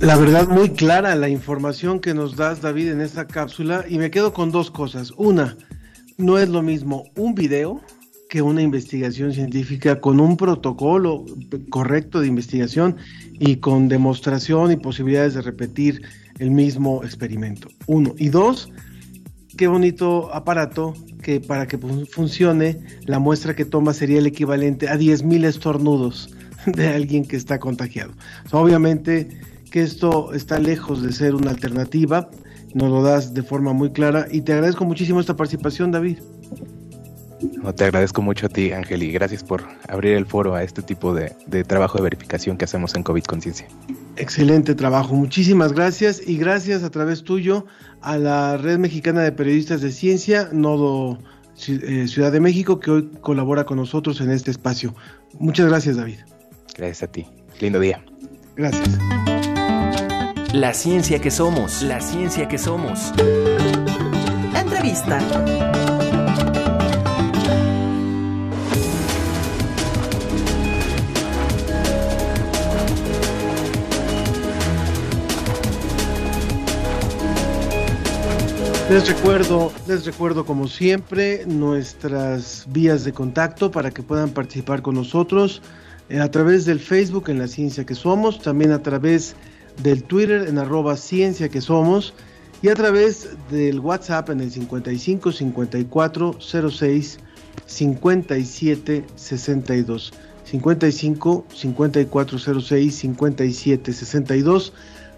La 0.00 0.16
verdad, 0.16 0.46
muy 0.46 0.70
clara 0.70 1.16
la 1.16 1.28
información 1.28 1.98
que 1.98 2.14
nos 2.14 2.36
das, 2.36 2.62
David, 2.62 2.92
en 2.92 3.00
esta 3.00 3.26
cápsula. 3.26 3.84
Y 3.88 3.98
me 3.98 4.12
quedo 4.12 4.32
con 4.32 4.52
dos 4.52 4.70
cosas. 4.70 5.12
Una, 5.16 5.56
no 6.16 6.38
es 6.38 6.48
lo 6.48 6.62
mismo 6.62 7.10
un 7.16 7.34
video 7.34 7.80
que 8.28 8.42
una 8.42 8.62
investigación 8.62 9.32
científica 9.32 10.00
con 10.00 10.20
un 10.20 10.36
protocolo 10.36 11.24
correcto 11.70 12.20
de 12.20 12.26
investigación 12.26 12.96
y 13.38 13.56
con 13.56 13.88
demostración 13.88 14.70
y 14.70 14.76
posibilidades 14.76 15.34
de 15.34 15.42
repetir 15.42 16.02
el 16.38 16.50
mismo 16.50 17.02
experimento. 17.04 17.68
Uno. 17.86 18.14
Y 18.18 18.28
dos, 18.28 18.70
qué 19.56 19.66
bonito 19.66 20.32
aparato 20.34 20.94
que 21.22 21.40
para 21.40 21.66
que 21.66 21.78
funcione 21.78 22.78
la 23.06 23.18
muestra 23.18 23.56
que 23.56 23.64
toma 23.64 23.94
sería 23.94 24.18
el 24.18 24.26
equivalente 24.26 24.88
a 24.88 24.96
10.000 24.96 25.46
estornudos 25.46 26.34
de 26.66 26.88
alguien 26.88 27.24
que 27.24 27.36
está 27.36 27.58
contagiado. 27.58 28.12
obviamente 28.52 29.28
que 29.70 29.82
esto 29.82 30.32
está 30.32 30.58
lejos 30.58 31.02
de 31.02 31.12
ser 31.12 31.34
una 31.34 31.50
alternativa, 31.50 32.30
nos 32.74 32.90
lo 32.90 33.02
das 33.02 33.34
de 33.34 33.42
forma 33.42 33.72
muy 33.72 33.90
clara 33.90 34.26
y 34.30 34.40
te 34.40 34.52
agradezco 34.52 34.84
muchísimo 34.84 35.20
esta 35.20 35.36
participación, 35.36 35.90
David. 35.90 36.18
No, 37.62 37.74
te 37.74 37.84
agradezco 37.84 38.22
mucho 38.22 38.46
a 38.46 38.48
ti, 38.48 38.72
Ángel, 38.72 39.02
y 39.02 39.12
gracias 39.12 39.44
por 39.44 39.64
abrir 39.88 40.14
el 40.14 40.26
foro 40.26 40.54
a 40.54 40.62
este 40.62 40.82
tipo 40.82 41.14
de, 41.14 41.30
trabajo 41.64 41.98
de 41.98 42.04
verificación 42.04 42.56
que 42.56 42.64
hacemos 42.64 42.94
en 42.94 43.02
COVID 43.02 43.24
Conciencia. 43.24 43.66
Excelente 44.16 44.74
trabajo, 44.74 45.14
muchísimas 45.14 45.72
gracias 45.72 46.20
y 46.26 46.36
gracias 46.36 46.82
a 46.82 46.90
través 46.90 47.22
tuyo 47.22 47.66
a 48.00 48.18
la 48.18 48.56
Red 48.56 48.78
Mexicana 48.78 49.22
de 49.22 49.32
Periodistas 49.32 49.80
de 49.80 49.92
Ciencia, 49.92 50.48
Nodo 50.52 51.18
eh, 51.68 52.06
Ciudad 52.08 52.32
de 52.32 52.40
México, 52.40 52.80
que 52.80 52.90
hoy 52.90 53.10
colabora 53.20 53.64
con 53.64 53.76
nosotros 53.76 54.20
en 54.20 54.30
este 54.30 54.50
espacio. 54.50 54.94
Muchas 55.38 55.68
gracias, 55.68 55.96
David. 55.96 56.18
Gracias 56.76 57.02
a 57.02 57.12
ti. 57.12 57.26
Lindo 57.60 57.78
día. 57.80 58.04
Gracias. 58.56 58.98
La 60.52 60.72
ciencia 60.72 61.20
que 61.20 61.30
somos, 61.30 61.82
la 61.82 62.00
ciencia 62.00 62.48
que 62.48 62.58
somos. 62.58 63.12
Entrevista. 64.54 65.67
Les 78.90 79.06
recuerdo, 79.06 79.70
les 79.86 80.06
recuerdo 80.06 80.46
como 80.46 80.66
siempre 80.66 81.44
nuestras 81.44 82.64
vías 82.70 83.04
de 83.04 83.12
contacto 83.12 83.70
para 83.70 83.90
que 83.90 84.02
puedan 84.02 84.30
participar 84.30 84.80
con 84.80 84.94
nosotros 84.94 85.60
eh, 86.08 86.20
a 86.20 86.30
través 86.30 86.64
del 86.64 86.80
Facebook 86.80 87.28
en 87.28 87.38
la 87.38 87.48
ciencia 87.48 87.84
que 87.84 87.94
somos, 87.94 88.40
también 88.40 88.72
a 88.72 88.82
través 88.82 89.36
del 89.82 90.04
Twitter 90.04 90.48
en 90.48 90.56
arroba 90.56 90.96
ciencia 90.96 91.50
que 91.50 91.60
somos 91.60 92.14
y 92.62 92.68
a 92.70 92.74
través 92.74 93.28
del 93.50 93.78
WhatsApp 93.78 94.30
en 94.30 94.40
el 94.40 94.50
55 94.50 95.32
54 95.32 96.38
06 96.40 97.18
57 97.66 99.04
62. 99.14 100.12
55 100.44 101.44
54 101.54 102.38
06 102.62 102.94
57 102.94 103.92
62 103.92 104.72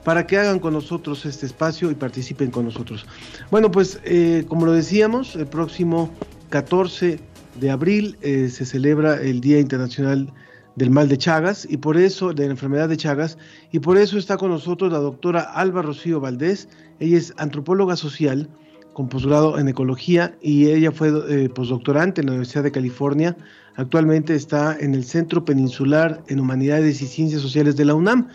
para 0.05 0.27
que 0.27 0.39
hagan 0.39 0.59
con 0.59 0.73
nosotros 0.73 1.27
este 1.27 1.47
espacio 1.47 1.91
y 1.91 1.95
participen 1.95 2.51
con 2.51 2.65
nosotros. 2.65 3.07
Bueno, 3.51 3.71
pues 3.71 4.01
eh, 4.05 4.45
como 4.49 4.67
lo 4.67 4.73
decíamos, 4.73 5.37
el 5.37 5.47
próximo 5.47 6.11
14 6.51 7.21
de 7.61 7.71
abril 7.71 8.17
eh, 8.23 8.49
se 8.49 8.65
celebra 8.65 9.21
el 9.21 9.41
Día 9.41 9.59
Internacional 9.59 10.33
del 10.77 10.91
Mal 10.91 11.09
de 11.09 11.19
Chagas 11.19 11.67
y 11.69 11.77
por 11.77 11.97
eso, 11.97 12.33
de 12.33 12.47
la 12.47 12.53
enfermedad 12.53 12.89
de 12.89 12.97
Chagas, 12.97 13.37
y 13.73 13.81
por 13.81 13.99
eso 13.99 14.19
está 14.19 14.37
con 14.37 14.51
nosotros 14.51 14.93
la 14.93 14.99
doctora 14.99 15.41
Alba 15.41 15.83
Rocío 15.83 16.21
Valdés. 16.21 16.69
Ella 17.01 17.19
es 17.19 17.35
antropóloga 17.37 17.97
social 17.97 18.49
con 18.93 19.09
posgrado 19.09 19.59
en 19.59 19.69
ecología 19.69 20.37
y 20.41 20.67
ella 20.67 20.91
fue 20.93 21.13
eh, 21.29 21.49
postdoctorante 21.49 22.21
en 22.21 22.27
la 22.27 22.33
Universidad 22.33 22.65
de 22.65 22.73
California. 22.73 23.37
Actualmente 23.77 24.35
está 24.35 24.77
en 24.79 24.95
el 24.95 25.05
Centro 25.05 25.45
Peninsular 25.45 26.23
en 26.29 26.41
Humanidades 26.41 27.01
y 27.03 27.07
Ciencias 27.07 27.43
Sociales 27.43 27.77
de 27.77 27.85
la 27.85 27.95
UNAM. 27.95 28.29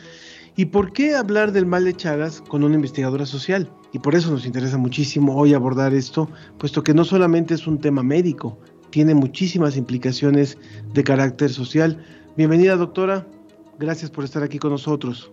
¿Y 0.57 0.65
por 0.65 0.93
qué 0.93 1.15
hablar 1.15 1.51
del 1.51 1.65
mal 1.65 1.83
de 1.83 1.93
Chagas 1.93 2.39
con 2.39 2.63
una 2.63 2.75
investigadora 2.75 3.25
social? 3.25 3.69
Y 3.91 3.99
por 3.99 4.15
eso 4.15 4.31
nos 4.31 4.45
interesa 4.45 4.77
muchísimo 4.77 5.35
hoy 5.35 5.53
abordar 5.53 5.93
esto, 5.93 6.29
puesto 6.57 6.81
que 6.81 6.93
no 6.93 7.03
solamente 7.03 7.53
es 7.53 7.67
un 7.67 7.81
tema 7.81 8.03
médico, 8.03 8.57
tiene 8.89 9.13
muchísimas 9.13 9.75
implicaciones 9.75 10.57
de 10.93 11.03
carácter 11.03 11.49
social. 11.49 12.01
Bienvenida, 12.37 12.77
doctora. 12.77 13.27
Gracias 13.79 14.09
por 14.09 14.23
estar 14.23 14.43
aquí 14.43 14.57
con 14.57 14.71
nosotros. 14.71 15.29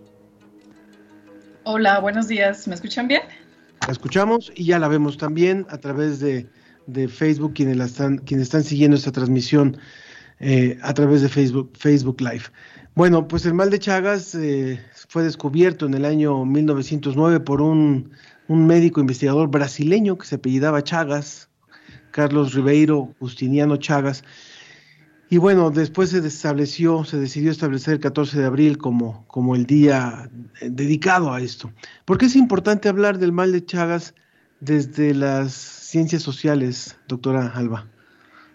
Hola, 1.63 1.99
buenos 1.99 2.27
días. 2.27 2.67
¿Me 2.67 2.75
escuchan 2.75 3.07
bien? 3.07 3.21
La 3.87 3.93
escuchamos 3.93 4.51
y 4.53 4.65
ya 4.65 4.79
la 4.79 4.89
vemos 4.89 5.17
también 5.17 5.65
a 5.69 5.77
través 5.77 6.19
de, 6.19 6.49
Facebook, 7.07 7.53
quienes, 7.53 7.77
la 7.77 7.85
están, 7.85 8.17
quienes 8.17 8.47
están 8.47 8.65
siguiendo 8.65 8.97
esta 8.97 9.13
transmisión 9.13 9.77
eh, 10.41 10.77
a 10.81 10.93
través 10.93 11.21
de 11.21 11.29
Facebook, 11.29 11.71
Facebook 11.77 12.19
Live. 12.19 12.43
Bueno, 12.95 13.27
pues 13.27 13.45
el 13.47 13.55
mal 13.55 13.71
de 13.71 13.79
Chagas 13.79 14.35
eh, 14.35 14.79
fue 15.09 15.23
descubierto 15.23 15.87
en 15.87 15.95
el 15.95 16.05
año 16.05 16.45
1909 16.45 17.39
por 17.39 17.59
un, 17.59 18.11
un 18.47 18.67
médico 18.67 19.01
investigador 19.01 19.49
brasileño 19.49 20.17
que 20.17 20.27
se 20.27 20.35
apellidaba 20.35 20.83
Chagas, 20.83 21.49
Carlos 22.11 22.53
Ribeiro 22.53 23.15
Justiniano 23.19 23.77
Chagas. 23.77 24.23
Y 25.27 25.39
bueno, 25.39 25.71
después 25.71 26.11
se 26.11 26.19
estableció, 26.19 27.03
se 27.03 27.17
decidió 27.17 27.49
establecer 27.49 27.95
el 27.95 27.99
14 27.99 28.39
de 28.39 28.45
abril 28.45 28.77
como, 28.77 29.25
como 29.25 29.55
el 29.55 29.65
día 29.65 30.29
eh, 30.61 30.69
dedicado 30.69 31.33
a 31.33 31.41
esto. 31.41 31.71
¿Por 32.05 32.19
qué 32.19 32.27
es 32.27 32.35
importante 32.35 32.89
hablar 32.89 33.17
del 33.17 33.31
mal 33.31 33.51
de 33.51 33.65
Chagas 33.65 34.13
desde 34.59 35.15
las 35.15 35.53
ciencias 35.53 36.21
sociales, 36.21 36.95
doctora 37.07 37.51
Alba? 37.55 37.87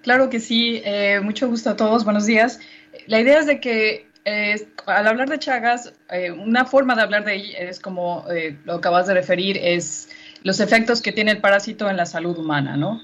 Claro 0.02 0.30
que 0.30 0.38
sí, 0.38 0.80
eh, 0.84 1.18
mucho 1.20 1.48
gusto 1.48 1.70
a 1.70 1.76
todos, 1.76 2.04
buenos 2.04 2.26
días. 2.26 2.60
La 3.08 3.20
idea 3.20 3.40
es 3.40 3.46
de 3.46 3.58
que 3.60 4.07
eh, 4.28 4.68
al 4.84 5.06
hablar 5.06 5.30
de 5.30 5.38
Chagas, 5.38 5.94
eh, 6.10 6.30
una 6.30 6.66
forma 6.66 6.94
de 6.94 7.00
hablar 7.00 7.24
de 7.24 7.36
ella 7.36 7.58
es 7.60 7.80
como 7.80 8.26
eh, 8.30 8.58
lo 8.66 8.74
acabas 8.74 9.06
de 9.06 9.14
referir, 9.14 9.56
es 9.56 10.10
los 10.42 10.60
efectos 10.60 11.00
que 11.00 11.12
tiene 11.12 11.30
el 11.30 11.38
parásito 11.38 11.88
en 11.88 11.96
la 11.96 12.04
salud 12.04 12.36
humana, 12.36 12.76
¿no? 12.76 13.00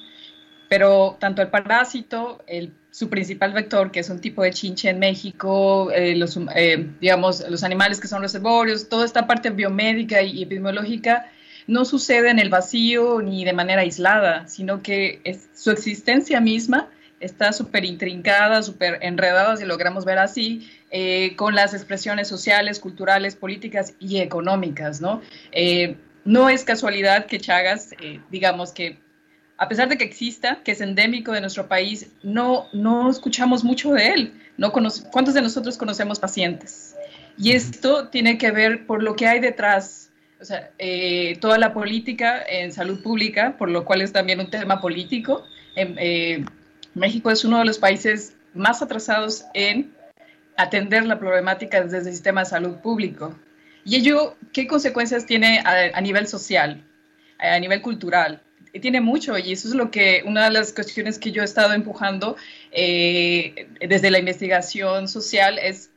Pero 0.69 1.17
tanto 1.19 1.41
el 1.41 1.49
parásito, 1.49 2.43
el, 2.47 2.75
su 2.91 3.09
principal 3.09 3.55
vector, 3.55 3.91
que 3.91 4.01
es 4.01 4.11
un 4.11 4.21
tipo 4.21 4.43
de 4.43 4.51
chinche 4.51 4.91
en 4.91 4.99
México, 4.99 5.91
los, 6.17 6.39
digamos, 7.01 7.49
los 7.49 7.65
animales 7.65 8.01
que 8.01 8.09
son 8.09 8.23
reservorios, 8.23 8.89
toda 8.89 9.05
esta 9.05 9.27
parte 9.27 9.51
biomédica 9.51 10.23
y 10.23 10.43
epidemiológica, 10.43 11.27
no 11.67 11.85
sucede 11.85 12.31
en 12.31 12.39
el 12.39 12.51
vacío 12.51 13.21
ni 13.21 13.45
de 13.45 13.53
manera 13.53 13.83
aislada, 13.83 14.47
sino 14.49 14.83
que 14.83 15.21
es, 15.25 15.49
su 15.55 15.71
existencia 15.71 16.41
misma 16.41 16.89
está 17.21 17.53
súper 17.53 17.85
intrincada, 17.85 18.63
súper 18.63 18.99
enredada, 19.03 19.57
si 19.57 19.65
logramos 19.65 20.05
ver 20.05 20.19
así, 20.19 20.69
eh, 20.96 21.35
con 21.35 21.57
las 21.57 21.74
expresiones 21.74 22.28
sociales, 22.28 22.78
culturales, 22.78 23.35
políticas 23.35 23.94
y 23.98 24.18
económicas, 24.18 25.00
¿no? 25.00 25.22
Eh, 25.50 25.96
no 26.24 26.48
es 26.48 26.62
casualidad 26.62 27.26
que 27.26 27.40
Chagas, 27.40 27.90
eh, 28.00 28.20
digamos 28.30 28.70
que 28.70 29.00
a 29.59 29.68
pesar 29.68 29.88
de 29.88 29.98
que 29.98 30.04
exista, 30.04 30.61
que 30.62 30.70
es 30.70 30.80
endémico 30.80 31.33
de 31.33 31.40
nuestro 31.40 31.66
país, 31.66 32.12
no, 32.22 32.68
no 32.72 33.11
escuchamos 33.11 33.64
mucho 33.64 33.92
de 33.92 34.07
él. 34.11 34.40
No 34.57 34.70
¿Cuántos 34.70 35.35
de 35.35 35.42
nosotros 35.42 35.76
conocemos 35.76 36.20
pacientes? 36.20 36.94
Y 37.37 37.50
esto 37.50 38.07
tiene 38.07 38.38
que 38.38 38.52
ver 38.52 38.87
por 38.87 39.02
lo 39.02 39.16
que 39.16 39.26
hay 39.26 39.40
detrás, 39.40 40.12
o 40.40 40.44
sea, 40.44 40.70
toda 41.40 41.59
la 41.59 41.74
política 41.74 42.40
en 42.48 42.70
salud 42.70 43.02
pública, 43.02 43.57
por 43.59 43.68
lo 43.68 43.85
cual 43.85 44.00
es 44.00 44.12
también 44.12 44.38
un 44.38 44.48
tema 44.48 44.80
político. 44.80 45.44
Em, 45.74 46.46
México 46.94 47.33
es 47.33 47.44
uno 47.44 47.59
de 47.59 47.64
los 47.64 47.78
países 47.78 48.37
más 48.54 48.80
atrasados 48.80 49.44
en 49.54 49.92
atender 50.57 51.05
la 51.07 51.19
problemática 51.19 51.83
desde 51.83 51.99
el 51.99 52.05
sistema 52.05 52.40
de 52.43 52.47
salud 52.47 52.77
público. 52.77 53.38
¿Y 53.85 53.97
ello 53.97 54.37
qué 54.53 54.67
consecuencias 54.67 55.27
tiene 55.27 55.62
a, 55.64 56.01
nivel 56.01 56.27
social, 56.27 56.83
a, 57.38 57.59
nivel 57.59 57.83
cultural? 57.83 58.40
tiene 58.81 59.01
mucho 59.01 59.38
y 59.38 59.53
eso 59.53 59.69
es 59.69 59.75
lo 59.75 59.93
que 59.93 60.25
una 60.27 60.47
de 60.47 60.51
las 60.51 60.73
cuestiones 60.73 61.21
que 61.21 61.31
yo 61.31 61.43
he 61.43 61.45
estado 61.45 61.75
empujando 61.75 62.37
eh, 62.73 63.69
desde 63.87 64.11
la 64.11 64.19
investigación 64.19 65.07
social 65.07 65.61
es 65.61 65.90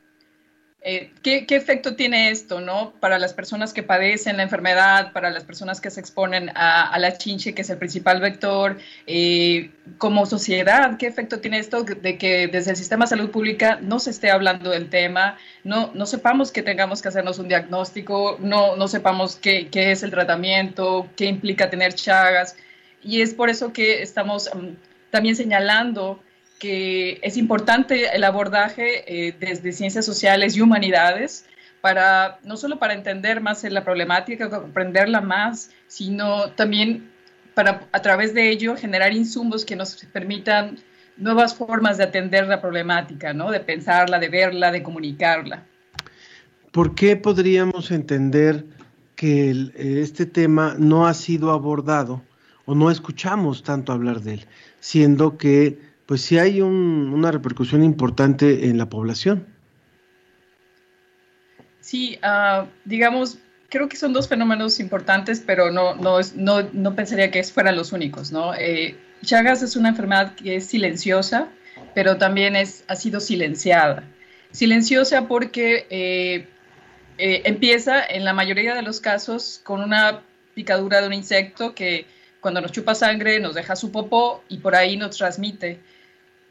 eh, 0.90 1.10
¿qué, 1.22 1.44
efecto 1.50 1.96
tiene 1.96 2.30
esto 2.30 2.62
¿no? 2.62 2.94
para 2.98 3.18
las 3.18 3.34
personas 3.34 3.74
que 3.74 3.82
padecen 3.82 4.38
la 4.38 4.42
enfermedad, 4.42 5.12
para 5.12 5.28
las 5.28 5.44
personas 5.44 5.82
que 5.82 5.90
se 5.90 6.00
exponen 6.00 6.50
a, 6.54 6.98
la 6.98 7.18
chinche, 7.18 7.54
que 7.54 7.60
es 7.60 7.68
el 7.68 7.76
principal 7.76 8.22
vector? 8.22 8.78
Eh, 9.06 9.70
como 9.98 10.24
sociedad, 10.24 10.96
¿qué 10.96 11.06
efecto 11.06 11.40
tiene 11.40 11.58
esto 11.58 11.82
de 11.82 12.16
que 12.16 12.48
desde 12.48 12.70
el 12.70 12.76
sistema 12.78 13.04
de 13.04 13.10
salud 13.10 13.30
pública 13.30 13.78
no 13.82 13.98
se 13.98 14.08
esté 14.08 14.30
hablando 14.30 14.70
del 14.70 14.88
tema, 14.88 15.36
no, 15.62 15.90
no 15.92 16.06
sepamos 16.06 16.50
que 16.52 16.62
tengamos 16.62 17.02
que 17.02 17.08
hacernos 17.08 17.38
un 17.38 17.48
diagnóstico, 17.48 18.38
no, 18.40 18.74
no 18.76 18.88
sepamos 18.88 19.36
qué, 19.36 19.68
qué 19.68 19.92
es 19.92 20.02
el 20.02 20.10
tratamiento, 20.10 21.06
qué 21.16 21.26
implica 21.26 21.68
tener 21.68 21.92
chagas? 21.92 22.56
Y 23.02 23.20
es 23.20 23.34
por 23.34 23.50
eso 23.50 23.74
que 23.74 24.00
estamos 24.00 24.48
mm, 24.54 24.68
también 25.10 25.36
señalando 25.36 26.22
que 26.58 27.20
es 27.22 27.36
importante 27.36 28.14
el 28.14 28.24
abordaje 28.24 29.28
eh, 29.28 29.34
desde 29.38 29.72
ciencias 29.72 30.04
sociales 30.04 30.56
y 30.56 30.60
humanidades 30.60 31.46
para 31.80 32.40
no 32.42 32.56
solo 32.56 32.78
para 32.78 32.94
entender 32.94 33.40
más 33.40 33.62
la 33.64 33.84
problemática, 33.84 34.50
comprenderla 34.50 35.20
más, 35.20 35.70
sino 35.86 36.50
también 36.50 37.10
para 37.54 37.86
a 37.92 38.02
través 38.02 38.34
de 38.34 38.50
ello 38.50 38.76
generar 38.76 39.12
insumos 39.12 39.64
que 39.64 39.76
nos 39.76 39.96
permitan 40.06 40.78
nuevas 41.16 41.54
formas 41.54 41.98
de 41.98 42.04
atender 42.04 42.46
la 42.46 42.60
problemática, 42.60 43.32
¿no? 43.32 43.50
De 43.50 43.60
pensarla, 43.60 44.18
de 44.18 44.28
verla, 44.28 44.70
de 44.70 44.82
comunicarla. 44.82 45.64
¿Por 46.72 46.94
qué 46.94 47.16
podríamos 47.16 47.90
entender 47.90 48.64
que 49.16 49.72
este 49.74 50.26
tema 50.26 50.76
no 50.78 51.06
ha 51.06 51.14
sido 51.14 51.50
abordado 51.50 52.22
o 52.66 52.74
no 52.74 52.90
escuchamos 52.90 53.62
tanto 53.62 53.92
hablar 53.92 54.20
de 54.20 54.34
él, 54.34 54.46
siendo 54.78 55.38
que 55.38 55.87
pues 56.08 56.22
sí 56.22 56.38
hay 56.38 56.62
una 56.62 57.30
repercusión 57.30 57.84
importante 57.84 58.70
en 58.70 58.78
la 58.78 58.88
población. 58.88 59.46
Sí, 61.82 62.18
uh, 62.22 62.66
digamos, 62.86 63.36
creo 63.68 63.90
que 63.90 63.98
son 63.98 64.14
dos 64.14 64.26
fenómenos 64.26 64.80
importantes, 64.80 65.42
pero 65.44 65.70
no, 65.70 65.96
no, 65.96 66.20
no, 66.34 66.62
no 66.72 66.96
pensaría 66.96 67.30
que 67.30 67.42
fueran 67.44 67.76
los 67.76 67.92
únicos, 67.92 68.32
¿no? 68.32 68.54
Eh, 68.54 68.96
Chagas 69.22 69.60
es 69.60 69.76
una 69.76 69.90
enfermedad 69.90 70.34
que 70.34 70.56
es 70.56 70.66
silenciosa, 70.66 71.48
pero 71.94 72.16
también 72.16 72.56
es, 72.56 72.84
ha 72.88 72.96
sido 72.96 73.20
silenciada. 73.20 74.04
Silenciosa 74.50 75.28
porque 75.28 75.86
eh, 75.90 76.48
eh, 77.18 77.42
empieza 77.44 78.02
en 78.02 78.24
la 78.24 78.32
mayoría 78.32 78.74
de 78.74 78.80
los 78.80 79.02
casos 79.02 79.60
con 79.62 79.82
una 79.82 80.22
picadura 80.54 81.02
de 81.02 81.06
un 81.06 81.12
insecto 81.12 81.74
que 81.74 82.06
cuando 82.40 82.62
nos 82.62 82.72
chupa 82.72 82.94
sangre 82.94 83.40
nos 83.40 83.54
deja 83.54 83.76
su 83.76 83.92
popó 83.92 84.42
y 84.48 84.56
por 84.56 84.74
ahí 84.74 84.96
nos 84.96 85.18
transmite. 85.18 85.80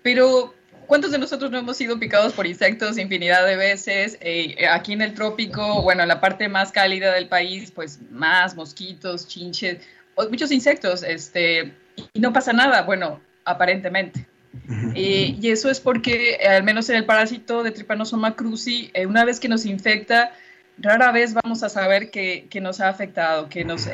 Pero, 0.04 0.54
¿cuántos 0.86 1.12
de 1.12 1.18
nosotros 1.18 1.52
no 1.52 1.58
hemos 1.58 1.78
sido 1.78 2.00
picados 2.00 2.34
por 2.34 2.48
insectos 2.48 2.98
infinidad 2.98 3.46
de 3.46 3.56
veces? 3.56 4.18
Eh, 4.22 4.68
aquí 4.70 4.94
en 4.94 5.02
el 5.02 5.14
trópico, 5.14 5.82
bueno, 5.82 6.04
en 6.04 6.08
la 6.08 6.22
parte 6.22 6.48
más 6.48 6.72
cálida 6.72 7.14
del 7.14 7.28
país, 7.28 7.72
pues 7.72 8.00
más 8.12 8.56
mosquitos, 8.56 9.28
chinches, 9.28 9.80
muchos 10.30 10.52
insectos, 10.52 11.04
este, 11.04 11.74
y 12.14 12.20
no 12.20 12.34
pasa 12.34 12.54
nada, 12.54 12.84
bueno, 12.84 13.20
aparentemente. 13.46 14.26
Eh, 14.96 15.38
y 15.40 15.50
eso 15.50 15.70
es 15.70 15.80
porque, 15.80 16.38
al 16.48 16.64
menos 16.64 16.90
en 16.90 16.96
el 16.96 17.06
parásito 17.06 17.64
de 17.64 17.72
Trypanosoma 17.72 18.36
cruzi, 18.36 18.90
eh, 18.94 19.06
una 19.06 19.24
vez 19.24 19.40
que 19.40 19.48
nos 19.48 19.66
infecta, 19.66 20.32
rara 20.80 21.12
vez 21.12 21.34
vamos 21.34 21.64
a 21.64 21.70
saber 21.70 22.10
que, 22.10 22.48
que 22.50 22.62
nos 22.62 22.80
ha 22.80 22.90
afectado, 22.90 23.50
que 23.50 23.64
nos, 23.64 23.88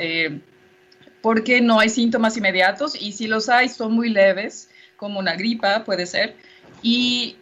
porque 1.22 1.62
no 1.62 1.80
hay 1.80 1.88
síntomas 1.88 2.36
inmediatos 2.36 3.02
y 3.02 3.14
si 3.14 3.28
los 3.28 3.48
hay 3.48 3.70
son 3.70 3.94
muy 3.94 4.10
leves 4.10 4.70
como 5.04 5.20
una 5.20 5.36
gripa, 5.36 5.84
puede 5.84 6.06
ser, 6.06 6.34
y 6.82 7.36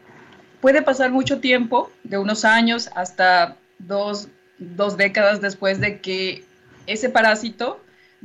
puede 0.61 0.81
pasar 0.81 1.11
mucho 1.11 1.39
tiempo, 1.39 1.91
de 2.03 2.17
unos 2.17 2.43
años 2.43 2.89
hasta 2.95 3.55
dos, 3.77 4.29
décadas 4.97 5.41
después 5.41 5.79
de 5.79 5.99
que 5.99 6.43
ese 6.87 7.09
parásito 7.09 7.79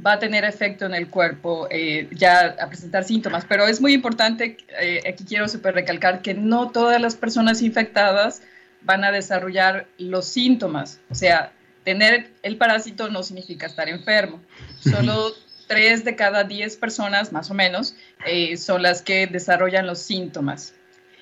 va 0.05 0.15
a 0.15 0.19
tener 0.19 0.47
efecto 0.47 0.87
en 0.87 0.95
el 0.95 1.09
cuerpo, 1.09 1.69
eh, 1.71 2.09
ya 2.13 2.57
a 2.59 2.67
presentar 2.69 3.05
síntomas. 3.05 3.45
Pero 3.47 3.67
es 3.67 3.79
muy 3.79 3.93
importante, 3.93 4.57
eh, 4.81 5.03
aquí 5.07 5.25
quiero 5.25 5.49
super 5.49 5.75
recalcar 5.75 6.23
que 6.23 6.33
no 6.33 6.71
todas 6.71 6.99
las 6.99 7.15
personas 7.15 7.61
infectadas 7.61 8.41
van 8.81 9.05
a 9.05 9.13
desarrollar 9.13 9.87
los 9.99 10.27
síntomas. 10.27 10.99
O 11.11 11.15
sea, 11.15 11.53
tener 11.85 12.31
el 12.43 12.57
parásito 12.57 13.11
no 13.11 13.23
significa 13.23 13.67
estar 13.67 13.87
enfermo. 13.91 14.41
Solo 14.81 15.35
tres 15.67 16.05
de 16.05 16.17
cada 16.17 16.45
diez 16.45 16.77
personas, 16.77 17.33
más 17.33 17.51
o 17.51 17.55
menos, 17.55 17.97
eh, 18.27 18.57
son 18.57 18.83
las 18.83 19.03
que 19.03 19.27
desarrollan 19.27 19.87
los 19.87 19.99
síntomas. 20.01 20.75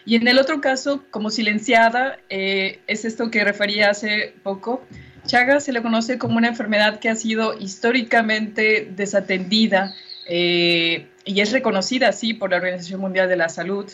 Y 0.07 0.17
en 0.17 0.29
el 0.29 0.39
otro 0.39 0.61
caso, 0.61 1.03
como 1.11 1.31
silenciada, 1.31 2.19
eh, 2.29 2.81
es 2.87 3.05
esto 3.05 3.31
que 3.31 3.43
refería 3.43 3.91
hace 3.91 4.35
poco. 4.43 4.85
Chagas 5.27 5.65
se 5.65 5.73
le 5.73 5.81
conoce 5.81 6.19
como 6.19 6.37
una 6.37 6.49
enfermedad 6.49 7.01
que 7.01 7.09
ha 7.09 7.17
sido 7.17 7.59
históricamente 7.59 8.91
desatendida 8.95 9.95
eh, 10.27 11.09
y 11.25 11.41
es 11.41 11.53
reconocida 11.53 12.09
así 12.09 12.35
por 12.35 12.51
la 12.51 12.57
Organización 12.57 13.01
Mundial 13.01 13.29
de 13.29 13.37
la 13.37 13.49
Salud. 13.49 13.91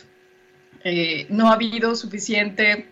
no 1.29 1.49
ha 1.49 1.53
habido 1.53 1.95
suficiente 1.95 2.89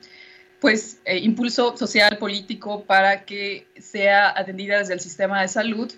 pues, 0.61 1.01
impulso 1.07 1.77
social, 1.77 2.19
político 2.19 2.85
para 2.85 3.25
que 3.25 3.67
sea 3.81 4.29
atendida 4.39 4.79
desde 4.79 4.95
el 4.95 5.01
sistema 5.01 5.43
de 5.43 5.49
salud 5.49 5.93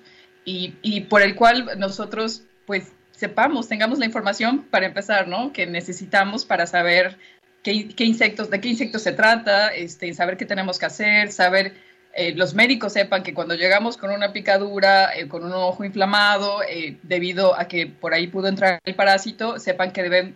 y, 0.45 1.01
por 1.03 1.23
el 1.23 1.35
cual 1.35 1.79
nosotros 1.79 2.43
pues 2.67 2.93
sepamos, 3.13 3.69
tengamos 3.69 3.99
la 3.99 4.07
información 4.07 4.63
para 4.71 4.87
empezar, 4.87 5.29
¿no? 5.29 5.53
Que 5.53 5.67
necesitamos 5.67 6.45
para 6.45 6.67
saber 6.67 7.19
qué, 7.63 7.93
insectos, 7.99 8.51
de 8.51 8.61
qué 8.61 8.69
insectos 8.69 9.03
se 9.03 9.13
trata, 9.13 9.69
este, 9.69 10.13
saber 10.15 10.37
qué 10.37 10.47
tenemos 10.47 10.79
que 10.79 10.87
hacer, 10.87 11.31
saber 11.31 11.75
eh, 12.13 12.35
los 12.35 12.55
médicos 12.55 12.95
sepan 12.95 13.23
que 13.23 13.33
cuando 13.33 13.55
llegamos 13.55 13.97
con 13.97 14.11
una 14.11 14.33
picadura, 14.33 15.17
eh, 15.17 15.29
con 15.29 15.45
un 15.45 15.53
ojo 15.53 15.85
inflamado, 15.85 16.61
eh, 16.65 16.97
debido 17.05 17.57
a 17.57 17.69
que 17.69 17.87
por 17.87 18.15
ahí 18.15 18.27
pudo 18.27 18.49
entrar 18.49 18.81
el 18.85 18.97
parásito, 18.97 19.61
sepan 19.61 19.93
que 19.93 20.03
deben 20.03 20.35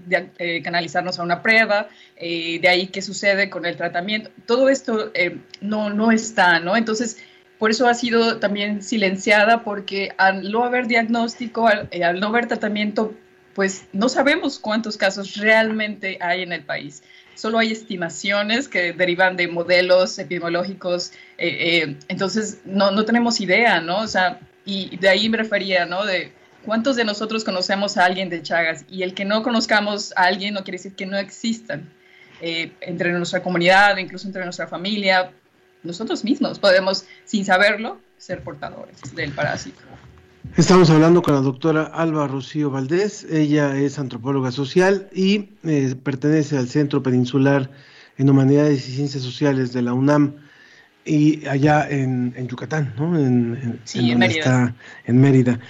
canalizarnos 0.63 1.19
a 1.19 1.25
una 1.25 1.43
prueba, 1.43 1.89
de 2.17 2.69
ahí 2.69 2.87
qué 2.89 3.03
sucede 3.03 3.51
con 3.51 3.67
el 3.67 3.77
tratamiento. 3.77 4.31
Todo 4.47 4.69
esto 4.69 5.13
no, 5.61 5.91
no 5.91 6.13
está, 6.13 6.61
¿no? 6.61 6.77
Entonces, 6.77 7.19
por 7.65 7.71
eso 7.71 7.89
ha 7.89 7.95
sido 7.95 8.41
también 8.41 8.83
silenciada, 8.83 9.65
porque 9.65 10.13
al 10.19 10.53
no 10.53 10.65
haber 10.65 10.87
diagnóstico, 10.87 11.67
al, 11.67 11.89
al 12.05 12.21
no 12.21 12.27
haber 12.27 12.47
tratamiento, 12.47 13.15
pues 13.55 13.87
no 13.95 14.11
sabemos 14.11 14.59
cuántos 14.59 14.99
casos 14.99 15.37
realmente 15.37 16.19
hay 16.21 16.43
en 16.43 16.53
el 16.53 16.63
país 16.63 17.03
solo 17.35 17.59
hay 17.59 17.73
estimaciones 17.73 18.69
que 18.69 18.93
derivan 18.93 19.39
de 19.39 19.49
modelos 19.49 20.19
epidemiológicos, 20.19 21.13
eh, 21.39 21.87
eh, 21.89 21.97
entonces 22.09 22.61
no, 22.67 22.91
no, 22.91 23.07
tenemos 23.07 23.41
idea, 23.41 23.81
¿no? 23.81 24.01
O 24.01 24.07
sea, 24.09 24.41
y 24.67 24.95
de 24.99 25.09
ahí 25.09 25.31
me 25.31 25.39
refería, 25.39 25.87
¿no? 25.87 26.05
De 26.05 26.33
cuántos 26.67 26.97
de 26.97 27.05
nosotros 27.05 27.45
conocemos 27.45 27.97
a 27.97 28.05
alguien 28.05 28.29
de 28.29 28.43
Chagas 28.43 28.85
y 28.91 29.05
el 29.05 29.15
que 29.15 29.25
no 29.25 29.43
conozcamos 29.43 30.13
a 30.17 30.25
alguien 30.25 30.53
no 30.53 30.65
quiere 30.65 30.77
decir 30.77 30.95
que 30.95 31.07
no 31.07 31.17
existan. 31.17 31.89
Eh, 32.43 32.73
entre 32.83 33.11
nuestra 33.13 33.43
comunidad, 33.43 33.97
incluso 33.97 34.27
entre 34.27 34.45
nuestra 34.45 34.67
familia, 34.67 35.31
nosotros 35.85 36.25
mismos 36.25 36.59
podemos, 36.59 37.05
sin 37.25 37.45
saberlo, 37.45 37.99
ser 38.19 38.43
portadores 38.43 38.97
del 39.15 39.33
parásito. 39.33 39.81
Estamos 40.57 40.91
hablando 40.91 41.23
con 41.23 41.35
la 41.35 41.41
doctora 41.41 41.85
Alba 41.85 42.27
Rocío 42.27 42.71
Valdés. 42.71 43.25
Ella 43.25 43.77
es 43.77 43.99
antropóloga 43.99 44.51
social 44.53 45.09
y 45.13 45.51
eh, 45.65 45.95
pertenece 46.03 46.57
al 46.57 46.69
Centro 46.69 47.03
Peninsular 47.03 47.71
en 48.19 48.31
Humanidades 48.31 48.89
y 48.89 48.93
Ciencias 48.93 49.23
Sociales 49.23 49.73
de 49.73 49.83
la 49.83 49.95
UNAM 49.95 50.35
y 51.05 51.47
allá 51.47 51.89
en, 51.89 52.33
Yucatán, 52.47 52.95
¿no? 52.97 53.19
En, 53.19 53.81
sí, 53.85 54.11
en, 54.11 54.19
Mérida. 54.19 54.39
Está, 54.39 54.75
en 55.07 55.21
Mérida. 55.21 55.61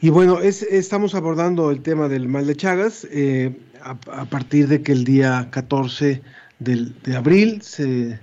Y 0.00 0.10
bueno, 0.10 0.40
estamos 0.40 1.14
abordando 1.14 1.70
el 1.70 1.80
tema 1.80 2.08
del 2.08 2.28
mal 2.28 2.46
de 2.46 2.56
Chagas 2.56 3.06
eh, 3.10 3.56
a, 3.82 4.24
partir 4.26 4.68
de 4.68 4.82
que 4.82 4.92
el 4.92 5.04
día 5.04 5.48
14 5.50 6.22
de 6.58 7.16
abril 7.16 7.62
se, 7.62 8.20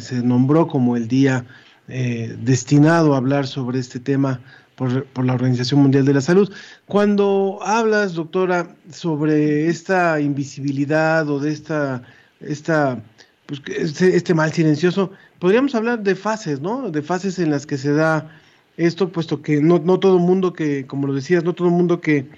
se 0.00 0.22
nombró 0.22 0.66
como 0.66 0.96
el 0.96 1.08
día 1.08 1.44
eh, 1.88 2.36
destinado 2.40 3.14
a 3.14 3.16
hablar 3.18 3.46
sobre 3.46 3.78
este 3.78 3.98
tema 3.98 4.40
por, 4.76 5.24
la 5.24 5.34
Organización 5.34 5.80
Mundial 5.80 6.04
de 6.04 6.14
la 6.14 6.20
Salud. 6.20 6.52
Cuando 6.86 7.58
hablas, 7.62 8.14
doctora, 8.14 8.76
sobre 8.90 9.68
esta 9.68 10.20
invisibilidad 10.20 11.28
o 11.28 11.40
de 11.40 11.50
esta, 11.50 12.02
esta 12.40 13.02
pues, 13.46 13.62
este, 13.76 14.16
este, 14.16 14.34
mal 14.34 14.52
silencioso, 14.52 15.10
podríamos 15.38 15.74
hablar 15.74 16.02
de 16.02 16.14
fases, 16.14 16.60
¿no? 16.60 16.90
De 16.90 17.02
fases 17.02 17.38
en 17.38 17.50
las 17.50 17.66
que 17.66 17.78
se 17.78 17.92
da 17.92 18.30
esto, 18.76 19.10
puesto 19.10 19.42
que 19.42 19.60
no, 19.60 19.78
no 19.80 19.98
todo 19.98 20.18
mundo 20.18 20.52
que, 20.52 20.86
como 20.86 21.06
lo 21.06 21.14
decías, 21.14 21.42
no 21.42 21.54
todo 21.54 21.70
mundo 21.70 22.00
que, 22.00 22.28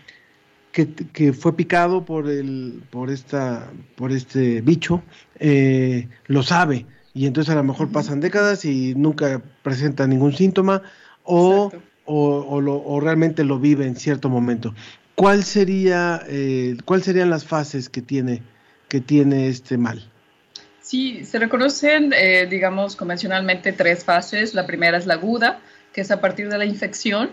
que, 0.72 1.32
fue 1.32 1.56
picado 1.56 2.04
por 2.04 2.28
el, 2.28 2.82
por 2.90 3.10
esta, 3.10 3.70
por 3.96 4.12
este 4.12 4.60
bicho, 4.62 5.02
eh, 5.38 6.08
lo 6.26 6.42
sabe. 6.42 6.86
Y 7.12 7.26
entonces 7.26 7.52
a 7.52 7.56
lo 7.56 7.64
mejor 7.64 7.90
pasan 7.90 8.20
décadas 8.20 8.64
y 8.64 8.94
nunca 8.94 9.42
presenta 9.62 10.06
ningún 10.06 10.32
síntoma, 10.32 10.82
o 11.24 11.70
o, 12.12 13.00
realmente 13.00 13.44
lo 13.44 13.58
vive 13.58 13.86
en 13.86 13.96
cierto 13.96 14.28
momento. 14.28 14.74
¿Cuál 15.14 15.44
sería, 15.44 16.22
eh, 16.28 16.76
¿Cuáles 16.84 17.06
serían 17.06 17.30
las 17.30 17.44
fases 17.44 17.88
que 17.88 18.02
tiene, 18.02 18.42
que 18.88 19.00
tiene 19.00 19.48
este 19.48 19.76
mal? 19.76 20.02
Sí, 20.80 21.24
se 21.24 21.38
reconocen, 21.38 22.12
eh, 22.16 22.46
digamos, 22.50 22.96
convencionalmente 22.96 23.72
tres 23.72 24.04
fases. 24.04 24.54
La 24.54 24.66
primera 24.66 24.96
es 24.96 25.06
la 25.06 25.14
aguda, 25.14 25.60
que 25.92 26.00
es 26.00 26.10
a 26.10 26.20
partir 26.20 26.48
de 26.48 26.58
la 26.58 26.64
infección, 26.64 27.30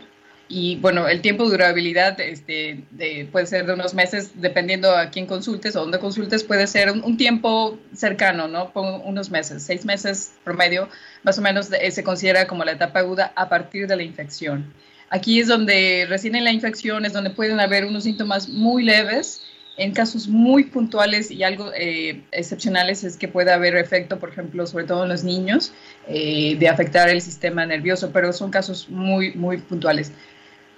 y 0.49 0.77
bueno, 0.77 1.07
el 1.07 1.21
tiempo 1.21 1.43
de 1.43 1.51
durabilidad 1.51 2.19
este, 2.21 2.83
puede 3.31 3.47
ser 3.47 3.65
de 3.65 3.73
unos 3.73 3.93
meses, 3.93 4.31
dependiendo 4.36 4.95
a 4.95 5.10
quién 5.10 5.25
consultes 5.25 5.75
o 5.75 5.81
dónde 5.81 5.99
consultes, 5.99 6.43
puede 6.43 6.67
ser 6.67 6.91
un, 6.91 7.17
tiempo 7.17 7.77
cercano, 7.93 8.47
¿no? 8.47 8.71
Pongo 8.71 8.97
unos 8.99 9.29
meses, 9.29 9.63
seis 9.63 9.83
meses 9.83 10.33
promedio, 10.43 10.88
más 11.23 11.38
o 11.38 11.41
menos 11.41 11.67
se 11.67 12.03
considera 12.03 12.47
como 12.47 12.63
la 12.63 12.73
etapa 12.73 12.99
aguda 12.99 13.33
a 13.36 13.49
partir 13.49 13.88
de 13.88 13.97
la 13.97 14.03
infección. 14.03 14.73
Aquí 15.10 15.39
es 15.39 15.47
donde 15.47 16.05
recién 16.10 16.36
en 16.36 16.43
la 16.43 16.51
infección 16.51 17.05
es 17.05 17.13
donde 17.13 17.29
pueden 17.29 17.60
haber 17.60 17.86
unos 17.86 18.03
síntomas 18.03 18.49
muy 18.49 18.83
leves. 18.83 19.43
En 19.77 19.93
casos 19.93 20.27
muy 20.27 20.63
puntuales 20.63 21.29
y 21.29 21.43
algo 21.43 21.71
eh, 21.75 22.23
excepcionales 22.31 23.03
es 23.03 23.15
que 23.15 23.27
puede 23.27 23.51
haber 23.51 23.75
efecto, 23.75 24.17
por 24.17 24.29
ejemplo, 24.29 24.65
sobre 24.65 24.86
todo 24.86 25.03
en 25.03 25.10
los 25.10 25.23
niños, 25.23 25.71
eh, 26.07 26.55
de 26.57 26.67
afectar 26.67 27.10
el 27.10 27.21
sistema 27.21 27.63
nervioso, 27.63 28.10
pero 28.12 28.33
son 28.33 28.49
casos 28.49 28.89
muy, 28.89 29.33
muy 29.33 29.57
puntuales. 29.57 30.12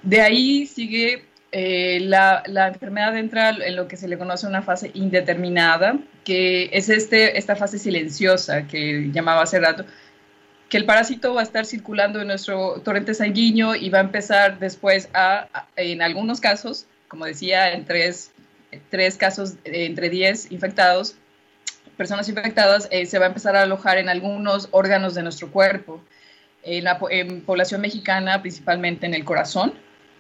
De 0.04 0.22
ahí 0.22 0.66
sigue 0.66 1.30
eh, 1.52 2.00
la, 2.02 2.44
enfermedad 2.68 3.18
entra 3.18 3.50
en 3.50 3.76
lo 3.76 3.88
que 3.88 3.98
se 3.98 4.08
le 4.08 4.18
conoce 4.18 4.46
una 4.46 4.62
fase 4.62 4.92
indeterminada, 4.94 5.98
que 6.24 6.70
es 6.72 6.90
este, 6.90 7.38
esta 7.38 7.56
fase 7.56 7.80
silenciosa 7.80 8.68
que 8.68 9.10
llamaba 9.12 9.42
hace 9.42 9.60
rato, 9.60 9.86
que 10.70 10.78
el 10.78 10.86
parásito 10.86 11.34
va 11.34 11.42
a 11.42 11.44
estar 11.44 11.66
circulando 11.66 12.22
en 12.22 12.28
nuestro 12.28 12.82
torrente 12.82 13.16
sanguíneo 13.16 13.76
y 13.76 13.90
va 13.90 13.98
a 13.98 14.02
empezar 14.02 14.60
después 14.60 15.10
a, 15.14 15.48
en 15.76 16.04
algunos 16.04 16.40
casos, 16.40 16.86
como 17.08 17.26
decía, 17.26 17.74
en 17.74 17.86
tres, 17.86 18.32
casos 19.18 19.56
entre 19.64 20.10
10 20.12 20.52
infectados, 20.52 21.16
personas 21.98 22.30
infectadas, 22.30 22.88
eh, 22.92 23.08
se 23.08 23.18
va 23.18 23.26
a 23.26 23.30
empezar 23.30 23.56
a 23.56 23.64
alojar 23.64 23.98
en 23.98 24.08
algunos 24.08 24.68
órganos 24.70 25.16
de 25.16 25.24
nuestro 25.24 25.52
cuerpo. 25.52 26.02
En 26.62 26.84
la 26.84 27.00
en 27.10 27.42
población 27.42 27.82
mexicana, 27.82 28.42
principalmente 28.42 29.06
en 29.06 29.14
el 29.16 29.24
corazón, 29.24 29.74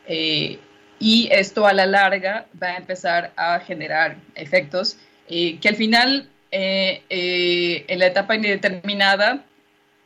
eh, 0.10 0.60
y 1.00 1.30
esto 1.32 1.66
a 1.66 1.74
la 1.74 1.86
larga 1.86 2.48
va 2.62 2.72
a 2.72 2.78
empezar 2.78 3.32
a 3.38 3.60
generar 3.60 4.18
efectos 4.36 4.98
eh, 5.30 5.60
que 5.60 5.70
al 5.70 5.76
final, 5.76 6.28
eh, 6.52 7.04
en 7.88 8.00
la 8.00 8.08
etapa 8.08 8.36
indeterminada, 8.36 9.46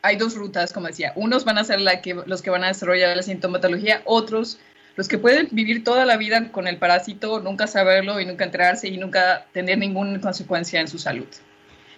hay 0.02 0.16
dos 0.16 0.34
rutas, 0.34 0.72
como 0.72 0.86
decía. 0.86 1.12
Unos 1.16 1.44
van 1.46 1.58
a 1.58 1.64
ser 1.64 1.80
la 1.80 2.02
que, 2.02 2.14
los 2.26 2.42
que 2.42 2.50
van 2.50 2.62
a 2.62 2.68
desarrollar 2.68 3.16
la 3.16 3.22
sintomatología, 3.22 4.02
otros 4.04 4.58
los 4.96 5.08
que 5.08 5.18
pueden 5.18 5.48
vivir 5.50 5.82
toda 5.82 6.04
la 6.04 6.16
vida 6.16 6.52
con 6.52 6.68
el 6.68 6.76
parásito, 6.76 7.40
nunca 7.40 7.66
saberlo 7.66 8.20
y 8.20 8.26
nunca 8.26 8.44
enterarse 8.44 8.86
y 8.86 8.98
nunca 8.98 9.46
tener 9.52 9.78
ninguna 9.78 10.20
consecuencia 10.20 10.80
en 10.80 10.86
su 10.86 10.98
salud. 10.98 11.26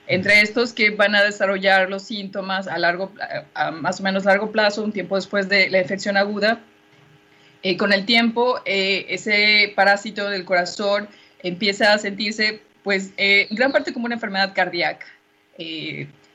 Entre 0.06 0.40
estos 0.40 0.72
que 0.72 0.90
van 0.90 1.14
a 1.14 1.22
desarrollar 1.22 1.90
los 1.90 2.04
síntomas 2.04 2.68
a 2.68 2.78
largo, 2.78 3.12
a 3.54 3.70
más 3.72 4.00
o 4.00 4.02
menos 4.04 4.24
largo 4.24 4.52
plazo, 4.52 4.82
un 4.82 4.92
tiempo 4.92 5.16
después 5.16 5.48
de 5.48 5.68
la 5.68 5.80
infección 5.80 6.16
aguda, 6.16 6.60
eh, 7.66 7.76
con 7.76 7.92
el 7.92 8.06
tiempo 8.06 8.60
eh, 8.64 9.06
ese 9.08 9.72
parásito 9.74 10.30
del 10.30 10.44
corazón 10.44 11.08
empieza 11.42 11.94
a 11.94 11.98
sentirse 11.98 12.60
pues 12.84 13.10
eh, 13.16 13.48
en 13.50 13.56
gran 13.56 13.72
parte 13.72 13.92
como 13.92 14.06
una 14.06 14.14
enfermedad 14.14 14.52
cardíaca. 14.54 15.04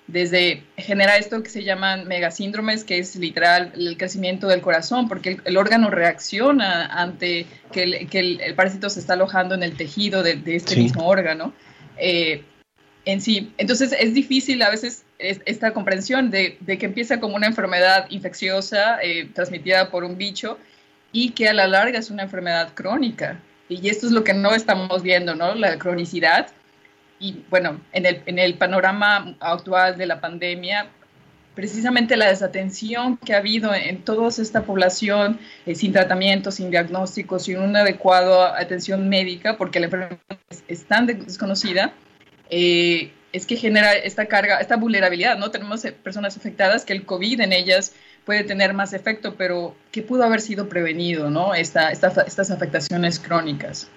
desde 0.08 0.62
genera 0.76 1.16
esto 1.16 1.42
que 1.42 1.50
se 1.50 1.64
llaman 1.64 2.06
megasíndromes, 2.06 2.84
que 2.84 3.00
es 3.00 3.16
literal 3.16 3.72
el 3.78 3.96
crecimiento 3.96 4.50
del 4.50 4.60
corazón, 4.60 5.08
porque 5.08 5.40
el, 5.46 5.56
órgano 5.56 5.90
reacciona 5.90 6.88
ante 6.88 7.46
que, 7.72 8.10
el, 8.12 8.54
parásito 8.56 8.90
se 8.90 9.00
está 9.00 9.14
alojando 9.14 9.56
en 9.56 9.64
el 9.64 9.78
tejido 9.78 10.24
de, 10.24 10.42
este 10.46 10.76
mismo 10.76 11.08
órgano. 11.08 11.54
en 11.98 13.22
sí, 13.22 13.54
entonces 13.58 13.96
es 13.98 14.14
difícil 14.14 14.62
a 14.64 14.70
veces 14.70 15.06
esta 15.18 15.72
comprensión 15.72 16.30
de, 16.30 16.58
que 16.58 16.86
empieza 16.86 17.22
como 17.22 17.38
una 17.38 17.48
enfermedad 17.48 18.08
infecciosa 18.10 19.00
transmitida 19.34 19.90
por 19.92 20.04
un 20.04 20.18
bicho 20.18 20.58
y 21.12 21.32
que 21.32 21.50
a 21.50 21.54
la 21.54 21.68
larga 21.68 22.00
es 22.00 22.10
una 22.10 22.24
enfermedad 22.24 22.74
crónica. 22.74 23.40
Y 23.70 23.90
esto 23.90 24.06
es 24.06 24.12
lo 24.12 24.24
que 24.24 24.34
no 24.34 24.54
estamos 24.54 25.02
viendo, 25.02 25.36
¿no? 25.36 25.56
La 25.56 25.78
cronicidad. 25.78 26.48
Y 27.20 27.44
bueno, 27.50 27.80
en 27.94 28.06
el, 28.06 28.22
en 28.26 28.40
el 28.40 28.56
panorama 28.56 29.36
actual 29.40 29.98
de 29.98 30.06
la 30.08 30.20
pandemia, 30.20 30.90
precisamente 31.56 32.18
la 32.18 32.30
desatención 32.30 33.18
que 33.18 33.34
ha 33.34 33.38
habido 33.38 33.74
en 33.74 34.04
toda 34.04 34.30
esta 34.30 34.64
población 34.64 35.40
eh, 35.66 35.76
sin 35.76 35.92
tratamiento, 35.94 36.52
sin 36.52 36.72
diagnóstico, 36.72 37.40
sin 37.40 37.60
una 37.60 37.82
adecuada 37.82 38.60
atención 38.60 39.10
médica, 39.10 39.58
porque 39.58 39.80
la 39.80 39.86
enfermedad 39.86 40.18
es, 40.68 40.86
tan 40.86 41.06
desconocida, 41.08 41.94
eh, 42.50 43.12
es 43.34 43.46
que 43.46 43.56
genera 43.58 43.94
esta 43.94 44.26
carga, 44.26 44.60
esta 44.60 44.76
vulnerabilidad, 44.76 45.38
¿no? 45.38 45.52
Tenemos 45.52 45.84
eh, 45.86 45.92
personas 45.92 46.36
afectadas 46.38 46.86
que 46.86 46.94
el 46.94 47.06
COVID 47.06 47.42
en 47.42 47.54
ellas 47.54 47.94
puede 48.32 48.46
tener 48.46 48.74
más 48.74 48.94
efecto, 48.94 49.36
pero 49.38 49.76
que 49.92 50.02
pudo 50.04 50.24
haber 50.24 50.40
sido 50.40 50.70
prevenido, 50.70 51.30
¿no? 51.30 51.54
Esta, 51.54 51.92
estas 51.92 52.50
afectaciones 52.50 53.20
crónicas. 53.20 53.90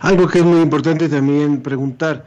Algo 0.00 0.26
que 0.26 0.40
es 0.40 0.44
muy 0.44 0.60
importante 0.60 1.08
también 1.08 1.62
preguntar. 1.62 2.24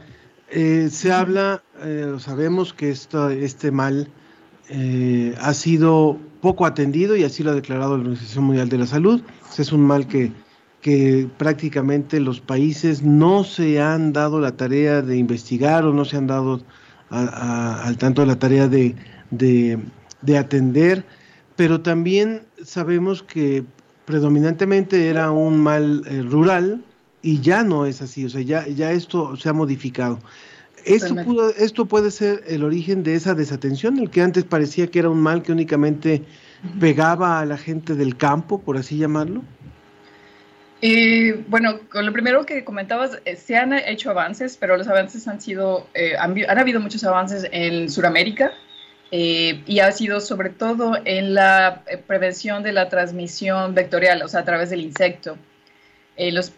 Eh, 0.50 0.88
se 0.90 1.12
habla, 1.12 1.62
eh, 1.82 2.16
sabemos 2.18 2.72
que 2.72 2.88
este 2.90 3.70
mal 3.70 4.08
eh, 4.70 5.34
ha 5.38 5.52
sido 5.52 6.18
poco 6.40 6.64
atendido 6.64 7.14
y 7.14 7.24
así 7.24 7.42
lo 7.42 7.50
ha 7.50 7.54
declarado 7.54 7.98
la 7.98 8.04
Organización 8.04 8.44
Mundial 8.44 8.70
de 8.70 8.78
la 8.78 8.86
Salud. 8.86 9.20
Es 9.58 9.70
un 9.70 9.82
mal 9.82 10.06
que, 10.08 10.32
prácticamente 11.36 12.20
los 12.20 12.40
países 12.40 13.02
no 13.02 13.44
se 13.44 13.82
han 13.82 14.14
dado 14.14 14.40
la 14.40 14.52
tarea 14.52 15.02
de 15.02 15.18
investigar 15.18 15.84
o 15.84 15.92
no 15.92 16.06
se 16.06 16.16
han 16.16 16.26
dado 16.26 16.62
al 17.10 17.98
tanto 17.98 18.24
la 18.24 18.38
tarea 18.38 18.66
de 18.66 18.94
de 20.24 20.38
atender, 20.38 21.04
pero 21.56 21.80
también 21.80 22.42
sabemos 22.64 23.22
que 23.22 23.64
predominantemente 24.04 25.08
era 25.08 25.30
un 25.30 25.58
mal 25.58 26.02
eh, 26.06 26.22
rural 26.22 26.84
y 27.22 27.40
ya 27.40 27.62
no 27.62 27.86
es 27.86 28.02
así, 28.02 28.24
o 28.24 28.28
sea, 28.28 28.42
ya, 28.42 28.66
ya 28.66 28.92
esto 28.92 29.36
se 29.36 29.48
ha 29.48 29.52
modificado. 29.52 30.18
Esto, 30.84 31.14
esto 31.56 31.86
puede 31.86 32.10
ser 32.10 32.44
el 32.46 32.62
origen 32.62 33.02
de 33.02 33.14
esa 33.14 33.34
desatención, 33.34 33.98
el 33.98 34.10
que 34.10 34.20
antes 34.20 34.44
parecía 34.44 34.88
que 34.88 34.98
era 34.98 35.08
un 35.08 35.20
mal 35.20 35.42
que 35.42 35.50
únicamente 35.50 36.22
pegaba 36.78 37.40
a 37.40 37.46
la 37.46 37.56
gente 37.56 37.94
del 37.94 38.16
campo, 38.16 38.60
por 38.60 38.76
así 38.76 38.98
llamarlo. 38.98 39.42
bueno, 41.48 41.80
con 41.90 42.04
lo 42.04 42.12
primero 42.12 42.44
que 42.44 42.64
comentabas, 42.64 43.18
eh, 43.24 43.36
se 43.36 43.56
han 43.56 43.72
hecho 43.72 44.10
avances, 44.10 44.58
pero 44.58 44.76
los 44.76 44.86
avances 44.88 45.26
han 45.26 45.40
sido, 45.40 45.86
eh, 45.94 46.16
han, 46.18 46.58
habido 46.58 46.80
muchos 46.80 47.02
avances 47.04 47.46
en 47.50 47.88
Sudamérica 47.88 48.52
eh, 49.10 49.62
y 49.66 49.80
ha 49.80 49.92
sido 49.92 50.20
sobre 50.20 50.50
todo 50.50 50.98
en 51.04 51.34
la 51.34 51.82
prevención 52.06 52.62
de 52.62 52.72
la 52.72 52.88
transmisión 52.88 53.74
vectorial, 53.74 54.22
o 54.22 54.28
sea, 54.28 54.40
a 54.40 54.44
través 54.44 54.70
del 54.70 54.80
insecto. 54.80 55.36
los, 56.16 56.52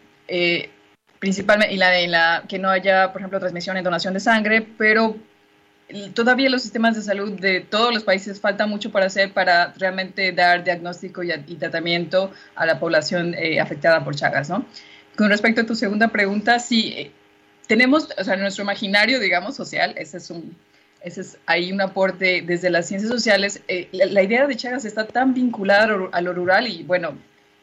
principalmente, 1.19 1.75
y 1.75 1.79
la, 1.79 2.07
la, 2.07 2.45
que 2.49 2.59
no 2.59 2.71
haya, 2.71 3.13
por 3.13 3.21
ejemplo, 3.21 3.39
transmisión 3.39 3.77
en 3.77 3.85
donación 3.85 4.15
de 4.15 4.21
sangre, 4.21 4.67
pero 4.79 5.17
todavía 6.15 6.51
los 6.51 6.63
sistemas 6.63 6.97
de 6.97 7.03
salud 7.03 7.39
de 7.39 7.61
todos 7.61 7.95
los 7.95 8.03
países 8.03 8.41
falta 8.41 8.67
mucho 8.67 8.91
para 8.91 9.07
hacer 9.07 9.33
para 9.33 9.73
realmente 9.79 10.33
dar 10.33 10.65
diagnóstico 10.65 11.23
y, 11.23 11.31
tratamiento 11.57 12.33
a 12.55 12.67
la 12.67 12.79
población 12.81 13.35
eh, 13.35 13.61
afectada 13.61 14.05
por 14.05 14.17
Chagas, 14.17 14.49
¿no? 14.49 14.67
Con 15.17 15.29
respecto 15.31 15.63
a 15.63 15.67
tu 15.67 15.75
segunda 15.75 16.09
pregunta, 16.09 16.59
sí, 16.59 16.93
eh, 16.97 17.11
tenemos, 17.67 18.09
o 18.19 18.25
sea, 18.25 18.35
en 18.35 18.41
nuestro 18.41 18.65
imaginario, 18.65 19.21
digamos, 19.21 19.57
social, 19.57 19.95
ese 19.97 20.19
es 20.19 20.31
un, 20.31 20.57
ese 21.07 21.21
es 21.21 21.39
ahí 21.47 21.73
un 21.73 21.81
aporte 21.81 22.43
desde 22.45 22.69
las 22.69 22.89
ciencias 22.89 23.13
sociales. 23.13 23.63
Eh, 23.69 23.89
la, 23.93 24.25
idea 24.25 24.45
de 24.49 24.57
Chagas 24.57 24.85
está 24.85 25.07
tan 25.07 25.35
vinculada 25.35 26.09
a 26.11 26.21
lo 26.21 26.33
rural 26.33 26.67
y, 26.67 26.83
bueno, 26.83 27.17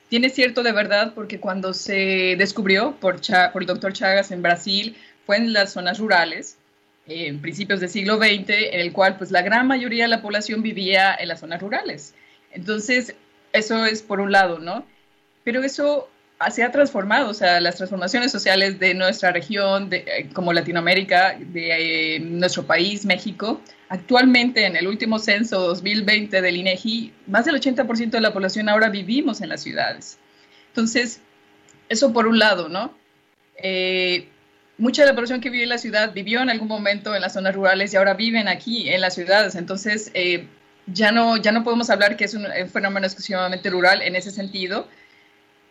tiene 0.07 0.29
cierto 0.29 0.63
de 0.63 0.71
verdad 0.71 1.11
porque 1.13 1.41
cuando 1.41 1.73
se 1.73 2.35
descubrió 2.37 2.95
por, 3.01 3.15
el 3.15 3.65
doctor 3.65 3.91
Chagas 3.91 4.31
en 4.31 4.41
Brasil, 4.41 4.95
fue 5.25 5.35
en 5.37 5.51
las 5.51 5.73
zonas 5.73 5.99
rurales, 5.99 6.57
en 7.05 7.41
principios 7.41 7.81
del 7.81 7.89
siglo 7.89 8.15
XX, 8.15 8.49
en 8.49 8.79
el 8.79 8.93
cual 8.93 9.17
pues 9.17 9.29
la 9.29 9.41
gran 9.41 9.67
mayoría 9.67 10.05
de 10.05 10.09
la 10.09 10.21
población 10.21 10.61
vivía 10.61 11.13
en 11.13 11.27
las 11.27 11.41
zonas 11.41 11.61
rurales. 11.61 12.13
Entonces, 12.49 13.13
eso 13.51 13.85
es 13.85 14.01
por 14.01 14.21
un 14.21 14.31
lado, 14.31 14.59
¿no? 14.59 14.85
Pero 15.43 15.61
eso 15.63 16.07
se 16.51 16.63
ha 16.63 16.71
transformado, 16.71 17.29
o 17.29 17.33
sea, 17.33 17.59
las 17.61 17.75
transformaciones 17.75 18.31
sociales 18.31 18.79
de 18.79 18.93
nuestra 18.93 19.31
región, 19.31 19.89
de, 19.89 19.97
eh, 19.97 20.29
como 20.33 20.53
Latinoamérica, 20.53 21.37
de 21.39 22.15
eh, 22.15 22.19
nuestro 22.19 22.65
país, 22.65 23.05
México, 23.05 23.61
actualmente 23.89 24.65
en 24.65 24.75
el 24.75 24.87
último 24.87 25.19
censo 25.19 25.59
2020 25.59 26.41
del 26.41 26.57
INEGI, 26.57 27.13
más 27.27 27.45
del 27.45 27.55
80% 27.55 28.11
de 28.11 28.21
la 28.21 28.33
población 28.33 28.69
ahora 28.69 28.89
vivimos 28.89 29.41
en 29.41 29.49
las 29.49 29.61
ciudades. 29.61 30.17
Entonces, 30.69 31.21
eso 31.89 32.13
por 32.13 32.27
un 32.27 32.39
lado, 32.39 32.69
¿no? 32.69 32.93
Eh, 33.57 34.27
mucha 34.77 35.03
de 35.03 35.09
la 35.09 35.15
población 35.15 35.41
que 35.41 35.49
vive 35.49 35.63
en 35.63 35.69
la 35.69 35.77
ciudad 35.77 36.13
vivió 36.13 36.41
en 36.41 36.49
algún 36.49 36.67
momento 36.67 37.15
en 37.15 37.21
las 37.21 37.33
zonas 37.33 37.53
rurales 37.53 37.93
y 37.93 37.97
ahora 37.97 38.15
viven 38.15 38.47
aquí 38.47 38.89
en 38.89 39.01
las 39.01 39.13
ciudades. 39.13 39.55
Entonces, 39.55 40.11
ya, 40.87 41.11
no, 41.11 41.37
ya 41.37 41.51
no 41.51 41.63
podemos 41.63 41.89
hablar 41.89 42.17
que 42.17 42.25
es 42.25 42.33
un, 42.33 42.45
fenómeno 42.71 43.05
exclusivamente 43.05 43.69
rural 43.69 44.01
en 44.01 44.15
ese 44.15 44.31
sentido. 44.31 44.87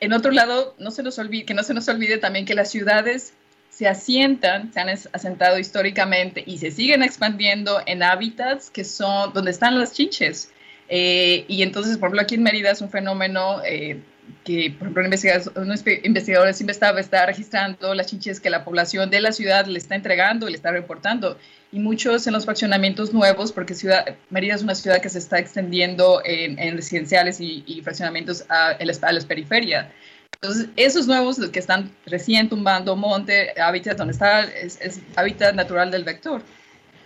En 0.02 0.12
otro 0.12 0.32
lado, 0.32 0.74
no 0.80 0.90
se 0.90 1.04
nos 1.04 1.16
olvide, 1.20 1.44
que 1.44 1.54
no 1.54 1.62
se 1.62 1.74
nos 1.74 1.88
olvide 1.88 2.18
también 2.18 2.44
que 2.44 2.56
las 2.56 2.72
ciudades 2.72 3.34
se 3.70 3.86
asientan, 3.86 4.72
se 4.72 4.80
han 4.80 4.88
asentado 4.88 5.60
históricamente 5.60 6.42
y 6.44 6.58
se 6.58 6.72
siguen 6.72 7.04
expandiendo 7.04 7.80
en 7.86 8.02
hábitats 8.02 8.68
que 8.68 8.82
son 8.82 9.32
donde 9.32 9.52
están 9.52 9.78
las 9.78 9.92
chinches. 9.92 10.50
Eh, 10.88 11.44
y 11.46 11.62
entonces, 11.62 11.98
por 11.98 12.08
ejemplo, 12.08 12.22
aquí 12.22 12.34
en 12.34 12.42
Mérida 12.42 12.72
es 12.72 12.80
un 12.80 12.90
fenómeno 12.90 13.62
eh, 13.64 14.00
que, 14.44 14.74
por 14.76 14.88
ejemplo, 14.88 15.62
unos 15.62 15.84
investigadores 16.02 16.60
está, 16.60 16.98
está 16.98 17.26
registrando 17.26 17.94
las 17.94 18.06
chinches 18.06 18.40
que 18.40 18.50
la 18.50 18.64
población 18.64 19.10
de 19.10 19.20
la 19.20 19.32
ciudad 19.32 19.66
le 19.66 19.78
está 19.78 19.94
entregando 19.94 20.48
y 20.48 20.50
le 20.50 20.56
está 20.56 20.72
reportando. 20.72 21.38
Y 21.70 21.78
muchos 21.78 22.26
en 22.26 22.32
los 22.32 22.44
fraccionamientos 22.44 23.12
nuevos, 23.12 23.52
porque 23.52 23.74
ciudad, 23.74 24.16
Mérida 24.30 24.54
es 24.54 24.62
una 24.62 24.74
ciudad 24.74 25.00
que 25.00 25.08
se 25.08 25.18
está 25.18 25.38
extendiendo 25.38 26.22
en, 26.24 26.76
residenciales 26.76 27.40
y, 27.40 27.80
fraccionamientos 27.82 28.44
a, 28.48 28.70
a, 28.70 29.12
las 29.12 29.24
periferias. 29.24 29.86
Entonces, 30.34 30.68
esos 30.76 31.06
nuevos 31.06 31.38
que 31.50 31.58
están 31.58 31.92
recién 32.04 32.48
tumbando 32.48 32.96
monte, 32.96 33.52
hábitat 33.60 33.96
donde 33.96 34.12
está, 34.12 34.42
es, 34.42 35.00
hábitat 35.14 35.54
natural 35.54 35.90
del 35.90 36.04
vector. 36.04 36.42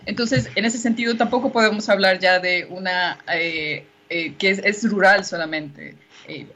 Entonces, 0.07 0.49
en 0.55 0.65
ese 0.65 0.79
sentido, 0.79 1.15
tampoco 1.15 1.51
podemos 1.51 1.87
hablar 1.89 2.17
ya 2.19 2.39
de 2.39 2.65
una 2.69 3.19
eh, 3.31 3.85
eh, 4.09 4.33
que 4.35 4.49
es, 4.49 4.59
es, 4.59 4.89
rural 4.89 5.23
solamente. 5.23 5.95
Eh, 6.27 6.47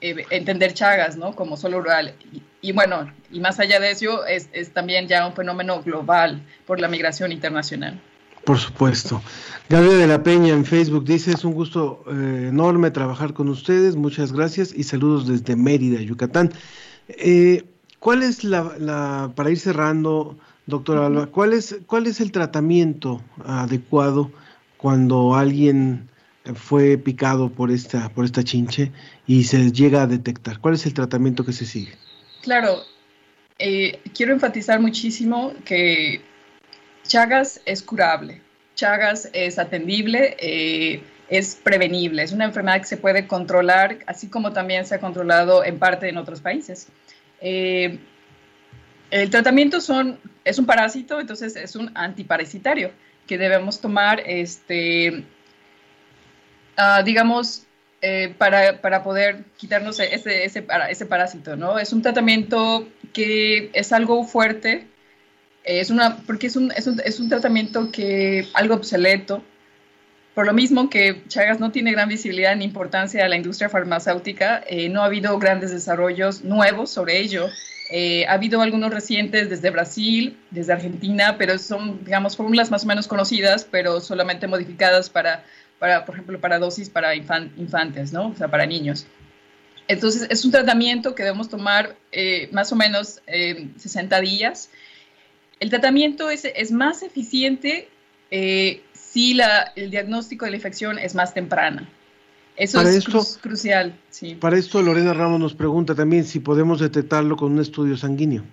eh, 0.00 0.24
entender 0.30 0.72
Chagas, 0.74 1.16
¿no? 1.16 1.34
Como 1.34 1.56
solo 1.56 1.80
rural. 1.80 2.14
Y, 2.62 2.72
bueno, 2.72 3.10
y 3.30 3.40
más 3.40 3.60
allá 3.60 3.80
de 3.80 3.90
eso, 3.90 4.26
es, 4.26 4.48
también 4.72 5.08
ya 5.08 5.26
un 5.26 5.34
fenómeno 5.34 5.82
global 5.82 6.42
por 6.66 6.80
la 6.80 6.88
migración 6.88 7.32
internacional. 7.32 8.00
Por 8.44 8.58
supuesto. 8.58 9.22
Gabriel 9.68 9.98
de 9.98 10.06
la 10.06 10.22
Peña 10.22 10.54
en 10.54 10.64
Facebook 10.64 11.04
dice, 11.04 11.32
es 11.32 11.44
un 11.44 11.52
gusto 11.52 12.02
eh, 12.06 12.46
enorme 12.48 12.90
trabajar 12.90 13.34
con 13.34 13.48
ustedes, 13.48 13.96
muchas 13.96 14.32
gracias 14.32 14.72
y 14.74 14.84
saludos 14.84 15.26
desde 15.26 15.56
Mérida, 15.56 16.00
Yucatán. 16.00 16.50
Eh, 17.08 17.64
¿Cuál 17.98 18.22
es 18.22 18.44
la, 18.44 19.30
para 19.34 19.50
ir 19.50 19.58
cerrando, 19.58 20.38
doctora 20.64 21.06
Alba, 21.06 21.26
cuál 21.26 21.52
es, 21.52 21.78
cuál 21.86 22.06
es 22.06 22.20
el 22.20 22.32
tratamiento 22.32 23.20
adecuado 23.44 24.30
cuando 24.78 25.34
alguien 25.34 26.08
fue 26.54 26.96
picado 26.96 27.50
por 27.50 27.70
esta, 27.70 28.08
por 28.08 28.24
esta 28.24 28.42
chinche 28.42 28.92
y 29.30 29.44
se 29.44 29.70
llega 29.70 30.02
a 30.02 30.06
detectar? 30.08 30.58
¿Cuál 30.58 30.74
es 30.74 30.84
el 30.86 30.92
tratamiento 30.92 31.44
que 31.44 31.52
se 31.52 31.64
sigue? 31.64 31.92
Claro, 32.42 32.82
eh, 33.60 34.00
quiero 34.12 34.32
enfatizar 34.32 34.80
muchísimo 34.80 35.52
que 35.64 36.20
Chagas 37.04 37.60
es 37.64 37.80
curable, 37.80 38.42
Chagas 38.74 39.30
es 39.32 39.60
atendible, 39.60 40.36
eh, 40.40 41.00
es 41.28 41.54
prevenible, 41.54 42.24
es 42.24 42.32
una 42.32 42.44
enfermedad 42.44 42.80
que 42.80 42.88
se 42.88 42.96
puede 42.96 43.28
controlar, 43.28 43.98
así 44.08 44.26
como 44.26 44.52
también 44.52 44.84
se 44.84 44.96
ha 44.96 44.98
controlado 44.98 45.62
en 45.62 45.78
parte 45.78 46.08
en 46.08 46.16
otros 46.16 46.40
países. 46.40 46.88
Eh, 47.40 48.00
el 49.12 49.30
tratamiento 49.30 49.80
son, 49.80 50.18
es 50.44 50.58
un 50.58 50.66
parásito, 50.66 51.20
entonces 51.20 51.54
es 51.54 51.76
un 51.76 51.92
antiparasitario 51.94 52.90
que 53.28 53.38
debemos 53.38 53.80
tomar 53.80 54.24
este, 54.26 55.24
Ah, 56.82 57.02
digamos, 57.02 57.66
eh, 58.02 58.34
para, 58.38 58.80
para, 58.80 59.02
poder 59.02 59.44
quitarnos 59.56 60.00
ese, 60.00 60.44
ese, 60.44 60.66
ese, 60.88 61.06
parásito, 61.06 61.56
¿no? 61.56 61.78
Es 61.78 61.92
un 61.92 62.02
tratamiento 62.02 62.88
que 63.12 63.70
es 63.74 63.92
algo 63.92 64.24
fuerte, 64.24 64.86
es 65.64 65.90
una, 65.90 66.16
porque 66.26 66.46
es 66.46 66.56
un, 66.56 66.72
es 66.72 66.86
un, 66.86 67.00
es 67.04 67.20
un 67.20 67.28
tratamiento 67.28 67.92
que 67.92 68.46
algo 68.54 68.74
obsoleto, 68.74 69.42
por 70.34 70.46
lo 70.46 70.52
mismo 70.52 70.88
que 70.88 71.22
Chagas 71.28 71.60
no 71.60 71.72
tiene 71.72 71.92
gran 71.92 72.08
visibilidad 72.08 72.54
ni 72.56 72.64
importancia 72.64 73.24
a 73.24 73.28
la 73.28 73.36
industria 73.36 73.68
farmacéutica, 73.68 74.62
eh, 74.66 74.88
no 74.88 75.02
ha 75.02 75.06
habido 75.06 75.38
grandes 75.38 75.70
desarrollos 75.70 76.42
nuevos 76.42 76.90
sobre 76.90 77.18
ello. 77.18 77.48
Eh, 77.90 78.24
ha 78.28 78.34
habido 78.34 78.62
algunos 78.62 78.94
recientes 78.94 79.50
desde 79.50 79.70
Brasil, 79.70 80.38
desde 80.50 80.72
Argentina, 80.72 81.36
pero 81.36 81.58
son, 81.58 82.04
digamos, 82.04 82.36
fórmulas 82.36 82.70
más 82.70 82.84
o 82.84 82.86
menos 82.86 83.08
conocidas, 83.08 83.66
pero 83.68 84.00
solamente 84.00 84.46
modificadas 84.46 85.10
para 85.10 85.44
para, 85.80 86.04
por 86.04 86.14
ejemplo, 86.14 86.38
para 86.38 86.60
dosis 86.60 86.90
para 86.90 87.16
infantes, 87.16 88.12
¿no? 88.12 88.28
O 88.28 88.36
sea, 88.36 88.48
para 88.48 88.66
niños. 88.66 89.06
Entonces, 89.88 90.28
es 90.30 90.44
un 90.44 90.52
tratamiento 90.52 91.14
que 91.16 91.24
debemos 91.24 91.48
tomar 91.48 91.96
eh, 92.12 92.48
más 92.52 92.70
o 92.70 92.76
menos 92.76 93.20
60 93.26 94.16
eh, 94.16 94.20
días. 94.20 94.70
El 95.58 95.70
tratamiento 95.70 96.30
es, 96.30 96.44
es 96.44 96.70
más 96.70 97.02
eficiente 97.02 97.88
eh, 98.30 98.82
si 98.92 99.34
la, 99.34 99.72
el 99.74 99.90
diagnóstico 99.90 100.44
de 100.44 100.52
la 100.52 100.58
infección 100.58 100.98
es 100.98 101.14
más 101.14 101.34
temprana. 101.34 101.88
Eso 102.56 102.82
es 102.82 103.38
crucial. 103.40 103.98
Sí. 104.10 104.34
Para 104.34 104.58
esto, 104.58 104.82
Lorena 104.82 105.14
Ramos 105.14 105.40
nos 105.40 105.54
pregunta 105.54 105.94
también 105.94 106.24
si 106.24 106.40
podemos 106.40 106.78
detectarlo 106.78 107.36
con 107.36 107.52
un 107.52 107.60
estudio 107.60 107.96
sanguíneo. 107.96 108.44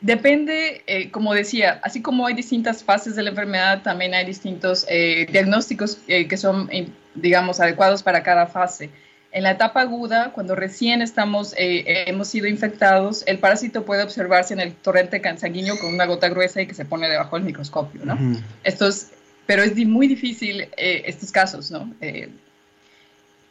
Depende, 0.00 0.82
eh, 0.86 1.10
como 1.10 1.34
decía, 1.34 1.78
así 1.82 2.00
como 2.00 2.26
hay 2.26 2.32
distintas 2.32 2.82
fases 2.82 3.16
de 3.16 3.22
la 3.22 3.30
enfermedad, 3.30 3.82
también 3.82 4.14
hay 4.14 4.24
distintos 4.24 4.86
eh, 4.88 5.26
diagnósticos 5.30 5.98
eh, 6.08 6.26
que 6.26 6.38
son, 6.38 6.70
digamos, 7.14 7.60
adecuados 7.60 8.02
para 8.02 8.22
cada 8.22 8.46
fase. 8.46 8.88
En 9.32 9.42
la 9.42 9.52
etapa 9.52 9.82
aguda, 9.82 10.32
cuando 10.32 10.56
recién 10.56 11.02
estamos, 11.02 11.54
hemos 11.56 12.26
sido 12.26 12.48
infectados, 12.48 13.22
el 13.28 13.38
parásito 13.38 13.84
puede 13.84 14.02
observarse 14.02 14.54
en 14.54 14.58
el 14.58 14.74
torrente 14.74 15.22
sanguíneo 15.36 15.78
con 15.78 15.94
una 15.94 16.06
gota 16.06 16.28
gruesa 16.28 16.62
y 16.62 16.66
que 16.66 16.74
se 16.74 16.84
pone 16.84 17.08
debajo 17.08 17.36
del 17.36 17.44
microscopio, 17.44 18.00
¿no? 18.04 18.18
pero 19.46 19.62
es 19.62 19.76
muy 19.86 20.08
difícil 20.08 20.68
estos 20.76 21.30
casos, 21.30 21.70
¿no? 21.70 21.94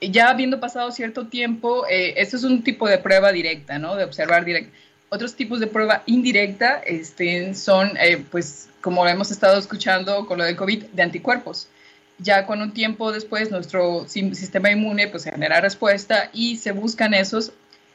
ya 0.01 0.29
habiendo 0.29 0.59
pasado 0.59 0.91
cierto 0.91 1.27
tiempo, 1.27 1.85
esto 1.87 2.35
es 2.35 2.43
un 2.43 2.61
tipo 2.61 2.85
de 2.89 2.97
prueba 2.97 3.31
directa, 3.31 3.79
¿no? 3.79 3.95
De 3.95 4.03
observar 4.03 4.43
directo 4.43 4.73
otros 5.09 5.35
tipos 5.35 5.59
de 5.59 5.67
prueba 5.67 6.03
indirecta 6.05 6.81
este, 6.85 7.53
son, 7.55 7.97
eh, 7.97 8.23
pues, 8.31 8.69
como 8.81 9.07
hemos 9.07 9.31
estado 9.31 9.57
escuchando 9.59 10.25
con 10.25 10.37
lo 10.37 10.43
del 10.45 10.55
COVID, 10.55 10.85
de 10.85 11.03
anticuerpos. 11.03 11.67
ya 12.21 12.45
con 12.45 12.61
un 12.61 12.73
tiempo 12.73 13.13
después 13.13 13.49
nuestro 13.49 14.05
sistema 14.09 14.69
inmune 14.71 15.07
pues 15.07 15.23
genera 15.23 15.61
respuesta 15.61 16.29
y 16.33 16.57
se 16.57 16.73
buscan 16.73 17.13
esos, 17.13 17.53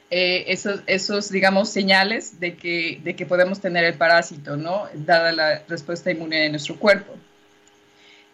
eh, 0.09 0.45
esos, 0.47 0.81
esos, 0.87 1.29
digamos, 1.29 1.69
señales 1.69 2.39
de 2.39 2.55
que, 2.55 2.99
de 3.03 3.15
que 3.15 3.25
podemos 3.27 3.61
tener 3.61 3.83
el 3.83 3.93
parásito, 3.93 4.57
¿no? 4.57 4.87
Dada 4.95 5.31
la 5.31 5.63
respuesta 5.67 6.11
inmune 6.11 6.37
de 6.37 6.49
nuestro 6.49 6.75
cuerpo. 6.77 7.13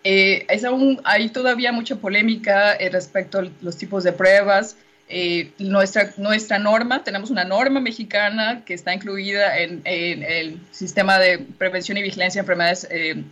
Eh, 0.04 0.46
es 0.50 0.64
aún, 0.64 1.00
hay 1.04 1.30
todavía 1.30 1.72
mucha 1.72 1.96
polémica 1.96 2.74
eh, 2.74 2.90
respecto 2.90 3.40
a 3.40 3.48
los 3.62 3.78
tipos 3.78 4.04
de 4.04 4.14
pruebas. 4.14 4.78
Eh, 5.12 5.52
nuestra, 5.60 6.14
nuestra 6.18 6.58
norma, 6.58 7.04
tenemos 7.04 7.30
una 7.30 7.44
norma 7.44 7.80
mexicana 7.80 8.64
que 8.66 8.74
está 8.74 8.94
incluida 8.94 9.58
en, 9.58 9.82
el 9.86 10.60
sistema 10.72 11.20
de 11.20 11.40
prevención 11.40 11.98
y 11.98 12.02
vigilancia 12.02 12.42
de 12.42 12.44
enfermedades 12.44 12.88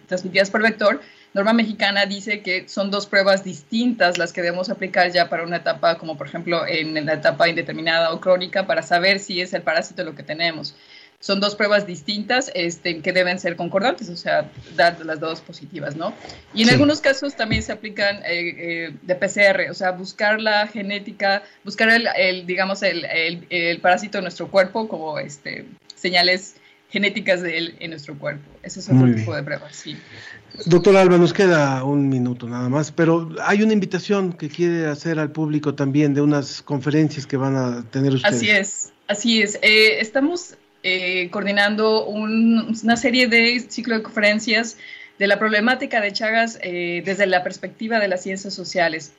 transmitidas 0.07 0.49
por 0.49 0.61
vector. 0.61 1.01
Norma 1.33 1.53
mexicana 1.53 2.05
dice 2.05 2.41
que 2.41 2.67
son 2.67 2.91
dos 2.91 3.05
pruebas 3.05 3.43
distintas 3.43 4.17
las 4.17 4.33
que 4.33 4.41
debemos 4.41 4.69
aplicar 4.69 5.11
ya 5.11 5.29
para 5.29 5.43
una 5.43 5.57
etapa, 5.57 5.97
como 5.97 6.17
por 6.17 6.27
ejemplo 6.27 6.65
en 6.67 7.05
la 7.05 7.13
etapa 7.13 7.47
indeterminada 7.47 8.11
o 8.11 8.19
crónica, 8.19 8.65
para 8.65 8.81
saber 8.81 9.19
si 9.19 9.39
es 9.39 9.53
el 9.53 9.61
parásito 9.61 10.03
lo 10.03 10.15
que 10.15 10.23
tenemos 10.23 10.75
son 11.19 11.41
dos 11.41 11.55
pruebas 11.55 11.85
distintas 11.85 12.49
este, 12.55 13.01
que 13.01 13.11
deben 13.11 13.39
ser 13.39 13.57
concordantes, 13.57 14.09
o 14.09 14.15
sea, 14.15 14.49
dar 14.75 15.03
las 15.05 15.19
dos 15.19 15.41
positivas, 15.41 15.97
¿no? 15.97 16.13
Y 16.53 16.63
en 16.63 16.69
algunos 16.69 17.01
casos 17.01 17.35
también 17.35 17.61
se 17.61 17.73
aplican 17.73 18.17
eh, 18.25 18.55
eh, 18.87 18.95
de 19.01 19.15
PCR, 19.15 19.69
o 19.69 19.73
sea, 19.73 19.91
buscar 19.91 20.39
la 20.39 20.67
genética, 20.67 21.43
buscar 21.65 21.89
el, 21.89 22.45
digamos, 22.45 22.83
el, 22.83 23.05
el, 23.49 23.81
parásito 23.81 24.19
en 24.19 24.23
nuestro 24.23 24.49
cuerpo 24.49 24.87
como 24.87 25.19
este, 25.19 25.65
señales 25.95 26.55
genéticas 26.89 27.41
de 27.41 27.57
él 27.57 27.75
en 27.79 27.91
nuestro 27.91 28.17
cuerpo. 28.17 28.49
Ese 28.63 28.79
es 28.79 28.89
otro 28.89 29.13
tipo 29.13 29.35
de 29.35 29.43
pruebas, 29.43 29.75
sí. 29.75 29.97
Doctor 30.65 30.95
Alba, 30.95 31.17
nos 31.17 31.33
queda 31.33 31.83
un 31.83 32.07
minuto 32.07 32.47
nada 32.47 32.69
más, 32.69 32.91
pero 32.91 33.29
hay 33.43 33.61
una 33.61 33.73
invitación 33.73 34.33
que 34.33 34.49
quiere 34.49 34.87
hacer 34.87 35.19
al 35.19 35.31
público 35.31 35.75
también 35.75 36.13
de 36.13 36.21
unas 36.21 36.61
conferencias 36.61 37.27
que 37.27 37.37
van 37.37 37.55
a 37.57 37.85
tener 37.91 38.13
ustedes. 38.13 38.35
Así 38.35 38.49
es, 38.49 38.93
así 39.07 39.41
es. 39.41 39.59
Eh, 39.61 39.99
estamos 39.99 40.55
eh, 40.83 41.29
coordinando 41.31 42.05
una 42.05 42.95
serie 42.95 43.27
de 43.27 43.59
ciclo 43.59 43.95
de 43.95 44.03
conferencias 44.03 44.77
de 45.17 45.27
la 45.27 45.37
problemática 45.37 45.99
de 45.99 46.13
Chagas 46.13 46.57
eh, 46.61 47.03
desde 47.05 47.27
la 47.27 47.43
perspectiva 47.43 47.99
de 47.99 48.07
las 48.07 48.23
ciencias 48.23 48.53
sociales. 48.53 49.13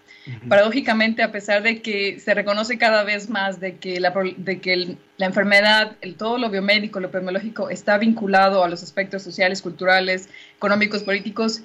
Paradójicamente, 0.49 1.23
a 1.23 1.33
pesar 1.33 1.63
de 1.63 1.81
que 1.81 2.21
se 2.21 2.35
reconoce 2.35 2.77
cada 2.77 3.05
vez 3.05 3.31
más 3.31 3.59
de 3.59 3.77
que 3.77 4.01
la, 4.01 4.13
de 4.37 4.61
que 4.61 4.97
la 5.17 5.27
enfermedad, 5.27 5.97
el, 6.03 6.15
todo 6.15 6.37
lo 6.37 6.51
biomédico, 6.51 7.01
lo 7.01 7.09
epidemiológico 7.09 7.71
está 7.71 7.97
vinculado 7.97 8.63
a 8.63 8.69
los 8.69 8.83
aspectos 8.83 9.23
sociales, 9.23 9.63
culturales, 9.63 10.29
económicos, 10.57 11.03
políticos, 11.03 11.63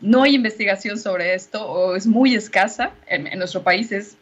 no 0.00 0.22
hay 0.22 0.34
investigación 0.34 0.98
sobre 0.98 1.34
esto 1.34 1.66
o 1.66 1.96
es 1.96 2.06
muy 2.06 2.34
escasa. 2.34 2.92
En, 3.08 3.26
en 3.26 3.38
nuestro 3.38 3.62
país 3.62 3.92
es 3.92 4.16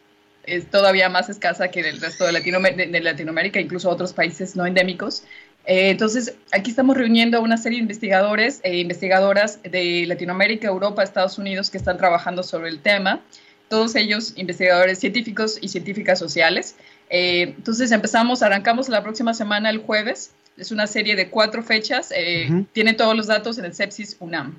es 0.47 0.65
todavía 0.71 1.09
más 1.09 1.29
escasa 1.29 1.67
que 1.67 1.81
en 1.81 1.87
el 1.87 2.01
resto 2.01 2.25
de, 2.25 2.31
de, 2.31 2.99
Latinoamérica, 3.01 3.59
incluso 3.59 3.89
otros 3.89 4.13
países 4.13 4.55
no 4.55 4.65
endémicos. 4.65 5.23
Eh, 5.65 5.89
entonces, 5.89 6.35
aquí 6.53 6.71
estamos 6.71 6.95
reuniendo 6.95 7.37
a 7.37 7.41
una 7.41 7.57
serie 7.57 7.77
de 7.77 7.81
investigadores 7.81 8.61
e 8.63 8.77
investigadoras 8.77 9.59
de 9.63 10.05
Latinoamérica, 10.07 10.67
Europa, 10.67 11.03
Estados 11.03 11.37
Unidos 11.37 11.69
que 11.69 11.77
están 11.77 11.97
trabajando 11.97 12.41
sobre 12.41 12.69
el 12.69 12.79
tema, 12.79 13.21
todos 13.67 13.95
ellos 13.95 14.33
investigadores 14.37 14.99
científicos 14.99 15.59
y 15.61 15.67
científicas 15.67 16.17
sociales. 16.17 16.75
Eh, 17.09 17.53
entonces, 17.57 17.91
empezamos, 17.91 18.41
arrancamos 18.41 18.87
la 18.87 19.03
próxima 19.03 19.33
semana, 19.33 19.69
el 19.69 19.79
jueves. 19.79 20.31
Es 20.55 20.71
una 20.71 20.87
serie 20.87 21.17
de 21.17 21.29
cuatro 21.29 21.61
fechas. 21.61 22.11
Eh, 22.15 22.65
Tiene 22.71 22.93
todos 22.93 23.15
los 23.15 23.27
datos 23.27 23.57
en 23.57 23.65
el 23.65 23.73
Sepsis 23.73 24.15
UNAM. 24.21 24.55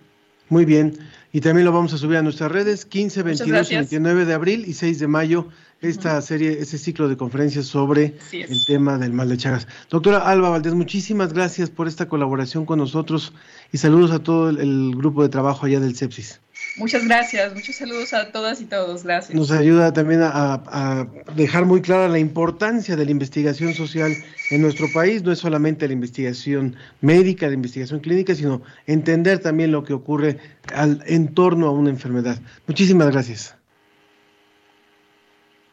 Muy 0.50 0.64
bien. 0.64 0.98
Y 1.32 1.40
también 1.40 1.64
lo 1.64 1.72
vamos 1.72 1.92
a 1.92 1.98
subir 1.98 2.18
a 2.18 2.22
nuestras 2.22 2.50
redes, 2.50 2.84
15, 2.84 3.22
22 3.22 3.70
y 3.70 3.74
29 3.74 4.24
de 4.24 4.34
abril 4.34 4.64
y 4.66 4.74
6 4.74 4.98
de 4.98 5.06
mayo 5.06 5.48
esta 5.80 6.20
serie, 6.22 6.58
ese 6.60 6.76
ciclo 6.76 7.08
de 7.08 7.16
conferencias 7.16 7.66
sobre 7.66 8.14
el 8.32 8.64
tema 8.66 8.98
del 8.98 9.12
mal 9.12 9.28
de 9.28 9.36
Chagas. 9.36 9.68
Doctora 9.90 10.18
Alba 10.18 10.50
Valdés, 10.50 10.74
muchísimas 10.74 11.32
gracias 11.32 11.70
por 11.70 11.86
esta 11.86 12.08
colaboración 12.08 12.66
con 12.66 12.78
nosotros 12.78 13.32
y 13.72 13.78
saludos 13.78 14.10
a 14.10 14.18
todo 14.18 14.50
el, 14.50 14.96
grupo 14.96 15.22
de 15.22 15.28
trabajo 15.28 15.66
allá 15.66 15.78
del 15.78 15.94
Sepsis. 15.94 16.40
Muchas 16.76 17.04
gracias, 17.04 17.54
muchos 17.54 17.76
saludos 17.76 18.12
a 18.12 18.32
todas 18.32 18.60
y 18.60 18.64
todos, 18.64 19.04
gracias. 19.04 19.34
Nos 19.36 19.52
ayuda 19.52 19.92
también 19.92 20.20
a, 20.22 21.06
dejar 21.36 21.64
muy 21.64 21.80
clara 21.80 22.08
la 22.08 22.18
importancia 22.18 22.96
de 22.96 23.04
la 23.04 23.10
investigación 23.12 23.74
social 23.74 24.12
en 24.50 24.62
nuestro 24.62 24.86
país, 24.92 25.22
no 25.22 25.30
es 25.30 25.38
solamente 25.38 25.86
la 25.86 25.92
investigación 25.92 26.74
médica, 27.00 27.46
la 27.46 27.54
investigación 27.54 28.00
clínica, 28.00 28.34
sino 28.34 28.62
entender 28.86 29.38
también 29.38 29.70
lo 29.70 29.84
que 29.84 29.92
ocurre 29.92 30.38
al, 30.74 31.02
en 31.06 31.34
torno 31.34 31.68
a 31.68 31.70
una 31.70 31.90
enfermedad. 31.90 32.40
Muchísimas 32.66 33.10
gracias. 33.10 33.57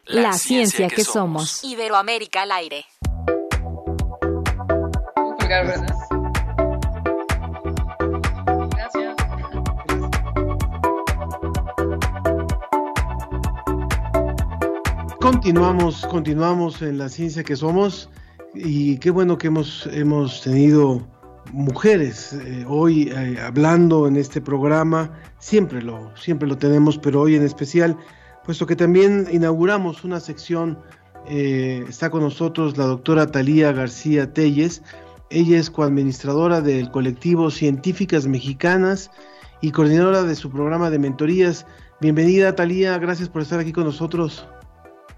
La, 0.08 0.32
ciencia, 0.34 0.88
que, 0.88 1.02
somos. 1.02 1.64
Iberoamérica 1.64 2.42
al 2.42 2.52
aire. 2.52 2.84
Gracias. 5.40 5.96
Continuamos, 15.20 16.06
continuamos 16.06 16.82
en 16.82 16.98
la 16.98 17.08
ciencia 17.08 17.42
que 17.42 17.56
somos 17.56 18.08
y 18.54 18.98
qué 18.98 19.10
bueno 19.10 19.36
que 19.38 19.48
hemos, 19.48 19.88
hemos 19.92 20.40
tenido 20.42 21.04
mujeres 21.52 22.32
eh, 22.32 22.64
hoy 22.68 23.10
eh, 23.10 23.40
hablando 23.40 24.06
en 24.06 24.16
este 24.16 24.40
programa, 24.40 25.10
siempre 25.40 25.82
lo, 25.82 26.16
siempre 26.16 26.48
lo 26.48 26.56
tenemos, 26.56 26.96
pero 26.96 27.22
hoy 27.22 27.34
en 27.34 27.42
especial 27.42 27.96
puesto 28.46 28.64
que 28.64 28.76
también 28.76 29.26
inauguramos 29.32 30.04
una 30.04 30.20
sección, 30.20 30.78
eh, 31.28 31.84
está 31.88 32.10
con 32.10 32.22
nosotros 32.22 32.78
la 32.78 32.84
doctora 32.84 33.26
Talía 33.26 33.72
García 33.72 34.32
Telles, 34.32 34.82
ella 35.30 35.58
es 35.58 35.68
coadministradora 35.68 36.60
del 36.60 36.92
colectivo 36.92 37.50
Científicas 37.50 38.28
Mexicanas 38.28 39.10
y 39.60 39.72
coordinadora 39.72 40.22
de 40.22 40.36
su 40.36 40.48
programa 40.52 40.90
de 40.90 41.00
mentorías. 41.00 41.66
Bienvenida 42.00 42.54
Talía, 42.54 42.96
gracias 42.98 43.28
por 43.28 43.42
estar 43.42 43.58
aquí 43.58 43.72
con 43.72 43.82
nosotros. 43.82 44.46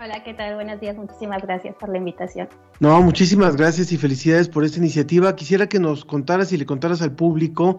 Hola, 0.00 0.22
¿qué 0.24 0.32
tal? 0.32 0.54
Buenos 0.54 0.80
días, 0.80 0.96
muchísimas 0.96 1.42
gracias 1.42 1.74
por 1.74 1.90
la 1.90 1.98
invitación. 1.98 2.48
No, 2.80 3.02
muchísimas 3.02 3.56
gracias 3.56 3.92
y 3.92 3.98
felicidades 3.98 4.48
por 4.48 4.64
esta 4.64 4.78
iniciativa. 4.78 5.36
Quisiera 5.36 5.68
que 5.68 5.78
nos 5.78 6.06
contaras 6.06 6.50
y 6.52 6.56
le 6.56 6.64
contaras 6.64 7.02
al 7.02 7.12
público, 7.12 7.78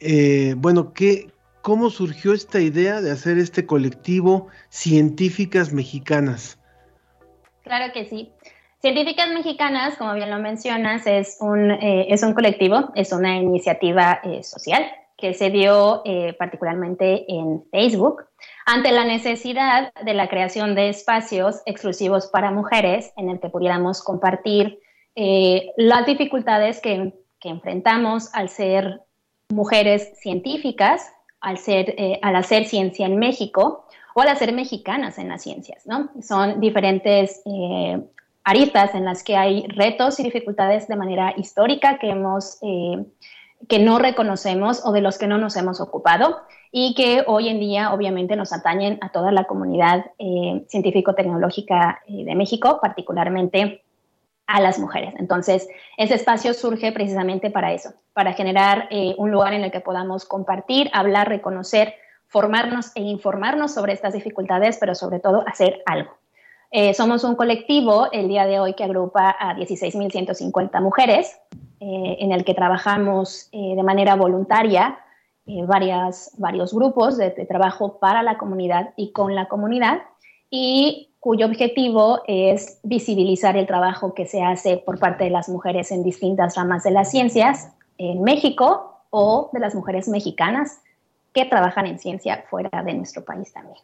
eh, 0.00 0.54
bueno, 0.58 0.92
¿qué, 0.92 1.30
cómo 1.66 1.90
surgió 1.90 2.32
esta 2.32 2.60
idea 2.60 3.00
de 3.00 3.10
hacer 3.10 3.38
este 3.38 3.66
colectivo 3.66 4.46
Científicas 4.68 5.72
Mexicanas. 5.72 6.60
Claro 7.64 7.92
que 7.92 8.04
sí. 8.04 8.30
Científicas 8.80 9.28
Mexicanas, 9.30 9.96
como 9.96 10.14
bien 10.14 10.30
lo 10.30 10.38
mencionas, 10.38 11.08
es 11.08 11.38
un, 11.40 11.72
eh, 11.72 12.06
es 12.08 12.22
un 12.22 12.34
colectivo, 12.34 12.92
es 12.94 13.12
una 13.12 13.34
iniciativa 13.34 14.20
eh, 14.22 14.44
social 14.44 14.84
que 15.16 15.34
se 15.34 15.50
dio 15.50 16.02
eh, 16.04 16.36
particularmente 16.38 17.24
en 17.28 17.64
Facebook 17.72 18.22
ante 18.64 18.92
la 18.92 19.04
necesidad 19.04 19.92
de 20.04 20.14
la 20.14 20.28
creación 20.28 20.76
de 20.76 20.90
espacios 20.90 21.62
exclusivos 21.66 22.28
para 22.28 22.52
mujeres 22.52 23.12
en 23.16 23.28
el 23.28 23.40
que 23.40 23.48
pudiéramos 23.48 24.04
compartir 24.04 24.78
las 25.16 26.06
dificultades 26.06 26.80
que, 26.80 27.12
que 27.40 27.48
enfrentamos 27.48 28.32
al 28.34 28.50
ser 28.50 29.00
mujeres 29.48 30.12
científicas 30.20 31.10
al, 31.40 31.58
eh, 31.66 32.18
al 32.22 32.36
hacer 32.36 32.64
ciencia 32.66 33.06
en 33.06 33.18
México 33.18 33.86
o 34.14 34.20
al 34.20 34.28
hacer 34.28 34.52
mexicanas 34.52 35.18
en 35.18 35.28
las 35.28 35.42
ciencias, 35.42 35.86
¿no? 35.86 36.10
Son 36.22 36.60
diferentes 36.60 37.42
eh, 37.44 38.02
aristas 38.44 38.94
en 38.94 39.04
las 39.04 39.22
que 39.22 39.36
hay 39.36 39.66
retos 39.68 40.18
y 40.20 40.24
dificultades 40.24 40.88
de 40.88 40.96
manera 40.96 41.34
histórica 41.36 41.98
que 41.98 42.10
hemos... 42.10 42.58
Eh, 42.62 43.04
que 43.70 43.78
no 43.78 43.98
reconocemos 43.98 44.84
o 44.84 44.92
de 44.92 45.00
los 45.00 45.16
que 45.16 45.26
no 45.26 45.38
nos 45.38 45.56
hemos 45.56 45.80
ocupado 45.80 46.36
y 46.70 46.94
que 46.94 47.24
hoy 47.26 47.48
en 47.48 47.58
día 47.58 47.94
obviamente 47.94 48.36
nos 48.36 48.52
atañen 48.52 48.98
a 49.00 49.12
toda 49.12 49.32
la 49.32 49.44
comunidad 49.44 50.04
científico-tecnológica 50.68 52.02
de 52.06 52.34
México, 52.34 52.78
particularmente 52.82 53.85
a 54.46 54.60
las 54.60 54.78
mujeres. 54.78 55.14
Entonces, 55.18 55.68
ese 55.96 56.14
espacio 56.14 56.54
surge 56.54 56.92
precisamente 56.92 57.50
para 57.50 57.72
eso, 57.72 57.94
para 58.12 58.32
generar 58.32 58.86
eh, 58.90 59.14
un 59.18 59.30
lugar 59.30 59.52
en 59.54 59.64
el 59.64 59.72
que 59.72 59.80
podamos 59.80 60.24
compartir, 60.24 60.88
hablar, 60.92 61.28
reconocer, 61.28 61.94
formarnos 62.28 62.92
e 62.94 63.00
informarnos 63.00 63.74
sobre 63.74 63.92
estas 63.92 64.14
dificultades, 64.14 64.78
pero 64.78 64.94
sobre 64.94 65.20
todo 65.20 65.44
hacer 65.46 65.82
algo. 65.86 66.10
Eh, 66.70 66.94
somos 66.94 67.24
un 67.24 67.36
colectivo 67.36 68.08
el 68.12 68.28
día 68.28 68.46
de 68.46 68.58
hoy 68.58 68.74
que 68.74 68.84
agrupa 68.84 69.36
a 69.38 69.54
16.150 69.56 70.80
mujeres, 70.80 71.38
eh, 71.80 72.16
en 72.20 72.32
el 72.32 72.44
que 72.44 72.54
trabajamos 72.54 73.48
de 73.52 73.82
manera 73.82 74.16
voluntaria 74.16 74.98
varias, 75.66 76.32
varios 76.38 76.74
grupos 76.74 77.16
de, 77.16 77.30
de 77.30 77.46
trabajo 77.46 77.98
para 78.00 78.24
la 78.24 78.36
comunidad 78.36 78.94
y 78.96 79.12
con 79.12 79.34
la 79.36 79.46
comunidad. 79.46 80.02
Y 80.50 81.14
cuyo 81.26 81.46
objetivo 81.46 82.22
es 82.28 82.78
visibilizar 82.84 83.56
el 83.56 83.66
trabajo 83.66 84.14
que 84.14 84.26
se 84.26 84.44
hace 84.44 84.76
por 84.76 85.00
parte 85.00 85.24
de 85.24 85.30
las 85.30 85.48
mujeres 85.48 85.90
en 85.90 86.04
distintas 86.04 86.54
ramas 86.54 86.84
de 86.84 86.92
las 86.92 87.10
ciencias 87.10 87.70
en 87.98 88.22
México 88.22 89.02
o 89.10 89.50
de 89.52 89.58
las 89.58 89.74
mujeres 89.74 90.06
mexicanas 90.06 90.78
que 91.34 91.44
trabajan 91.44 91.86
en 91.86 91.98
ciencia 91.98 92.44
fuera 92.48 92.80
de 92.84 92.94
nuestro 92.94 93.24
país 93.24 93.52
también. 93.52 93.76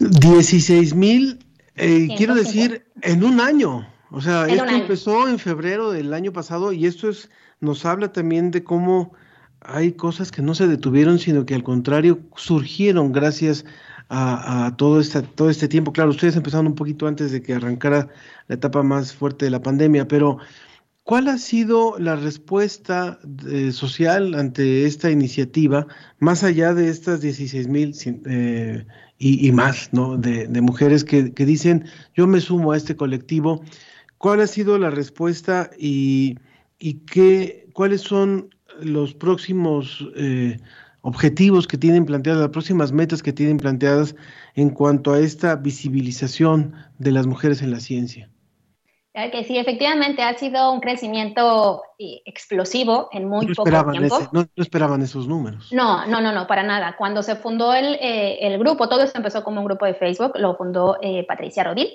16 0.00 0.94
mil, 0.94 1.46
eh, 1.76 2.08
quiero 2.18 2.34
decir, 2.34 2.84
en 3.00 3.24
un 3.24 3.40
año. 3.40 3.88
O 4.10 4.20
sea, 4.20 4.46
esto 4.48 4.68
empezó 4.68 5.26
en 5.26 5.38
febrero 5.38 5.92
del 5.92 6.12
año 6.12 6.30
pasado 6.30 6.74
y 6.74 6.84
esto 6.84 7.08
es, 7.08 7.30
nos 7.60 7.86
habla 7.86 8.12
también 8.12 8.50
de 8.50 8.62
cómo 8.62 9.14
hay 9.62 9.92
cosas 9.92 10.30
que 10.30 10.42
no 10.42 10.54
se 10.54 10.66
detuvieron, 10.66 11.18
sino 11.18 11.46
que 11.46 11.54
al 11.54 11.62
contrario 11.62 12.18
surgieron 12.36 13.12
gracias 13.12 13.64
a, 14.14 14.74
todo, 14.76 15.00
este, 15.00 15.22
todo 15.22 15.48
este 15.48 15.68
tiempo. 15.68 15.92
Claro, 15.92 16.10
ustedes 16.10 16.36
empezaron 16.36 16.66
un 16.66 16.74
poquito 16.74 17.06
antes 17.06 17.32
de 17.32 17.40
que 17.42 17.54
arrancara 17.54 18.08
la 18.48 18.54
etapa 18.54 18.82
más 18.82 19.14
fuerte 19.14 19.46
de 19.46 19.50
la 19.50 19.62
pandemia, 19.62 20.06
pero 20.06 20.36
¿cuál 21.02 21.28
ha 21.28 21.38
sido 21.38 21.98
la 21.98 22.16
respuesta 22.16 23.18
eh, 23.48 23.72
social 23.72 24.34
ante 24.34 24.84
esta 24.84 25.10
iniciativa, 25.10 25.86
más 26.18 26.44
allá 26.44 26.74
de 26.74 26.90
estas 26.90 27.22
16 27.22 27.68
mil 27.68 27.94
eh, 28.26 28.86
y, 29.18 29.52
más, 29.52 29.88
¿no? 29.92 30.18
De, 30.18 30.46
mujeres 30.60 31.04
que, 31.04 31.32
que, 31.32 31.46
dicen, 31.46 31.86
yo 32.14 32.26
me 32.26 32.40
sumo 32.40 32.72
a 32.72 32.76
este 32.76 32.96
colectivo. 32.96 33.62
¿Cuál 34.18 34.40
ha 34.40 34.46
sido 34.46 34.78
la 34.78 34.90
respuesta 34.90 35.70
y, 35.78 36.36
y 36.78 36.94
qué, 37.06 37.68
cuáles 37.72 38.02
son 38.02 38.50
los 38.82 39.14
próximos 39.14 40.06
eh, 40.16 40.58
objetivos 41.02 41.66
que 41.68 41.76
tienen 41.76 42.06
planteadas, 42.06 42.40
las 42.40 42.50
próximas 42.50 42.92
metas 42.92 43.22
que 43.22 43.32
tienen 43.32 43.58
planteadas 43.58 44.16
en 44.54 44.70
cuanto 44.70 45.12
a 45.12 45.20
esta 45.20 45.56
visibilización 45.56 46.74
de 46.98 47.12
las 47.12 47.26
mujeres 47.26 47.62
en 47.62 47.70
la 47.70 47.80
ciencia? 47.80 48.30
Claro 49.12 49.30
que 49.30 49.44
sí, 49.44 49.58
efectivamente 49.58 50.22
ha 50.22 50.32
sido 50.38 50.72
un 50.72 50.80
crecimiento 50.80 51.82
eh, 51.98 52.22
explosivo 52.24 53.10
en 53.12 53.28
muy 53.28 53.46
poco 53.52 53.68
tiempo. 53.90 54.18
no, 54.32 54.46
esperaban 54.56 55.02
esos 55.02 55.28
números. 55.28 55.70
No, 55.70 56.06
no, 56.06 56.22
no, 56.22 56.32
no, 56.32 56.46
para 56.46 56.62
nada. 56.62 56.96
Cuando 56.96 57.22
se 57.22 57.36
fundó 57.36 57.74
el, 57.74 57.96
eh, 57.96 58.38
el 58.40 58.58
grupo, 58.58 58.88
todo 58.88 59.02
esto 59.02 59.18
empezó 59.18 59.44
como 59.44 59.60
un 59.60 59.66
grupo 59.66 59.84
de 59.84 59.92
Facebook, 59.92 60.32
lo 60.36 60.56
fundó 60.56 60.96
eh, 61.02 61.26
Patricia 61.28 61.62
Rodil. 61.62 61.88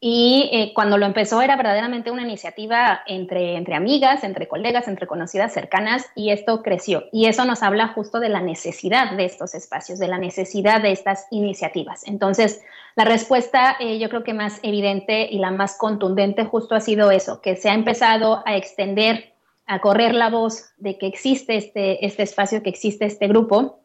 Y 0.00 0.48
eh, 0.52 0.72
cuando 0.74 0.96
lo 0.96 1.06
empezó 1.06 1.42
era 1.42 1.56
verdaderamente 1.56 2.12
una 2.12 2.22
iniciativa 2.22 3.00
entre, 3.06 3.56
entre 3.56 3.74
amigas, 3.74 4.22
entre 4.22 4.46
colegas, 4.46 4.86
entre 4.86 5.08
conocidas 5.08 5.52
cercanas, 5.52 6.06
y 6.14 6.30
esto 6.30 6.62
creció. 6.62 7.06
Y 7.10 7.26
eso 7.26 7.44
nos 7.44 7.64
habla 7.64 7.88
justo 7.88 8.20
de 8.20 8.28
la 8.28 8.40
necesidad 8.40 9.16
de 9.16 9.24
estos 9.24 9.56
espacios, 9.56 9.98
de 9.98 10.06
la 10.06 10.18
necesidad 10.18 10.80
de 10.80 10.92
estas 10.92 11.26
iniciativas. 11.32 12.06
Entonces, 12.06 12.62
la 12.94 13.04
respuesta 13.04 13.76
eh, 13.80 13.98
yo 13.98 14.08
creo 14.08 14.22
que 14.22 14.34
más 14.34 14.60
evidente 14.62 15.28
y 15.30 15.38
la 15.38 15.50
más 15.50 15.76
contundente 15.76 16.44
justo 16.44 16.76
ha 16.76 16.80
sido 16.80 17.10
eso, 17.10 17.40
que 17.40 17.56
se 17.56 17.68
ha 17.68 17.74
empezado 17.74 18.44
a 18.46 18.56
extender, 18.56 19.32
a 19.66 19.80
correr 19.80 20.14
la 20.14 20.30
voz 20.30 20.70
de 20.76 20.96
que 20.96 21.08
existe 21.08 21.56
este, 21.56 22.06
este 22.06 22.22
espacio, 22.22 22.62
que 22.62 22.70
existe 22.70 23.04
este 23.04 23.26
grupo, 23.26 23.80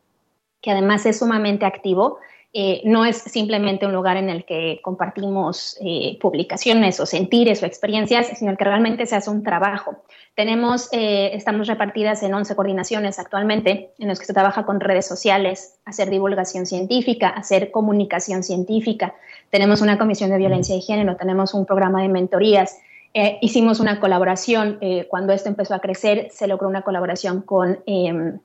que 0.61 0.71
además 0.71 1.07
es 1.07 1.17
sumamente 1.17 1.65
activo 1.65 2.19
eh, 2.55 2.81
no 2.85 3.03
es 3.03 3.17
simplemente 3.17 3.87
un 3.87 3.93
lugar 3.93 4.15
en 4.15 4.29
el 4.29 4.45
que 4.45 4.79
compartimos 4.83 5.75
eh, 5.81 6.19
publicaciones 6.21 6.99
o 6.99 7.07
sentires 7.07 7.63
o 7.63 7.65
experiencias, 7.65 8.27
sino 8.37 8.55
que 8.55 8.63
realmente 8.63 9.07
se 9.07 9.15
hace 9.15 9.31
un 9.31 9.41
trabajo. 9.41 10.03
Tenemos, 10.35 10.87
eh, 10.91 11.31
estamos 11.33 11.65
repartidas 11.65 12.21
en 12.21 12.31
11 12.31 12.55
coordinaciones 12.55 13.17
actualmente, 13.17 13.89
en 13.97 14.07
las 14.07 14.19
que 14.19 14.27
se 14.27 14.33
trabaja 14.33 14.67
con 14.67 14.79
redes 14.79 15.07
sociales, 15.07 15.79
hacer 15.85 16.11
divulgación 16.11 16.67
científica, 16.67 17.29
hacer 17.29 17.71
comunicación 17.71 18.43
científica. 18.43 19.15
Tenemos 19.49 19.81
una 19.81 19.97
comisión 19.97 20.29
de 20.29 20.37
violencia 20.37 20.75
de 20.75 20.81
género, 20.81 21.15
tenemos 21.15 21.55
un 21.55 21.65
programa 21.65 22.03
de 22.03 22.09
mentorías. 22.09 22.77
hicimos 23.41 23.79
una 23.79 23.99
colaboración, 23.99 24.79
cuando 25.07 25.33
esto 25.33 25.47
empezó 25.47 25.75
a 25.75 25.79
crecer, 25.79 26.29
se 26.31 26.47
logró 26.47 26.67
una 26.67 26.81
colaboración 26.81 27.41
con, 27.41 27.79
em, 27.85 28.39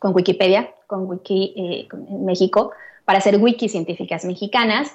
con 0.00 0.12
Wikipedia, 0.14 0.72
con 0.88 1.08
Wiki 1.08 1.88
México, 2.10 2.72
para 3.10 3.18
hacer 3.18 3.38
wikis 3.38 3.72
científicas 3.72 4.24
mexicanas. 4.24 4.94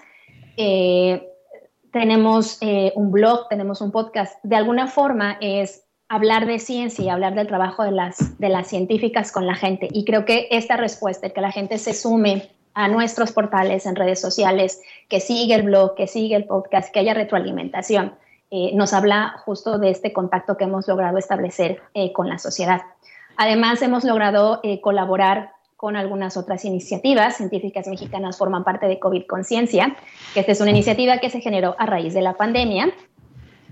Eh, 0.56 1.22
tenemos 1.92 2.58
eh, 2.62 2.94
un 2.96 3.12
blog, 3.12 3.50
tenemos 3.50 3.82
un 3.82 3.92
podcast. 3.92 4.42
De 4.42 4.56
alguna 4.56 4.88
forma 4.88 5.38
es 5.42 5.84
hablar 6.08 6.46
de 6.46 6.60
ciencia 6.60 7.04
y 7.04 7.10
hablar 7.10 7.36
del 7.36 7.48
trabajo 7.48 7.84
de 7.84 7.92
las, 7.92 8.40
de 8.40 8.48
las 8.48 8.68
científicas 8.68 9.34
con 9.34 9.46
la 9.46 9.56
gente. 9.56 9.90
Y 9.92 10.06
creo 10.06 10.24
que 10.24 10.48
esta 10.50 10.78
respuesta, 10.78 11.30
que 11.32 11.42
la 11.42 11.52
gente 11.52 11.78
se 11.78 11.94
sume 11.94 12.52
a 12.74 12.88
nuestros 12.88 13.34
portales 13.34 13.86
en 13.86 13.98
redes 13.98 14.22
sociales, 14.22 14.82
que 15.10 15.20
sigue 15.20 15.54
el 15.54 15.64
blog, 15.64 15.96
que 15.96 16.08
sigue 16.08 16.38
el 16.38 16.46
podcast, 16.46 16.94
que 16.94 17.02
haya 17.02 17.14
retroalimentación, 17.14 18.16
eh, 18.50 18.72
nos 18.76 18.94
habla 18.94 19.42
justo 19.44 19.78
de 19.78 19.90
este 19.90 20.14
contacto 20.14 20.56
que 20.56 20.64
hemos 20.64 20.88
logrado 20.88 21.18
establecer 21.18 21.82
con 22.14 22.30
la 22.30 22.40
sociedad. 22.40 22.84
Además, 23.36 23.82
hemos 23.82 24.06
logrado 24.06 24.62
colaborar 24.82 25.55
con 25.76 25.96
algunas 25.96 26.38
otras 26.38 26.66
iniciativas. 26.66 27.38
Científicas 27.38 27.88
mexicanas 27.88 28.38
forman 28.38 28.64
parte 28.64 28.88
de 28.88 29.00
COVID 29.00 29.26
Conciencia, 29.26 29.96
que 30.34 30.40
esta 30.40 30.52
es 30.52 30.62
una 30.62 30.72
iniciativa 30.72 31.20
que 31.20 31.30
se 31.30 31.42
generó 31.42 31.76
a 31.78 31.86
raíz 31.86 32.14
de 32.14 32.22
la 32.22 32.36
pandemia 32.36 32.94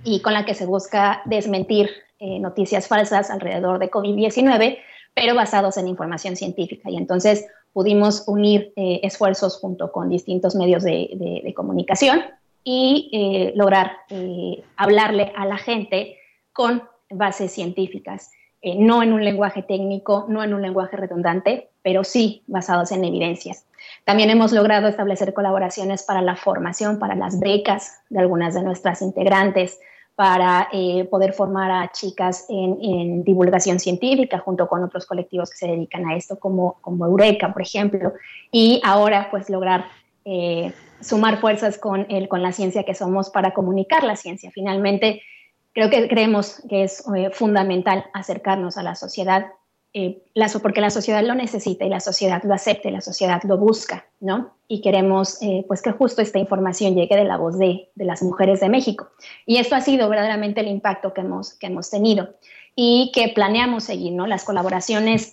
y 0.04 0.22
con 0.22 0.34
la 0.34 0.46
que 0.46 0.54
se 0.54 0.66
busca 0.66 1.22
desmentir 1.26 1.90
eh, 2.20 2.40
noticias 2.40 2.88
falsas 2.88 3.30
alrededor 3.30 3.80
de 3.80 3.90
COVID-19, 3.90 4.78
pero 5.14 5.36
basados 5.36 5.78
en 5.78 5.88
información 5.88 6.36
científica. 6.36 6.90
Y 6.90 6.98
entonces 6.98 7.46
pudimos 7.72 8.24
unir 8.28 8.74
eh, 8.76 9.00
esfuerzos 9.04 9.58
junto 9.58 9.92
con 9.92 10.10
distintos 10.10 10.56
medios 10.56 10.84
de, 10.84 11.54
comunicación 11.56 12.22
y 12.64 13.10
eh, 13.14 13.54
lograr 13.56 13.98
hablarle 14.78 15.34
a 15.36 15.46
la 15.46 15.58
gente 15.58 16.18
con 16.54 16.84
bases 17.10 17.52
científicas. 17.52 18.32
Eh, 18.66 18.76
no 18.80 19.04
en 19.04 19.12
un 19.12 19.26
lenguaje 19.26 19.62
técnico, 19.62 20.26
no 20.30 20.42
en 20.42 20.54
un 20.54 20.62
lenguaje 20.62 20.96
redundante, 20.96 21.70
pero 21.82 22.06
sí 22.06 22.44
basados 22.48 22.94
en 22.94 23.04
evidencias. 23.04 23.66
También 24.06 24.30
hemos 24.30 24.54
logrado 24.54 24.88
establecer 24.88 25.34
colaboraciones 25.34 26.04
para 26.04 26.22
la 26.22 26.38
formación, 26.38 26.98
para 26.98 27.14
las 27.14 27.42
becas 27.42 28.00
de 28.10 28.22
algunas 28.22 28.54
de 28.54 28.64
nuestras 28.64 29.02
integrantes, 29.02 29.82
para 30.16 30.70
eh, 30.72 31.04
poder 31.12 31.34
formar 31.34 31.72
a 31.72 31.92
chicas 31.92 32.46
en, 32.48 33.26
divulgación 33.26 33.82
científica 33.82 34.40
junto 34.40 34.70
con 34.70 34.82
otros 34.82 35.06
colectivos 35.06 35.50
que 35.50 35.58
se 35.58 35.68
dedican 35.68 36.06
a 36.06 36.16
esto, 36.16 36.40
como, 36.40 36.78
como 36.80 37.06
Eureka, 37.06 37.52
por 37.52 37.64
ejemplo, 37.64 38.14
y 38.50 38.80
ahora 38.86 39.28
pues 39.30 39.50
lograr 39.50 39.88
eh, 40.24 40.72
sumar 41.02 41.42
fuerzas 41.42 41.78
con, 41.78 42.06
el, 42.08 42.30
con 42.30 42.42
la 42.42 42.54
ciencia 42.54 42.84
que 42.84 42.96
somos 42.96 43.30
para 43.30 43.54
comunicar 43.54 44.06
la 44.06 44.16
ciencia. 44.16 44.52
Finalmente, 44.54 45.22
Creo 45.74 45.90
que 45.90 46.08
creemos 46.08 46.62
que 46.70 46.84
es 46.84 47.04
eh, 47.16 47.32
fundamental 47.32 48.06
acercarnos 48.14 48.78
a 48.78 48.84
la 48.84 48.96
sociedad, 48.96 49.48
eh, 49.96 50.22
porque 50.62 50.82
la 50.82 50.92
sociedad 50.92 51.24
lo 51.24 51.34
necesita 51.34 51.86
y 51.86 51.90
la 51.90 52.00
sociedad 52.00 52.42
lo 52.44 52.54
acepta 52.54 52.90
y 52.90 52.92
la 52.92 53.02
sociedad 53.02 53.42
lo 53.44 53.58
busca, 53.58 54.06
¿no? 54.20 54.54
Y 54.68 54.82
queremos 54.82 55.42
eh, 55.42 55.66
pues 55.68 55.82
que 55.82 55.92
justo 55.92 56.22
esta 56.22 56.40
información 56.40 56.96
llegue 56.96 57.16
de 57.16 57.24
la 57.26 57.38
voz 57.38 57.58
de, 57.58 57.90
las 57.96 58.22
mujeres 58.22 58.60
de 58.60 58.70
México. 58.70 59.10
Y 59.46 59.58
esto 59.58 59.76
ha 59.76 59.82
sido 59.82 60.10
verdaderamente 60.10 60.62
el 60.62 60.68
impacto 60.68 61.14
que 61.14 61.22
hemos, 61.22 61.56
que 61.56 61.68
hemos 61.68 61.90
tenido 61.90 62.36
y 62.76 63.12
que 63.14 63.30
planeamos 63.30 63.84
seguir, 63.84 64.14
¿no? 64.14 64.28
Las 64.28 64.44
colaboraciones 64.44 65.32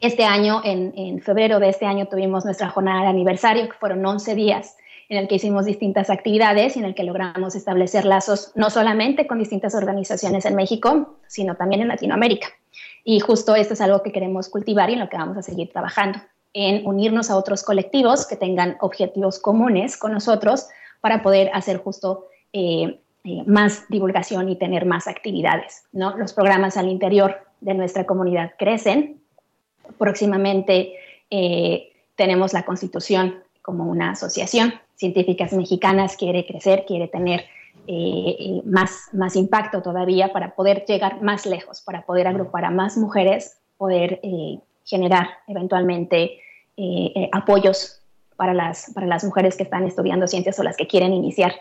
este 0.00 0.24
año, 0.24 0.62
en, 0.64 0.92
en, 0.96 1.20
febrero 1.20 1.60
de 1.60 1.68
este 1.68 1.86
año, 1.86 2.06
tuvimos 2.06 2.44
nuestra 2.44 2.70
jornada 2.70 3.02
de 3.02 3.08
aniversario, 3.08 3.68
que 3.68 3.74
fueron 3.74 4.04
11 4.04 4.34
días 4.34 4.76
en 5.10 5.18
el 5.18 5.28
que 5.28 5.34
hicimos 5.34 5.66
distintas 5.66 6.08
actividades 6.08 6.76
y 6.76 6.78
en 6.78 6.84
el 6.84 6.94
que 6.94 7.02
logramos 7.02 7.56
establecer 7.56 8.04
lazos 8.04 8.52
no 8.54 8.70
solamente 8.70 9.26
con 9.26 9.40
distintas 9.40 9.74
organizaciones 9.74 10.46
en 10.46 10.54
México, 10.54 11.18
sino 11.26 11.56
también 11.56 11.82
en 11.82 11.88
Latinoamérica. 11.88 12.46
Y 13.02 13.18
justo 13.18 13.56
esto 13.56 13.74
es 13.74 13.80
algo 13.80 14.04
que 14.04 14.12
queremos 14.12 14.48
cultivar 14.48 14.88
y 14.88 14.92
en 14.92 15.00
lo 15.00 15.08
que 15.08 15.16
vamos 15.16 15.36
a 15.36 15.42
seguir 15.42 15.72
trabajando, 15.72 16.20
en 16.52 16.86
unirnos 16.86 17.28
a 17.28 17.36
otros 17.36 17.64
colectivos 17.64 18.24
que 18.24 18.36
tengan 18.36 18.76
objetivos 18.80 19.40
comunes 19.40 19.96
con 19.96 20.12
nosotros 20.12 20.68
para 21.00 21.22
poder 21.22 21.50
hacer 21.54 21.78
justo 21.78 22.28
eh, 22.52 23.00
eh, 23.24 23.42
más 23.46 23.88
divulgación 23.88 24.48
y 24.48 24.56
tener 24.56 24.86
más 24.86 25.08
actividades. 25.08 25.82
¿no? 25.90 26.16
Los 26.16 26.32
programas 26.32 26.76
al 26.76 26.88
interior 26.88 27.36
de 27.60 27.74
nuestra 27.74 28.06
comunidad 28.06 28.52
crecen. 28.56 29.20
Próximamente 29.98 30.94
eh, 31.30 31.92
tenemos 32.14 32.52
la 32.52 32.64
constitución 32.64 33.42
como 33.60 33.86
una 33.86 34.12
asociación 34.12 34.72
científicas 35.00 35.54
mexicanas 35.54 36.14
quiere 36.14 36.46
crecer, 36.46 36.84
quiere 36.86 37.08
tener 37.08 37.40
eh, 37.86 38.36
eh, 38.38 38.62
más, 38.66 39.08
más 39.14 39.34
impacto 39.34 39.80
todavía 39.80 40.30
para 40.30 40.54
poder 40.54 40.84
llegar 40.86 41.22
más 41.22 41.46
lejos, 41.46 41.80
para 41.80 42.04
poder 42.04 42.28
agrupar 42.28 42.66
a 42.66 42.70
más 42.70 42.98
mujeres, 42.98 43.58
poder 43.78 44.20
eh, 44.22 44.58
generar 44.84 45.28
eventualmente 45.48 46.38
apoyos 47.32 48.00
para 48.36 48.54
las, 48.54 48.90
para 48.94 49.06
las 49.06 49.22
mujeres 49.22 49.54
que 49.54 49.64
están 49.64 49.84
estudiando 49.84 50.26
ciencias 50.26 50.58
o 50.58 50.62
las 50.62 50.78
que 50.78 50.86
quieren 50.86 51.12
iniciar 51.12 51.52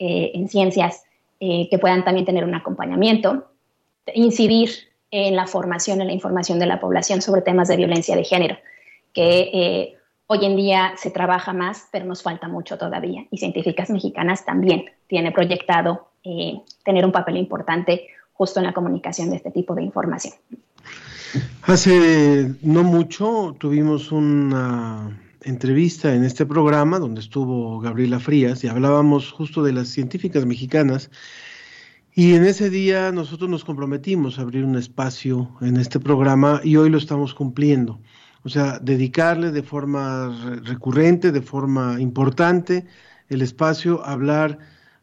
en 0.00 0.48
ciencias, 0.48 1.04
que 1.38 1.78
puedan 1.80 2.04
también 2.04 2.26
tener 2.26 2.44
un 2.44 2.56
acompañamiento, 2.56 3.46
incidir 4.14 4.70
en 5.12 5.36
la 5.36 5.46
formación, 5.46 6.00
en 6.00 6.08
la 6.08 6.12
información 6.12 6.58
de 6.58 6.66
la 6.66 6.80
población 6.80 7.22
sobre 7.22 7.42
temas 7.42 7.68
de 7.68 7.76
violencia 7.76 8.16
de 8.16 8.24
género, 8.24 8.58
que 9.12 9.94
Hoy 10.26 10.44
en 10.44 10.56
día 10.56 10.94
se 10.96 11.10
trabaja 11.10 11.52
más, 11.52 11.88
pero 11.92 12.06
nos 12.06 12.22
falta 12.22 12.48
mucho 12.48 12.78
todavía. 12.78 13.26
Y 13.30 13.38
Científicas 13.38 13.90
Mexicanas 13.90 14.44
también 14.44 14.86
tiene 15.06 15.32
proyectado 15.32 16.08
eh, 16.24 16.60
tener 16.84 17.04
un 17.04 17.12
papel 17.12 17.36
importante 17.36 18.08
justo 18.32 18.58
en 18.58 18.66
la 18.66 18.72
comunicación 18.72 19.30
de 19.30 19.36
este 19.36 19.50
tipo 19.50 19.74
de 19.74 19.82
información. 19.82 20.34
Hace 21.62 22.54
no 22.62 22.84
mucho 22.84 23.54
tuvimos 23.58 24.12
una 24.12 25.20
entrevista 25.42 26.14
en 26.14 26.24
este 26.24 26.46
programa 26.46 26.98
donde 26.98 27.20
estuvo 27.20 27.78
Gabriela 27.80 28.18
Frías 28.18 28.64
y 28.64 28.68
hablábamos 28.68 29.30
justo 29.30 29.62
de 29.62 29.72
las 29.72 29.88
científicas 29.88 30.46
mexicanas 30.46 31.10
y 32.14 32.34
en 32.34 32.44
ese 32.44 32.70
día 32.70 33.12
nosotros 33.12 33.50
nos 33.50 33.64
comprometimos 33.64 34.38
a 34.38 34.42
abrir 34.42 34.64
un 34.64 34.76
espacio 34.76 35.50
en 35.60 35.76
este 35.76 36.00
programa 36.00 36.60
y 36.62 36.76
hoy 36.76 36.88
lo 36.88 36.98
estamos 36.98 37.34
cumpliendo. 37.34 38.00
O 38.44 38.48
sea, 38.48 38.78
dedicarle 38.78 39.50
de 39.50 39.62
forma 39.62 40.60
recurrente, 40.64 41.32
de 41.32 41.40
forma 41.40 42.00
importante, 42.00 42.86
el 43.28 43.42
espacio 43.42 44.04
a 44.04 44.12
hablar 44.12 44.58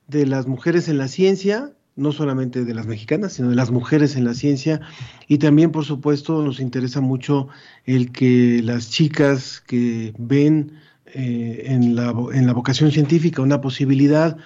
de 0.08 0.26
las 0.26 0.46
mujeres 0.48 0.88
en 0.88 0.98
la 0.98 1.08
ciencia, 1.08 1.72
no 1.96 2.12
solamente 2.12 2.64
de 2.64 2.74
las 2.74 2.88
mexicanas, 2.88 3.34
sino 3.34 3.50
de 3.50 3.56
las 3.56 3.72
mujeres 3.72 4.16
en 4.16 4.26
la 4.26 4.34
ciencia. 4.34 4.82
Y 5.28 5.40
también, 5.40 5.72
por 5.72 5.86
supuesto, 5.86 6.44
nos 6.44 6.60
interesa 6.60 7.02
mucho 7.02 7.48
el 7.86 8.12
que 8.12 8.62
las 8.64 8.90
chicas 8.90 9.62
que 9.66 10.14
ven 10.18 10.74
eh, 11.14 11.64
en, 11.66 11.96
la, 11.96 12.14
en, 12.34 12.48
la, 12.48 12.54
vocación 12.54 12.92
científica 12.92 13.42
una 13.42 13.60
posibilidad, 13.60 14.38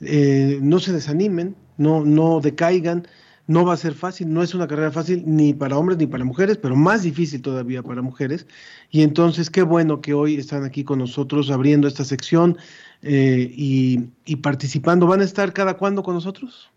eh, 0.00 0.58
no 0.62 0.78
se 0.78 0.92
desanimen, 0.92 1.56
no, 1.76 2.04
no 2.04 2.40
decaigan. 2.40 3.06
No 3.46 3.64
va 3.64 3.74
a 3.74 3.76
ser 3.76 3.92
fácil, 3.92 4.32
no 4.32 4.42
es 4.42 4.54
una 4.54 4.66
carrera 4.66 4.90
fácil 4.90 5.22
ni 5.26 5.52
para 5.52 5.76
hombres 5.76 5.98
ni 5.98 6.06
para 6.06 6.24
mujeres, 6.24 6.56
pero 6.56 6.76
más 6.76 7.02
difícil 7.02 7.42
todavía 7.42 7.82
para 7.82 8.00
mujeres. 8.00 8.46
Y 8.90 9.02
entonces, 9.02 9.50
qué 9.50 9.62
bueno 9.62 10.00
que 10.00 10.14
hoy 10.14 10.36
están 10.36 10.64
aquí 10.64 10.82
con 10.82 10.98
nosotros 10.98 11.50
abriendo 11.50 11.86
esta 11.86 12.04
sección 12.04 12.56
eh, 13.02 13.50
y, 13.52 14.08
y, 14.24 14.36
participando. 14.36 15.06
¿Van 15.06 15.20
a 15.20 15.24
estar 15.24 15.52
cada 15.52 15.74
cuándo 15.74 16.02
con 16.02 16.14
nosotros? 16.14 16.70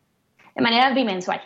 De 0.55 0.61
manera 0.61 0.93
bimensual. 0.93 1.39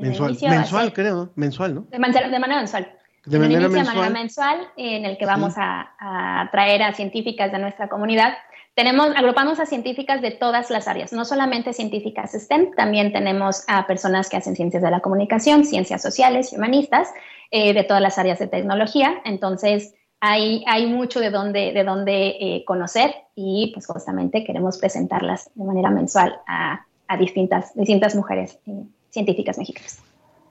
Mensual, 0.00 0.36
mensual 0.42 0.92
creo, 0.92 1.32
mensual, 1.36 1.74
¿no? 1.74 1.86
De, 1.90 1.98
manera, 1.98 2.28
de 2.28 2.38
manera 2.38 2.58
mensual. 2.60 2.92
De 3.24 3.38
manera, 3.38 3.68
mensual. 4.10 4.68
en 4.76 5.04
el 5.06 5.16
que 5.16 5.24
vamos 5.24 5.54
sí. 5.54 5.60
a, 5.62 6.42
a 6.42 6.50
traer 6.50 6.82
a 6.82 6.92
científicas 6.92 7.50
de 7.52 7.58
nuestra 7.58 7.88
comunidad 7.88 8.34
tenemos, 8.74 9.08
agrupamos 9.16 9.60
a 9.60 9.66
científicas 9.66 10.20
de 10.20 10.32
todas 10.32 10.70
las 10.70 10.88
áreas, 10.88 11.12
no 11.12 11.24
solamente 11.24 11.72
científicas 11.72 12.32
STEM, 12.32 12.72
también 12.76 13.12
tenemos 13.12 13.64
a 13.68 13.86
personas 13.86 14.28
que 14.28 14.36
hacen 14.36 14.56
ciencias 14.56 14.82
de 14.82 14.90
la 14.90 15.00
comunicación, 15.00 15.64
ciencias 15.64 16.02
sociales 16.02 16.52
humanistas, 16.52 17.08
eh, 17.50 17.72
de 17.72 17.84
todas 17.84 18.02
las 18.02 18.18
áreas 18.18 18.40
de 18.40 18.48
tecnología. 18.48 19.22
Entonces, 19.24 19.94
hay, 20.20 20.64
hay 20.66 20.86
mucho 20.86 21.20
de 21.20 21.30
dónde, 21.30 21.72
de 21.72 21.84
dónde 21.84 22.28
eh, 22.40 22.64
conocer 22.66 23.14
y 23.36 23.70
pues 23.74 23.86
justamente 23.86 24.42
queremos 24.42 24.78
presentarlas 24.78 25.50
de 25.54 25.64
manera 25.64 25.90
mensual 25.90 26.40
a, 26.48 26.84
a 27.06 27.16
distintas, 27.16 27.74
distintas 27.74 28.14
mujeres 28.16 28.58
eh, 28.66 28.84
científicas 29.10 29.56
mexicanas. 29.58 30.00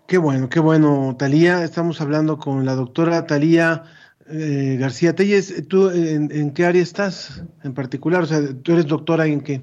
Qué 0.07 0.17
bueno, 0.17 0.47
qué 0.47 0.59
bueno, 0.59 1.15
Talía. 1.17 1.63
Estamos 1.63 1.99
hablando 1.99 2.37
con 2.37 2.65
la 2.65 2.75
doctora 2.75 3.25
Talía. 3.25 3.83
Eh, 4.29 4.77
García 4.79 5.13
Telles, 5.13 5.67
¿tú 5.67 5.89
en, 5.89 6.31
en, 6.31 6.53
qué 6.53 6.65
área 6.65 6.81
estás 6.81 7.43
en 7.63 7.73
particular? 7.73 8.23
O 8.23 8.25
sea, 8.25 8.39
¿tú 8.63 8.71
eres 8.71 8.87
doctora 8.87 9.25
en 9.25 9.41
qué? 9.41 9.61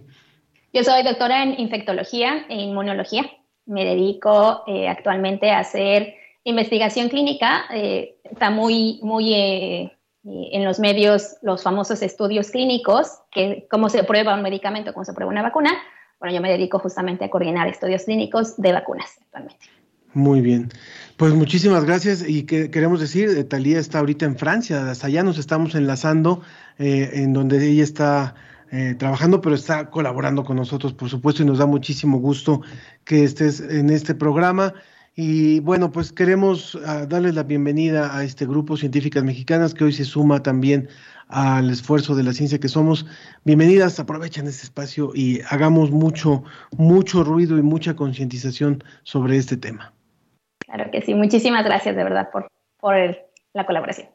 Yo 0.72 0.84
soy 0.84 1.02
doctora 1.02 1.42
en 1.42 1.58
infectología 1.58 2.44
e 2.48 2.56
inmunología. 2.56 3.24
Me 3.66 3.84
dedico 3.84 4.64
eh, 4.66 4.88
actualmente 4.88 5.50
a 5.50 5.60
hacer 5.60 6.14
investigación 6.44 7.08
clínica. 7.08 7.64
Eh, 7.72 8.16
está 8.24 8.50
muy, 8.50 9.00
muy 9.02 9.34
en 10.22 10.64
los 10.64 10.78
medios 10.78 11.36
los 11.40 11.62
famosos 11.62 12.02
estudios 12.02 12.50
clínicos, 12.50 13.20
que 13.32 13.66
cómo 13.70 13.88
se 13.88 14.04
prueba 14.04 14.34
un 14.34 14.42
medicamento, 14.42 14.92
cómo 14.92 15.04
se 15.04 15.14
prueba 15.14 15.32
una 15.32 15.42
vacuna. 15.42 15.72
Bueno, 16.18 16.34
yo 16.34 16.42
me 16.42 16.50
dedico 16.50 16.78
justamente 16.78 17.24
a 17.24 17.30
coordinar 17.30 17.66
estudios 17.68 18.04
clínicos 18.04 18.56
de 18.58 18.72
vacunas 18.72 19.18
actualmente. 19.22 19.66
Muy 20.12 20.40
bien. 20.40 20.70
Pues 21.20 21.34
muchísimas 21.34 21.84
gracias 21.84 22.26
y 22.26 22.44
que 22.44 22.70
queremos 22.70 22.98
decir, 22.98 23.28
eh, 23.28 23.44
Talía 23.44 23.78
está 23.78 23.98
ahorita 23.98 24.24
en 24.24 24.38
Francia, 24.38 24.90
hasta 24.90 25.06
allá 25.06 25.22
nos 25.22 25.36
estamos 25.36 25.74
enlazando, 25.74 26.40
eh, 26.78 27.10
en 27.12 27.34
donde 27.34 27.62
ella 27.62 27.84
está 27.84 28.34
eh, 28.70 28.94
trabajando, 28.98 29.42
pero 29.42 29.54
está 29.54 29.90
colaborando 29.90 30.44
con 30.44 30.56
nosotros, 30.56 30.94
por 30.94 31.10
supuesto, 31.10 31.42
y 31.42 31.44
nos 31.44 31.58
da 31.58 31.66
muchísimo 31.66 32.18
gusto 32.20 32.62
que 33.04 33.22
estés 33.22 33.60
en 33.60 33.90
este 33.90 34.14
programa. 34.14 34.72
Y 35.14 35.60
bueno, 35.60 35.92
pues 35.92 36.10
queremos 36.10 36.74
uh, 36.76 37.06
darles 37.06 37.34
la 37.34 37.42
bienvenida 37.42 38.16
a 38.16 38.24
este 38.24 38.46
grupo 38.46 38.78
Científicas 38.78 39.22
Mexicanas 39.22 39.74
que 39.74 39.84
hoy 39.84 39.92
se 39.92 40.06
suma 40.06 40.42
también 40.42 40.88
al 41.28 41.68
esfuerzo 41.68 42.14
de 42.14 42.22
la 42.22 42.32
ciencia 42.32 42.58
que 42.58 42.68
somos. 42.68 43.04
Bienvenidas, 43.44 44.00
aprovechen 44.00 44.46
este 44.46 44.62
espacio 44.62 45.12
y 45.14 45.42
hagamos 45.50 45.90
mucho, 45.90 46.44
mucho 46.78 47.24
ruido 47.24 47.58
y 47.58 47.62
mucha 47.62 47.94
concientización 47.94 48.82
sobre 49.02 49.36
este 49.36 49.58
tema. 49.58 49.92
Claro 50.70 50.90
que 50.92 51.02
sí, 51.02 51.14
muchísimas 51.14 51.64
gracias 51.64 51.96
de 51.96 52.04
verdad 52.04 52.30
por, 52.30 52.46
por 52.78 52.94
el, 52.94 53.18
la 53.54 53.66
colaboración. 53.66 54.08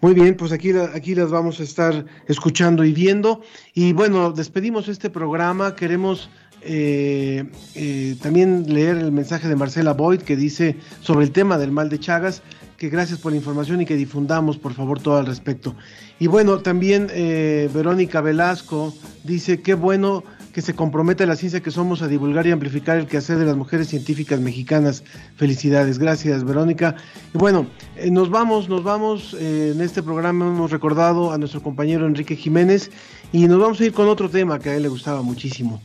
Muy 0.00 0.12
bien, 0.12 0.36
pues 0.36 0.52
aquí, 0.52 0.72
aquí 0.94 1.14
las 1.14 1.30
vamos 1.30 1.58
a 1.60 1.62
estar 1.62 2.04
escuchando 2.28 2.84
y 2.84 2.92
viendo. 2.92 3.40
Y 3.72 3.94
bueno, 3.94 4.30
despedimos 4.30 4.88
este 4.88 5.08
programa. 5.08 5.74
Queremos 5.74 6.28
eh, 6.60 7.50
eh, 7.74 8.16
también 8.22 8.72
leer 8.72 8.98
el 8.98 9.10
mensaje 9.10 9.48
de 9.48 9.56
Marcela 9.56 9.94
Boyd 9.94 10.20
que 10.20 10.36
dice 10.36 10.76
sobre 11.00 11.24
el 11.24 11.32
tema 11.32 11.56
del 11.56 11.70
mal 11.70 11.88
de 11.88 11.98
Chagas, 11.98 12.42
que 12.76 12.90
gracias 12.90 13.18
por 13.18 13.32
la 13.32 13.38
información 13.38 13.80
y 13.80 13.86
que 13.86 13.96
difundamos 13.96 14.58
por 14.58 14.74
favor 14.74 15.00
todo 15.00 15.16
al 15.16 15.26
respecto. 15.26 15.74
Y 16.18 16.26
bueno, 16.26 16.58
también 16.58 17.08
eh, 17.10 17.70
Verónica 17.72 18.20
Velasco 18.20 18.92
dice, 19.24 19.62
qué 19.62 19.72
bueno 19.72 20.24
que 20.52 20.62
se 20.62 20.74
compromete 20.74 21.26
la 21.26 21.36
ciencia 21.36 21.60
que 21.60 21.70
somos 21.70 22.02
a 22.02 22.08
divulgar 22.08 22.46
y 22.46 22.50
amplificar 22.50 22.98
el 22.98 23.06
quehacer 23.06 23.38
de 23.38 23.46
las 23.46 23.56
mujeres 23.56 23.88
científicas 23.88 24.40
mexicanas. 24.40 25.02
Felicidades, 25.36 25.98
gracias 25.98 26.44
Verónica. 26.44 26.94
Y 27.34 27.38
bueno, 27.38 27.66
eh, 27.96 28.10
nos 28.10 28.30
vamos, 28.30 28.68
nos 28.68 28.84
vamos. 28.84 29.34
Eh, 29.40 29.72
en 29.74 29.80
este 29.80 30.02
programa 30.02 30.46
hemos 30.46 30.70
recordado 30.70 31.32
a 31.32 31.38
nuestro 31.38 31.62
compañero 31.62 32.06
Enrique 32.06 32.36
Jiménez 32.36 32.90
y 33.32 33.46
nos 33.46 33.58
vamos 33.58 33.80
a 33.80 33.84
ir 33.86 33.92
con 33.92 34.08
otro 34.08 34.28
tema 34.28 34.58
que 34.58 34.70
a 34.70 34.76
él 34.76 34.82
le 34.82 34.88
gustaba 34.88 35.22
muchísimo. 35.22 35.80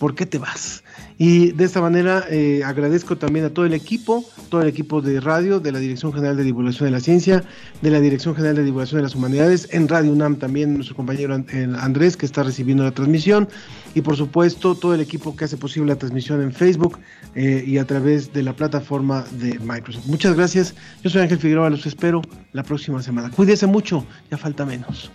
¿Por 0.00 0.14
qué 0.14 0.24
te 0.24 0.38
vas? 0.38 0.82
Y 1.18 1.52
de 1.52 1.64
esta 1.64 1.82
manera 1.82 2.24
eh, 2.30 2.62
agradezco 2.64 3.18
también 3.18 3.44
a 3.44 3.50
todo 3.50 3.66
el 3.66 3.74
equipo, 3.74 4.24
todo 4.48 4.62
el 4.62 4.68
equipo 4.68 5.02
de 5.02 5.20
radio, 5.20 5.60
de 5.60 5.72
la 5.72 5.78
Dirección 5.78 6.10
General 6.14 6.38
de 6.38 6.42
Divulgación 6.42 6.86
de 6.86 6.92
la 6.92 7.00
Ciencia, 7.00 7.44
de 7.82 7.90
la 7.90 8.00
Dirección 8.00 8.34
General 8.34 8.56
de 8.56 8.64
Divulgación 8.64 9.00
de 9.00 9.02
las 9.02 9.14
Humanidades, 9.14 9.68
en 9.72 9.88
Radio 9.88 10.10
UNAM 10.12 10.36
también 10.36 10.72
nuestro 10.72 10.96
compañero 10.96 11.34
Andrés 11.34 12.16
que 12.16 12.24
está 12.24 12.42
recibiendo 12.42 12.82
la 12.82 12.92
transmisión 12.92 13.46
y 13.94 14.00
por 14.00 14.16
supuesto 14.16 14.74
todo 14.74 14.94
el 14.94 15.02
equipo 15.02 15.36
que 15.36 15.44
hace 15.44 15.58
posible 15.58 15.92
la 15.92 15.98
transmisión 15.98 16.40
en 16.40 16.54
Facebook 16.54 16.98
eh, 17.34 17.62
y 17.66 17.76
a 17.76 17.84
través 17.84 18.32
de 18.32 18.42
la 18.42 18.54
plataforma 18.54 19.26
de 19.32 19.58
Microsoft. 19.58 20.06
Muchas 20.06 20.34
gracias, 20.34 20.74
yo 21.04 21.10
soy 21.10 21.20
Ángel 21.20 21.38
Figueroa, 21.38 21.68
los 21.68 21.84
espero 21.84 22.22
la 22.54 22.62
próxima 22.62 23.02
semana. 23.02 23.30
Cuídese 23.30 23.66
mucho, 23.66 24.06
ya 24.30 24.38
falta 24.38 24.64
menos. 24.64 25.10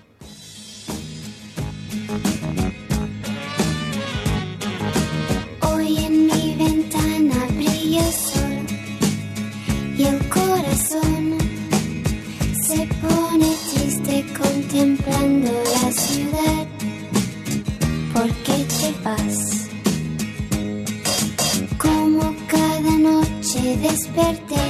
Como 21.77 22.35
cada 22.47 22.91
noche 22.97 23.77
desperté 23.77 24.65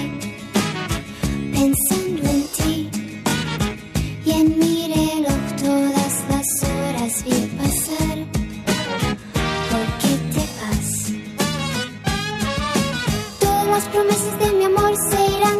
pensando 1.53 2.29
en 2.29 2.43
ti 2.57 2.89
y 4.25 4.31
en 4.31 4.59
mi 4.59 4.93
reloj 4.93 5.41
todas 5.63 6.13
las 6.29 6.47
horas 6.69 7.23
vi 7.23 7.47
pasar. 7.59 8.17
¿Por 9.71 9.87
qué 10.01 10.13
te 10.33 10.43
vas? 10.59 10.89
Todas 13.39 13.67
las 13.67 13.83
promesas 13.85 14.39
de 14.41 14.51
mi 14.57 14.65
amor 14.65 14.93
se 15.09 15.19
irán 15.37 15.59